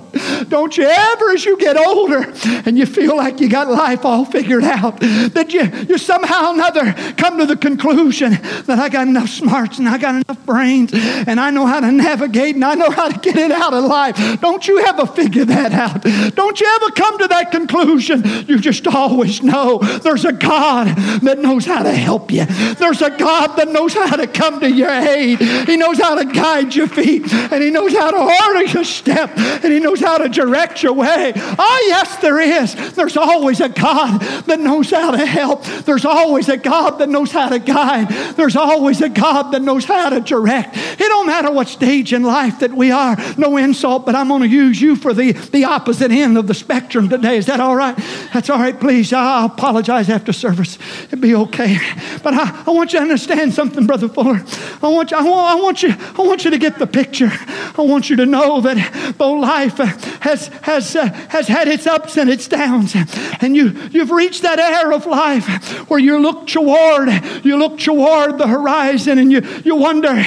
Don't 0.49 0.77
you 0.77 0.85
ever, 0.85 1.31
as 1.31 1.45
you 1.45 1.57
get 1.59 1.77
older 1.77 2.33
and 2.67 2.79
you 2.79 2.87
feel 2.87 3.17
like 3.17 3.41
you 3.41 3.49
got 3.49 3.69
life 3.69 4.05
all 4.05 4.25
figured 4.25 4.65
out, 4.65 5.01
that 5.01 5.53
you, 5.53 5.63
you 5.89 5.99
somehow 5.99 6.51
or 6.51 6.55
another 6.55 6.93
come 7.15 7.39
to 7.39 7.47
the 7.47 7.57
conclusion 7.57 8.33
that 8.67 8.79
I 8.79 8.89
got 8.89 9.07
enough 9.09 9.29
smarts 9.29 9.79
and 9.79 9.89
I 9.89 9.99
got 9.99 10.15
enough 10.15 10.45
brains 10.47 10.93
and 10.93 11.41
I 11.41 11.51
know 11.51 11.67
how 11.67 11.81
to 11.81 11.91
navigate 11.93 12.55
and 12.55 12.65
I 12.65 12.75
know 12.75 12.91
how 12.91 13.09
to 13.09 13.19
get 13.19 13.37
it 13.37 13.51
out 13.51 13.75
of 13.75 13.85
life. 13.85 14.41
Don't 14.41 14.67
you 14.67 14.81
ever 14.81 15.07
figure 15.07 15.45
that 15.45 15.73
out. 15.73 16.03
Don't 16.35 16.61
you 16.61 16.67
ever 16.81 16.93
come 16.93 17.19
to 17.19 17.29
that 17.29 17.51
conclusion. 17.51 18.23
You 18.47 18.59
just 18.59 18.87
always 18.87 19.43
know 19.43 19.80
there's 20.03 20.25
a 20.25 20.33
God 20.33 20.89
that 21.23 21.39
knows 21.39 21.65
how 21.65 21.83
to 21.83 21.93
help 21.93 22.31
you. 22.31 22.45
There's 22.45 23.03
a 23.03 23.11
God 23.11 23.57
that 23.57 23.69
knows 23.69 23.95
how 23.95 24.17
to 24.17 24.27
come 24.27 24.61
to 24.61 24.71
your 24.71 24.91
aid. 24.91 25.39
He 25.41 25.77
knows 25.77 25.99
how 25.99 26.15
to 26.15 26.25
guide 26.25 26.75
your 26.75 26.89
feet, 26.89 27.33
and 27.33 27.63
He 27.63 27.71
knows 27.71 27.93
how 27.93 28.11
to 28.11 28.47
order 28.47 28.65
your 28.65 28.85
step, 28.85 29.37
and 29.37 29.73
He 29.73 29.81
knows 29.81 30.01
how 30.01 30.19
to 30.19 30.29
direct 30.29 30.83
your 30.83 30.93
way. 30.93 31.33
Oh, 31.37 31.85
yes, 31.87 32.17
there 32.19 32.41
is. 32.41 32.95
There's 32.95 33.17
always 33.17 33.61
a 33.61 33.69
God 33.69 34.21
that 34.47 34.61
knows 34.61 34.91
how 34.91 35.11
to 35.13 35.25
help. 35.25 35.65
There's 35.65 36.05
always 36.05 36.49
a 36.49 36.57
God 36.57 36.99
that 36.99 37.09
knows 37.09 37.33
how 37.33 37.49
to 37.49 37.59
guide. 37.59 38.09
There's 38.37 38.57
always 38.57 39.01
a 39.01 39.09
God 39.09 39.53
that 39.53 39.63
knows 39.63 39.85
how 39.85 40.11
to 40.11 40.21
direct. 40.21 40.77
It 40.77 40.99
don't 40.99 41.27
matter 41.27 41.51
what 41.51 41.69
stage 41.69 42.13
in 42.13 42.23
life 42.23 42.61
that 42.61 42.73
we 42.73 42.91
are. 42.91 43.17
No 43.37 43.57
insult, 43.57 44.07
but 44.07 44.15
I'm 44.15 44.29
going 44.29 44.43
to 44.43 44.49
use 44.49 44.81
you 44.81 44.97
for 44.97 45.13
the, 45.13 45.33
the 45.33 45.65
opposite 45.65 46.11
end 46.11 46.37
of 46.39 46.47
the 46.47 46.55
spectrum 46.55 47.09
today. 47.09 47.37
Is 47.37 47.47
that 47.47 47.61
all 47.61 47.77
right? 47.77 47.97
That's 48.33 48.51
all 48.51 48.59
right, 48.59 48.79
please. 48.79 49.13
Ah, 49.13 49.43
I'll 49.43 49.49
apologize 49.71 50.11
after 50.11 50.33
service. 50.33 50.79
It'd 51.05 51.21
be 51.21 51.33
okay. 51.37 51.79
But 52.25 52.35
I, 52.35 52.65
I 52.67 52.71
want 52.71 52.93
you 52.93 52.99
to 52.99 53.03
understand 53.03 53.55
something, 53.55 53.87
Brother 53.87 54.09
Fuller. 54.09 54.43
I 54.83 54.89
want 54.89 55.13
you, 55.13 55.17
I 55.17 55.23
want, 55.23 55.59
I 55.59 55.63
want 55.63 55.83
you, 55.85 55.91
I 55.91 56.23
want 56.23 56.45
you 56.45 56.51
to 56.51 56.59
get 56.59 56.81
the 56.81 56.89
picture. 56.89 57.31
I 57.31 57.83
want 57.83 58.11
you 58.11 58.17
to 58.17 58.27
know 58.27 58.61
that 58.63 59.15
though 59.17 59.35
life 59.35 59.77
has 59.77 60.49
has 60.63 60.97
uh, 60.97 61.07
has 61.29 61.47
had 61.47 61.69
its 61.69 61.87
ups 61.87 62.17
and 62.17 62.29
its 62.29 62.49
downs, 62.49 62.97
and 63.41 63.55
you 63.55 63.71
you've 63.93 64.11
reached 64.11 64.43
that 64.43 64.59
era 64.59 64.93
of 64.93 65.07
life 65.07 65.47
where 65.89 66.01
you 66.01 66.19
look 66.19 66.49
toward 66.49 67.09
you 67.45 67.57
look 67.57 67.79
toward 67.79 68.39
the 68.39 68.49
horizon, 68.49 69.19
and 69.21 69.31
you 69.31 69.41
you 69.65 69.77
wonder 69.77 70.21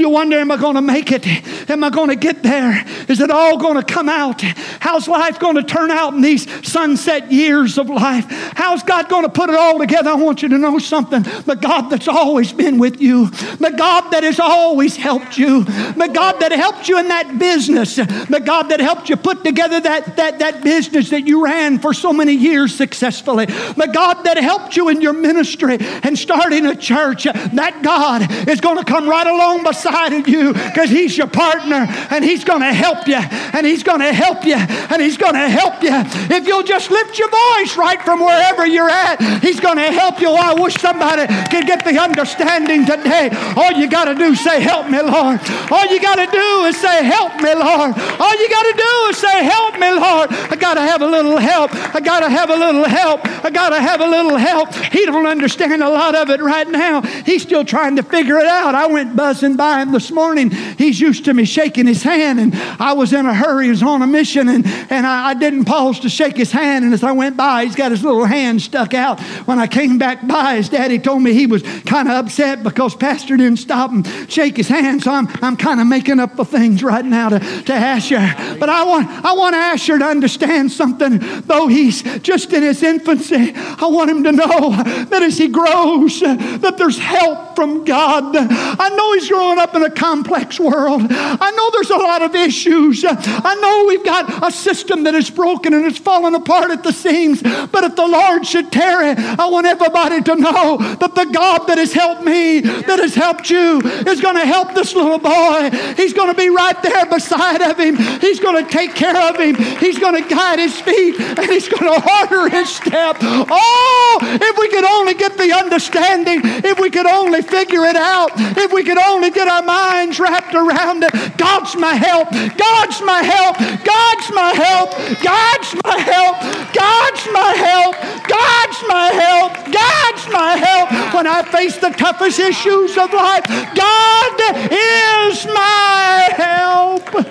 you 0.00 0.08
wonder, 0.08 0.38
am 0.38 0.50
I 0.50 0.56
going 0.56 0.74
to 0.74 0.82
make 0.82 1.12
it? 1.12 1.26
Am 1.70 1.84
I 1.84 1.90
going 1.90 2.08
to 2.08 2.16
get 2.16 2.42
there? 2.42 2.84
Is 3.08 3.20
it 3.20 3.30
all 3.30 3.58
going 3.58 3.76
to 3.76 3.82
come 3.82 4.08
out? 4.08 4.42
How's 4.80 5.06
life 5.06 5.38
going 5.38 5.56
to 5.56 5.62
turn 5.62 5.90
out 5.90 6.14
in 6.14 6.22
these 6.22 6.46
sunset 6.66 7.30
years 7.30 7.78
of 7.78 7.88
life? 7.88 8.24
How's 8.56 8.79
God 8.82 9.08
going 9.08 9.24
to 9.24 9.28
put 9.28 9.50
it 9.50 9.56
all 9.56 9.78
together? 9.78 10.10
I 10.10 10.14
want 10.14 10.42
you 10.42 10.48
to 10.50 10.58
know 10.58 10.78
something. 10.78 11.22
The 11.22 11.58
God 11.60 11.90
that's 11.90 12.08
always 12.08 12.52
been 12.52 12.78
with 12.78 13.00
you, 13.00 13.30
the 13.30 13.74
God 13.76 14.10
that 14.10 14.22
has 14.22 14.40
always 14.40 14.96
helped 14.96 15.38
you, 15.38 15.64
the 15.64 16.10
God 16.12 16.40
that 16.40 16.52
helped 16.52 16.88
you 16.88 16.98
in 16.98 17.08
that 17.08 17.38
business, 17.38 17.96
the 17.96 18.42
God 18.44 18.64
that 18.64 18.80
helped 18.80 19.08
you 19.08 19.16
put 19.16 19.44
together 19.44 19.80
that, 19.80 20.16
that, 20.16 20.38
that 20.38 20.62
business 20.62 21.10
that 21.10 21.26
you 21.26 21.44
ran 21.44 21.78
for 21.78 21.94
so 21.94 22.12
many 22.12 22.32
years 22.32 22.74
successfully, 22.74 23.46
the 23.46 23.90
God 23.92 24.24
that 24.24 24.36
helped 24.38 24.76
you 24.76 24.88
in 24.88 25.00
your 25.00 25.12
ministry 25.12 25.76
and 25.80 26.18
starting 26.18 26.66
a 26.66 26.76
church, 26.76 27.24
that 27.24 27.80
God 27.82 28.48
is 28.48 28.60
going 28.60 28.78
to 28.78 28.84
come 28.84 29.08
right 29.08 29.26
along 29.26 29.64
beside 29.64 30.12
of 30.12 30.28
you 30.28 30.52
because 30.52 30.90
He's 30.90 31.16
your 31.16 31.26
partner 31.26 31.86
and 32.10 32.24
He's 32.24 32.44
going 32.44 32.60
to 32.60 32.72
help 32.72 33.06
you 33.06 33.16
and 33.16 33.66
He's 33.66 33.82
going 33.82 34.00
to 34.00 34.12
help 34.12 34.44
you 34.44 34.54
and 34.56 35.02
He's 35.02 35.16
going 35.16 35.34
to 35.34 35.48
help 35.48 35.82
you. 35.82 35.90
If 35.92 36.46
you'll 36.46 36.62
just 36.62 36.90
lift 36.90 37.18
your 37.18 37.30
voice 37.30 37.76
right 37.76 38.00
from 38.02 38.20
wherever 38.20 38.66
you're 38.70 38.90
at, 38.90 39.20
He's 39.42 39.60
going 39.60 39.76
to 39.76 39.90
help 39.92 40.20
you. 40.20 40.30
I 40.30 40.54
wish 40.54 40.74
somebody 40.76 41.26
could 41.50 41.66
get 41.66 41.84
the 41.84 41.98
understanding 41.98 42.86
today. 42.86 43.30
All 43.56 43.72
you 43.72 43.88
got 43.88 44.06
to 44.06 44.14
do 44.14 44.32
is 44.32 44.40
say, 44.40 44.60
Help 44.60 44.88
me, 44.88 45.00
Lord. 45.00 45.40
All 45.70 45.86
you 45.86 46.00
got 46.00 46.16
to 46.16 46.26
do 46.30 46.64
is 46.64 46.80
say, 46.80 47.04
Help 47.04 47.36
me, 47.36 47.54
Lord. 47.54 47.92
All 47.96 48.36
you 48.36 48.48
got 48.48 48.62
to 48.62 48.74
do 48.76 49.10
is 49.10 49.16
say, 49.18 49.44
Help 49.44 49.74
me, 49.74 49.90
Lord. 49.90 50.30
I 50.30 50.56
got 50.56 50.74
to 50.74 50.80
have 50.80 51.02
a 51.02 51.06
little 51.06 51.36
help. 51.38 51.74
I 51.94 52.00
got 52.00 52.20
to 52.20 52.30
have 52.30 52.50
a 52.50 52.56
little 52.56 52.84
help. 52.84 53.20
I 53.44 53.50
got 53.50 53.70
to 53.70 53.80
have 53.80 54.00
a 54.00 54.06
little 54.06 54.36
help. 54.36 54.74
He 54.74 55.06
don't 55.06 55.26
understand 55.26 55.82
a 55.82 55.88
lot 55.88 56.14
of 56.14 56.30
it 56.30 56.40
right 56.40 56.68
now. 56.68 57.02
He's 57.02 57.42
still 57.42 57.64
trying 57.64 57.96
to 57.96 58.02
figure 58.02 58.38
it 58.38 58.46
out. 58.46 58.74
I 58.74 58.86
went 58.86 59.16
buzzing 59.16 59.56
by 59.56 59.82
him 59.82 59.92
this 59.92 60.10
morning. 60.10 60.50
He's 60.50 61.00
used 61.00 61.24
to 61.26 61.34
me 61.34 61.44
shaking 61.44 61.86
his 61.86 62.02
hand, 62.02 62.40
and 62.40 62.54
I 62.54 62.92
was 62.92 63.12
in 63.12 63.26
a 63.26 63.34
hurry. 63.34 63.64
He 63.64 63.70
was 63.70 63.82
on 63.82 64.02
a 64.02 64.06
mission, 64.06 64.48
and, 64.48 64.66
and 64.66 65.06
I, 65.06 65.30
I 65.30 65.34
didn't 65.34 65.64
pause 65.64 66.00
to 66.00 66.08
shake 66.08 66.36
his 66.36 66.52
hand. 66.52 66.84
And 66.84 66.94
as 66.94 67.02
I 67.02 67.12
went 67.12 67.36
by, 67.36 67.64
he's 67.64 67.76
got 67.76 67.90
his 67.90 68.02
little 68.02 68.24
hand 68.24 68.59
stuck 68.60 68.94
out. 68.94 69.20
When 69.46 69.58
I 69.58 69.66
came 69.66 69.98
back 69.98 70.26
by, 70.26 70.56
his 70.56 70.68
daddy 70.68 70.98
told 70.98 71.22
me 71.22 71.32
he 71.32 71.46
was 71.46 71.62
kind 71.84 72.08
of 72.08 72.14
upset 72.14 72.62
because 72.62 72.94
Pastor 72.94 73.36
didn't 73.36 73.58
stop 73.58 73.90
and 73.90 74.06
shake 74.30 74.56
his 74.56 74.68
hand. 74.68 75.02
So 75.02 75.12
I'm, 75.12 75.28
I'm 75.42 75.56
kind 75.56 75.80
of 75.80 75.86
making 75.86 76.20
up 76.20 76.36
the 76.36 76.44
things 76.44 76.82
right 76.82 77.04
now 77.04 77.30
to, 77.30 77.38
to 77.38 77.72
Asher. 77.72 78.34
But 78.58 78.68
I 78.68 78.84
want, 78.84 79.08
I 79.08 79.32
want 79.32 79.54
Asher 79.54 79.98
to 79.98 80.04
understand 80.04 80.72
something. 80.72 81.18
Though 81.42 81.66
he's 81.66 82.02
just 82.20 82.52
in 82.52 82.62
his 82.62 82.82
infancy, 82.82 83.52
I 83.54 83.86
want 83.86 84.10
him 84.10 84.24
to 84.24 84.32
know 84.32 84.70
that 84.70 85.22
as 85.22 85.38
he 85.38 85.48
grows, 85.48 86.20
that 86.20 86.74
there's 86.78 86.98
help 86.98 87.56
from 87.56 87.84
God. 87.84 88.36
I 88.36 88.88
know 88.90 89.12
he's 89.14 89.28
growing 89.28 89.58
up 89.58 89.74
in 89.74 89.82
a 89.82 89.90
complex 89.90 90.58
world. 90.58 91.02
I 91.10 91.50
know 91.50 91.70
there's 91.70 91.90
a 91.90 91.96
lot 91.96 92.22
of 92.22 92.34
issues. 92.34 93.04
I 93.06 93.54
know 93.60 93.86
we've 93.88 94.04
got 94.04 94.46
a 94.46 94.52
system 94.52 95.04
that 95.04 95.14
is 95.14 95.30
broken 95.30 95.74
and 95.74 95.84
it's 95.84 95.98
falling 95.98 96.34
apart 96.34 96.70
at 96.70 96.82
the 96.82 96.92
seams. 96.92 97.42
But 97.42 97.84
if 97.84 97.96
the 97.96 98.06
Lord 98.06 98.46
should 98.50 98.72
tear 98.72 99.02
it, 99.12 99.18
I 99.18 99.48
want 99.48 99.66
everybody 99.66 100.20
to 100.22 100.34
know 100.34 100.76
that 100.78 101.14
the 101.14 101.26
God 101.26 101.66
that 101.68 101.78
has 101.78 101.92
helped 101.92 102.24
me, 102.24 102.60
that 102.60 102.98
has 102.98 103.14
helped 103.14 103.48
you, 103.48 103.80
is 103.80 104.20
going 104.20 104.36
to 104.36 104.44
help 104.44 104.74
this 104.74 104.94
little 104.94 105.18
boy. 105.18 105.70
He's 105.96 106.12
going 106.12 106.28
to 106.28 106.36
be 106.36 106.50
right 106.50 106.80
there 106.82 107.06
beside 107.06 107.62
of 107.62 107.78
him. 107.78 107.96
He's 108.20 108.40
going 108.40 108.64
to 108.64 108.70
take 108.70 108.94
care 108.94 109.16
of 109.16 109.38
him. 109.38 109.54
He's 109.78 109.98
going 109.98 110.20
to 110.20 110.28
guide 110.28 110.58
his 110.58 110.78
feet 110.80 111.18
and 111.20 111.46
he's 111.50 111.68
going 111.68 111.86
to 111.86 112.02
order 112.20 112.48
his 112.48 112.68
step. 112.68 113.16
Oh, 113.22 114.18
if 114.22 114.58
we 114.58 114.68
could 114.68 114.84
only 114.84 115.14
get 115.14 115.38
the 115.38 115.52
understanding, 115.52 116.40
if 116.44 116.78
we 116.80 116.90
could 116.90 117.06
only 117.06 117.42
figure 117.42 117.84
it 117.84 117.96
out, 117.96 118.30
if 118.36 118.72
we 118.72 118.82
could 118.82 118.98
only 118.98 119.30
get 119.30 119.46
our 119.46 119.62
minds 119.62 120.18
wrapped 120.18 120.54
around 120.54 121.04
it. 121.04 121.12
God's 121.36 121.76
my 121.76 121.94
help. 121.94 122.30
God's 122.32 123.00
my 123.02 123.22
help. 123.22 123.58
God's 123.84 124.30
my 124.32 124.52
help. 124.52 124.90
God's 125.22 125.74
my 125.84 125.98
help. 125.98 126.40
God's 126.74 126.74
my 126.74 126.74
help. 126.74 126.74
God's 126.74 127.26
my 127.32 127.52
help. 127.54 127.94
God's 128.28 128.39
my 128.88 129.10
help. 129.12 129.52
God's 129.72 130.28
my 130.32 130.56
help 130.56 131.14
when 131.14 131.26
I 131.26 131.42
face 131.42 131.76
the 131.78 131.90
toughest 131.90 132.38
issues 132.38 132.96
of 132.96 133.12
life, 133.12 133.46
God 133.74 134.40
is 134.70 135.46
my 135.46 136.28
help. 136.36 137.26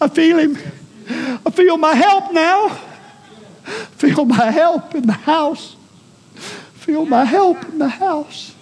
I 0.00 0.08
feel 0.08 0.38
Him. 0.38 0.58
I 1.46 1.50
feel 1.50 1.76
my 1.76 1.94
help 1.94 2.32
now. 2.32 2.68
Feel 3.96 4.24
my 4.24 4.50
help 4.50 4.94
in 4.94 5.06
the 5.06 5.12
house. 5.12 5.76
Feel 6.34 7.06
my 7.06 7.24
help 7.24 7.64
in 7.64 7.78
the 7.78 7.88
house. 7.88 8.54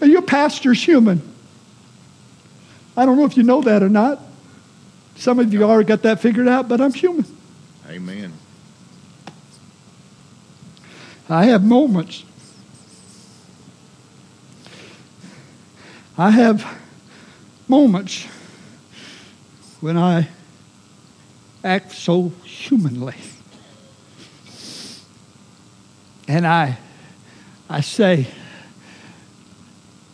And 0.00 0.10
your 0.10 0.22
pastor's 0.22 0.82
human. 0.82 1.22
I 2.96 3.04
don't 3.04 3.16
know 3.16 3.24
if 3.24 3.36
you 3.36 3.42
know 3.42 3.60
that 3.62 3.82
or 3.82 3.88
not. 3.88 4.25
Some 5.16 5.38
of 5.38 5.52
you 5.52 5.64
already 5.64 5.86
got 5.86 6.02
that 6.02 6.20
figured 6.20 6.46
out, 6.46 6.68
but 6.68 6.80
I'm 6.80 6.92
human. 6.92 7.24
Amen. 7.88 8.32
I 11.28 11.46
have 11.46 11.64
moments. 11.64 12.24
I 16.18 16.30
have 16.30 16.64
moments 17.68 18.26
when 19.80 19.98
I 19.98 20.28
act 21.64 21.92
so 21.92 22.32
humanly. 22.44 23.16
And 26.28 26.46
I, 26.46 26.78
I 27.68 27.80
say, 27.80 28.26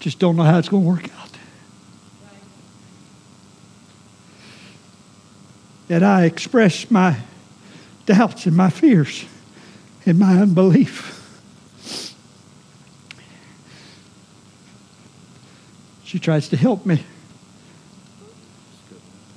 just 0.00 0.18
don't 0.18 0.36
know 0.36 0.42
how 0.42 0.58
it's 0.58 0.68
going 0.68 0.82
to 0.82 0.88
work 0.88 1.08
out. 1.16 1.21
And 5.88 6.04
I 6.04 6.24
express 6.24 6.90
my 6.90 7.18
doubts 8.06 8.46
and 8.46 8.56
my 8.56 8.70
fears 8.70 9.24
and 10.06 10.18
my 10.18 10.40
unbelief. 10.40 11.18
She 16.04 16.18
tries 16.18 16.48
to 16.50 16.56
help 16.56 16.84
me. 16.84 17.02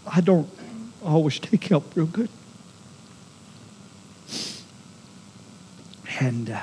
I 0.05 0.21
don't 0.21 0.49
always 1.03 1.39
take 1.39 1.63
help 1.65 1.95
real 1.95 2.05
good. 2.05 2.29
And 6.19 6.49
uh, 6.49 6.61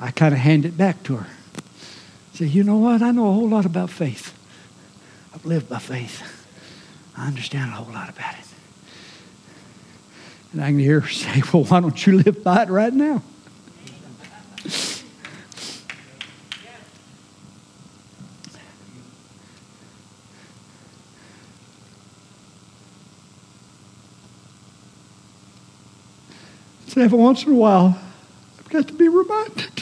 I 0.00 0.10
kind 0.10 0.34
of 0.34 0.40
hand 0.40 0.64
it 0.64 0.76
back 0.76 1.02
to 1.04 1.16
her. 1.16 1.26
Say, 2.34 2.46
you 2.46 2.64
know 2.64 2.78
what? 2.78 3.02
I 3.02 3.10
know 3.10 3.28
a 3.28 3.32
whole 3.32 3.48
lot 3.48 3.66
about 3.66 3.90
faith. 3.90 4.32
I've 5.34 5.44
lived 5.44 5.68
by 5.68 5.78
faith. 5.78 6.41
I 7.16 7.26
understand 7.26 7.70
a 7.70 7.74
whole 7.74 7.92
lot 7.92 8.08
about 8.08 8.34
it. 8.34 8.46
And 10.52 10.62
I 10.62 10.68
can 10.68 10.78
hear 10.78 11.00
her 11.00 11.08
say, 11.08 11.42
well, 11.52 11.64
why 11.64 11.80
don't 11.80 12.06
you 12.06 12.18
live 12.18 12.42
by 12.42 12.62
it 12.62 12.68
right 12.68 12.92
now? 12.92 13.22
So 26.88 27.00
every 27.00 27.18
once 27.18 27.44
in 27.44 27.52
a 27.52 27.54
while, 27.54 27.98
I've 28.58 28.68
got 28.68 28.86
to 28.88 28.92
be 28.92 29.08
reminded. 29.08 29.81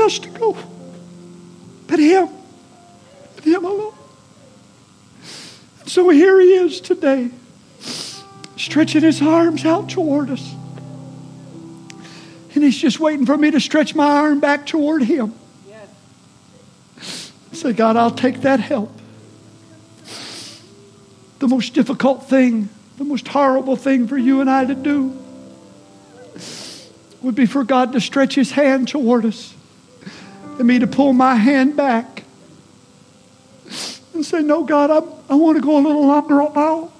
Else 0.00 0.18
to 0.18 0.28
go 0.30 0.56
but 1.86 1.98
Him, 1.98 2.28
but 3.36 3.44
Him 3.44 3.64
alone. 3.64 3.94
And 5.80 5.88
so 5.88 6.08
here 6.08 6.40
He 6.40 6.54
is 6.54 6.80
today 6.80 7.30
stretching 8.60 9.02
his 9.02 9.22
arms 9.22 9.64
out 9.64 9.88
toward 9.88 10.30
us. 10.30 10.54
And 12.54 12.62
he's 12.62 12.76
just 12.76 13.00
waiting 13.00 13.26
for 13.26 13.36
me 13.36 13.50
to 13.50 13.60
stretch 13.60 13.94
my 13.94 14.04
arm 14.04 14.40
back 14.40 14.66
toward 14.66 15.02
him. 15.02 15.34
Yes. 15.68 17.32
Say, 17.52 17.72
God, 17.72 17.96
I'll 17.96 18.10
take 18.10 18.42
that 18.42 18.60
help. 18.60 18.92
The 21.38 21.48
most 21.48 21.72
difficult 21.72 22.28
thing, 22.28 22.68
the 22.98 23.04
most 23.04 23.28
horrible 23.28 23.76
thing 23.76 24.06
for 24.06 24.18
you 24.18 24.40
and 24.40 24.50
I 24.50 24.66
to 24.66 24.74
do 24.74 25.16
would 27.22 27.34
be 27.34 27.46
for 27.46 27.64
God 27.64 27.92
to 27.92 28.00
stretch 28.00 28.34
his 28.34 28.52
hand 28.52 28.88
toward 28.88 29.24
us 29.24 29.54
me 30.64 30.78
to 30.78 30.86
pull 30.86 31.12
my 31.12 31.34
hand 31.34 31.76
back 31.76 32.24
and 34.14 34.24
say, 34.24 34.42
No, 34.42 34.64
God, 34.64 34.90
I, 34.90 35.32
I 35.32 35.36
want 35.36 35.56
to 35.56 35.62
go 35.62 35.78
a 35.78 35.82
little 35.82 36.06
longer 36.06 36.42
own. 36.42 36.90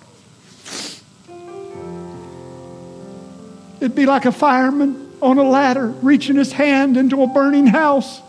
It'd 3.81 3.95
be 3.95 4.07
like 4.07 4.27
a 4.27 4.33
fireman 4.33 5.11
on 5.23 5.39
a 5.39 5.43
ladder 5.43 5.87
reaching 5.87 6.37
his 6.37 6.53
hand 6.53 6.97
into 6.97 7.23
a 7.23 7.27
burning 7.27 7.67
house, 7.67 8.21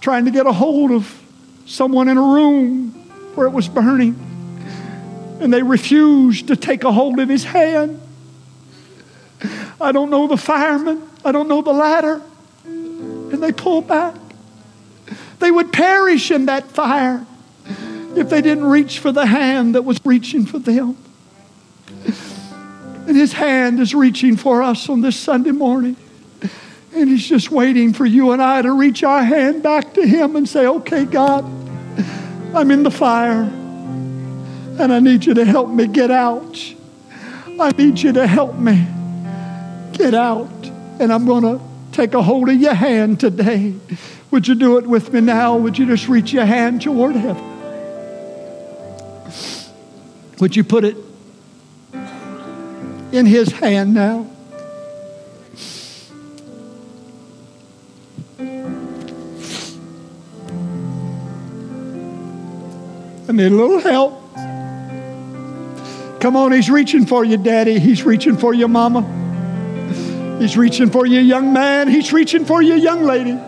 trying 0.00 0.24
to 0.24 0.30
get 0.30 0.46
a 0.46 0.52
hold 0.52 0.90
of 0.90 1.22
someone 1.66 2.08
in 2.08 2.16
a 2.16 2.22
room 2.22 2.90
where 3.34 3.46
it 3.46 3.50
was 3.50 3.68
burning. 3.68 4.18
And 5.40 5.52
they 5.52 5.62
refused 5.62 6.48
to 6.48 6.56
take 6.56 6.84
a 6.84 6.92
hold 6.92 7.20
of 7.20 7.28
his 7.28 7.44
hand. 7.44 8.00
I 9.80 9.92
don't 9.92 10.08
know 10.08 10.26
the 10.26 10.38
fireman, 10.38 11.02
I 11.24 11.32
don't 11.32 11.48
know 11.48 11.60
the 11.60 11.72
ladder. 11.72 12.22
And 13.32 13.42
they 13.42 13.52
pulled 13.52 13.88
back. 13.88 14.14
They 15.38 15.50
would 15.50 15.72
perish 15.72 16.30
in 16.30 16.46
that 16.46 16.70
fire 16.70 17.26
if 18.16 18.30
they 18.30 18.40
didn't 18.40 18.64
reach 18.64 18.98
for 18.98 19.12
the 19.12 19.26
hand 19.26 19.74
that 19.74 19.82
was 19.82 20.00
reaching 20.04 20.46
for 20.46 20.58
them. 20.58 20.96
And 23.06 23.16
his 23.16 23.32
hand 23.32 23.78
is 23.78 23.94
reaching 23.94 24.36
for 24.36 24.62
us 24.62 24.88
on 24.88 25.00
this 25.00 25.16
Sunday 25.16 25.52
morning. 25.52 25.96
And 26.94 27.08
he's 27.08 27.28
just 27.28 27.50
waiting 27.50 27.92
for 27.92 28.06
you 28.06 28.32
and 28.32 28.42
I 28.42 28.62
to 28.62 28.72
reach 28.72 29.04
our 29.04 29.22
hand 29.22 29.62
back 29.62 29.94
to 29.94 30.06
him 30.06 30.34
and 30.34 30.48
say, 30.48 30.66
okay, 30.66 31.04
God, 31.04 31.44
I'm 32.54 32.70
in 32.70 32.82
the 32.82 32.90
fire. 32.90 33.42
And 33.42 34.92
I 34.92 34.98
need 34.98 35.24
you 35.24 35.34
to 35.34 35.44
help 35.44 35.68
me 35.68 35.86
get 35.86 36.10
out. 36.10 36.74
I 37.60 37.70
need 37.72 38.00
you 38.00 38.12
to 38.14 38.26
help 38.26 38.56
me 38.56 38.86
get 39.92 40.14
out. 40.14 40.48
And 40.98 41.12
I'm 41.12 41.26
going 41.26 41.42
to 41.42 41.65
take 41.96 42.14
a 42.14 42.22
hold 42.22 42.48
of 42.48 42.56
your 42.56 42.74
hand 42.74 43.18
today. 43.18 43.74
Would 44.30 44.46
you 44.46 44.54
do 44.54 44.78
it 44.78 44.86
with 44.86 45.12
me 45.12 45.20
now? 45.20 45.56
Would 45.56 45.78
you 45.78 45.86
just 45.86 46.08
reach 46.08 46.32
your 46.32 46.44
hand 46.44 46.82
toward 46.82 47.16
heaven? 47.16 47.42
Would 50.38 50.54
you 50.54 50.62
put 50.62 50.84
it 50.84 50.96
in 53.12 53.26
his 53.26 53.50
hand 53.50 53.94
now. 53.94 54.26
I 63.28 63.32
need 63.32 63.46
a 63.46 63.50
little 63.50 63.80
help. 63.80 64.22
Come 66.20 66.36
on, 66.36 66.52
He's 66.52 66.70
reaching 66.70 67.06
for 67.06 67.24
you, 67.24 67.36
Daddy. 67.36 67.78
He's 67.78 68.04
reaching 68.04 68.36
for 68.36 68.54
you, 68.54 68.68
Mama. 68.68 69.25
He's 70.38 70.56
reaching 70.56 70.90
for 70.90 71.06
you, 71.06 71.20
young 71.20 71.52
man. 71.52 71.88
He's 71.88 72.12
reaching 72.12 72.44
for 72.44 72.60
you, 72.60 72.74
young 72.74 73.04
lady. 73.04 73.38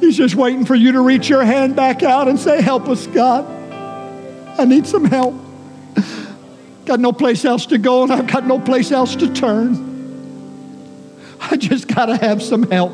He's 0.00 0.16
just 0.16 0.34
waiting 0.34 0.64
for 0.64 0.74
you 0.74 0.92
to 0.92 1.00
reach 1.00 1.28
your 1.28 1.44
hand 1.44 1.76
back 1.76 2.02
out 2.02 2.28
and 2.28 2.38
say, 2.38 2.60
Help 2.60 2.88
us, 2.88 3.06
God. 3.06 3.46
I 4.58 4.64
need 4.64 4.86
some 4.86 5.04
help. 5.04 5.34
Got 6.84 7.00
no 7.00 7.12
place 7.12 7.44
else 7.44 7.66
to 7.66 7.78
go, 7.78 8.02
and 8.02 8.12
I've 8.12 8.26
got 8.26 8.44
no 8.46 8.58
place 8.58 8.90
else 8.90 9.14
to 9.16 9.32
turn. 9.32 9.90
I 11.40 11.56
just 11.56 11.88
got 11.88 12.06
to 12.06 12.16
have 12.16 12.42
some 12.42 12.68
help. 12.70 12.92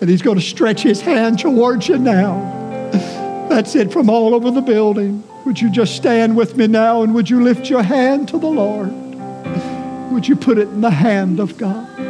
And 0.00 0.08
He's 0.08 0.22
going 0.22 0.38
to 0.38 0.44
stretch 0.44 0.82
His 0.82 1.00
hand 1.00 1.40
towards 1.40 1.88
you 1.88 1.98
now. 1.98 2.58
That's 3.48 3.74
it 3.74 3.92
from 3.92 4.08
all 4.08 4.34
over 4.34 4.50
the 4.52 4.60
building. 4.60 5.24
Would 5.44 5.60
you 5.60 5.70
just 5.70 5.96
stand 5.96 6.36
with 6.36 6.56
me 6.56 6.68
now 6.68 7.02
and 7.02 7.14
would 7.14 7.28
you 7.28 7.42
lift 7.42 7.68
your 7.68 7.82
hand 7.82 8.28
to 8.28 8.38
the 8.38 8.46
Lord? 8.46 9.09
Would 10.10 10.26
you 10.26 10.34
put 10.34 10.58
it 10.58 10.68
in 10.68 10.80
the 10.80 10.90
hand 10.90 11.38
of 11.38 11.56
God? 11.56 12.09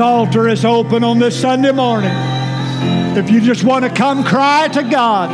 Altar 0.00 0.48
is 0.48 0.64
open 0.64 1.04
on 1.04 1.18
this 1.18 1.40
Sunday 1.40 1.72
morning. 1.72 2.12
If 3.16 3.30
you 3.30 3.40
just 3.40 3.64
want 3.64 3.84
to 3.84 3.90
come 3.90 4.24
cry 4.24 4.68
to 4.68 4.82
God, 4.82 5.30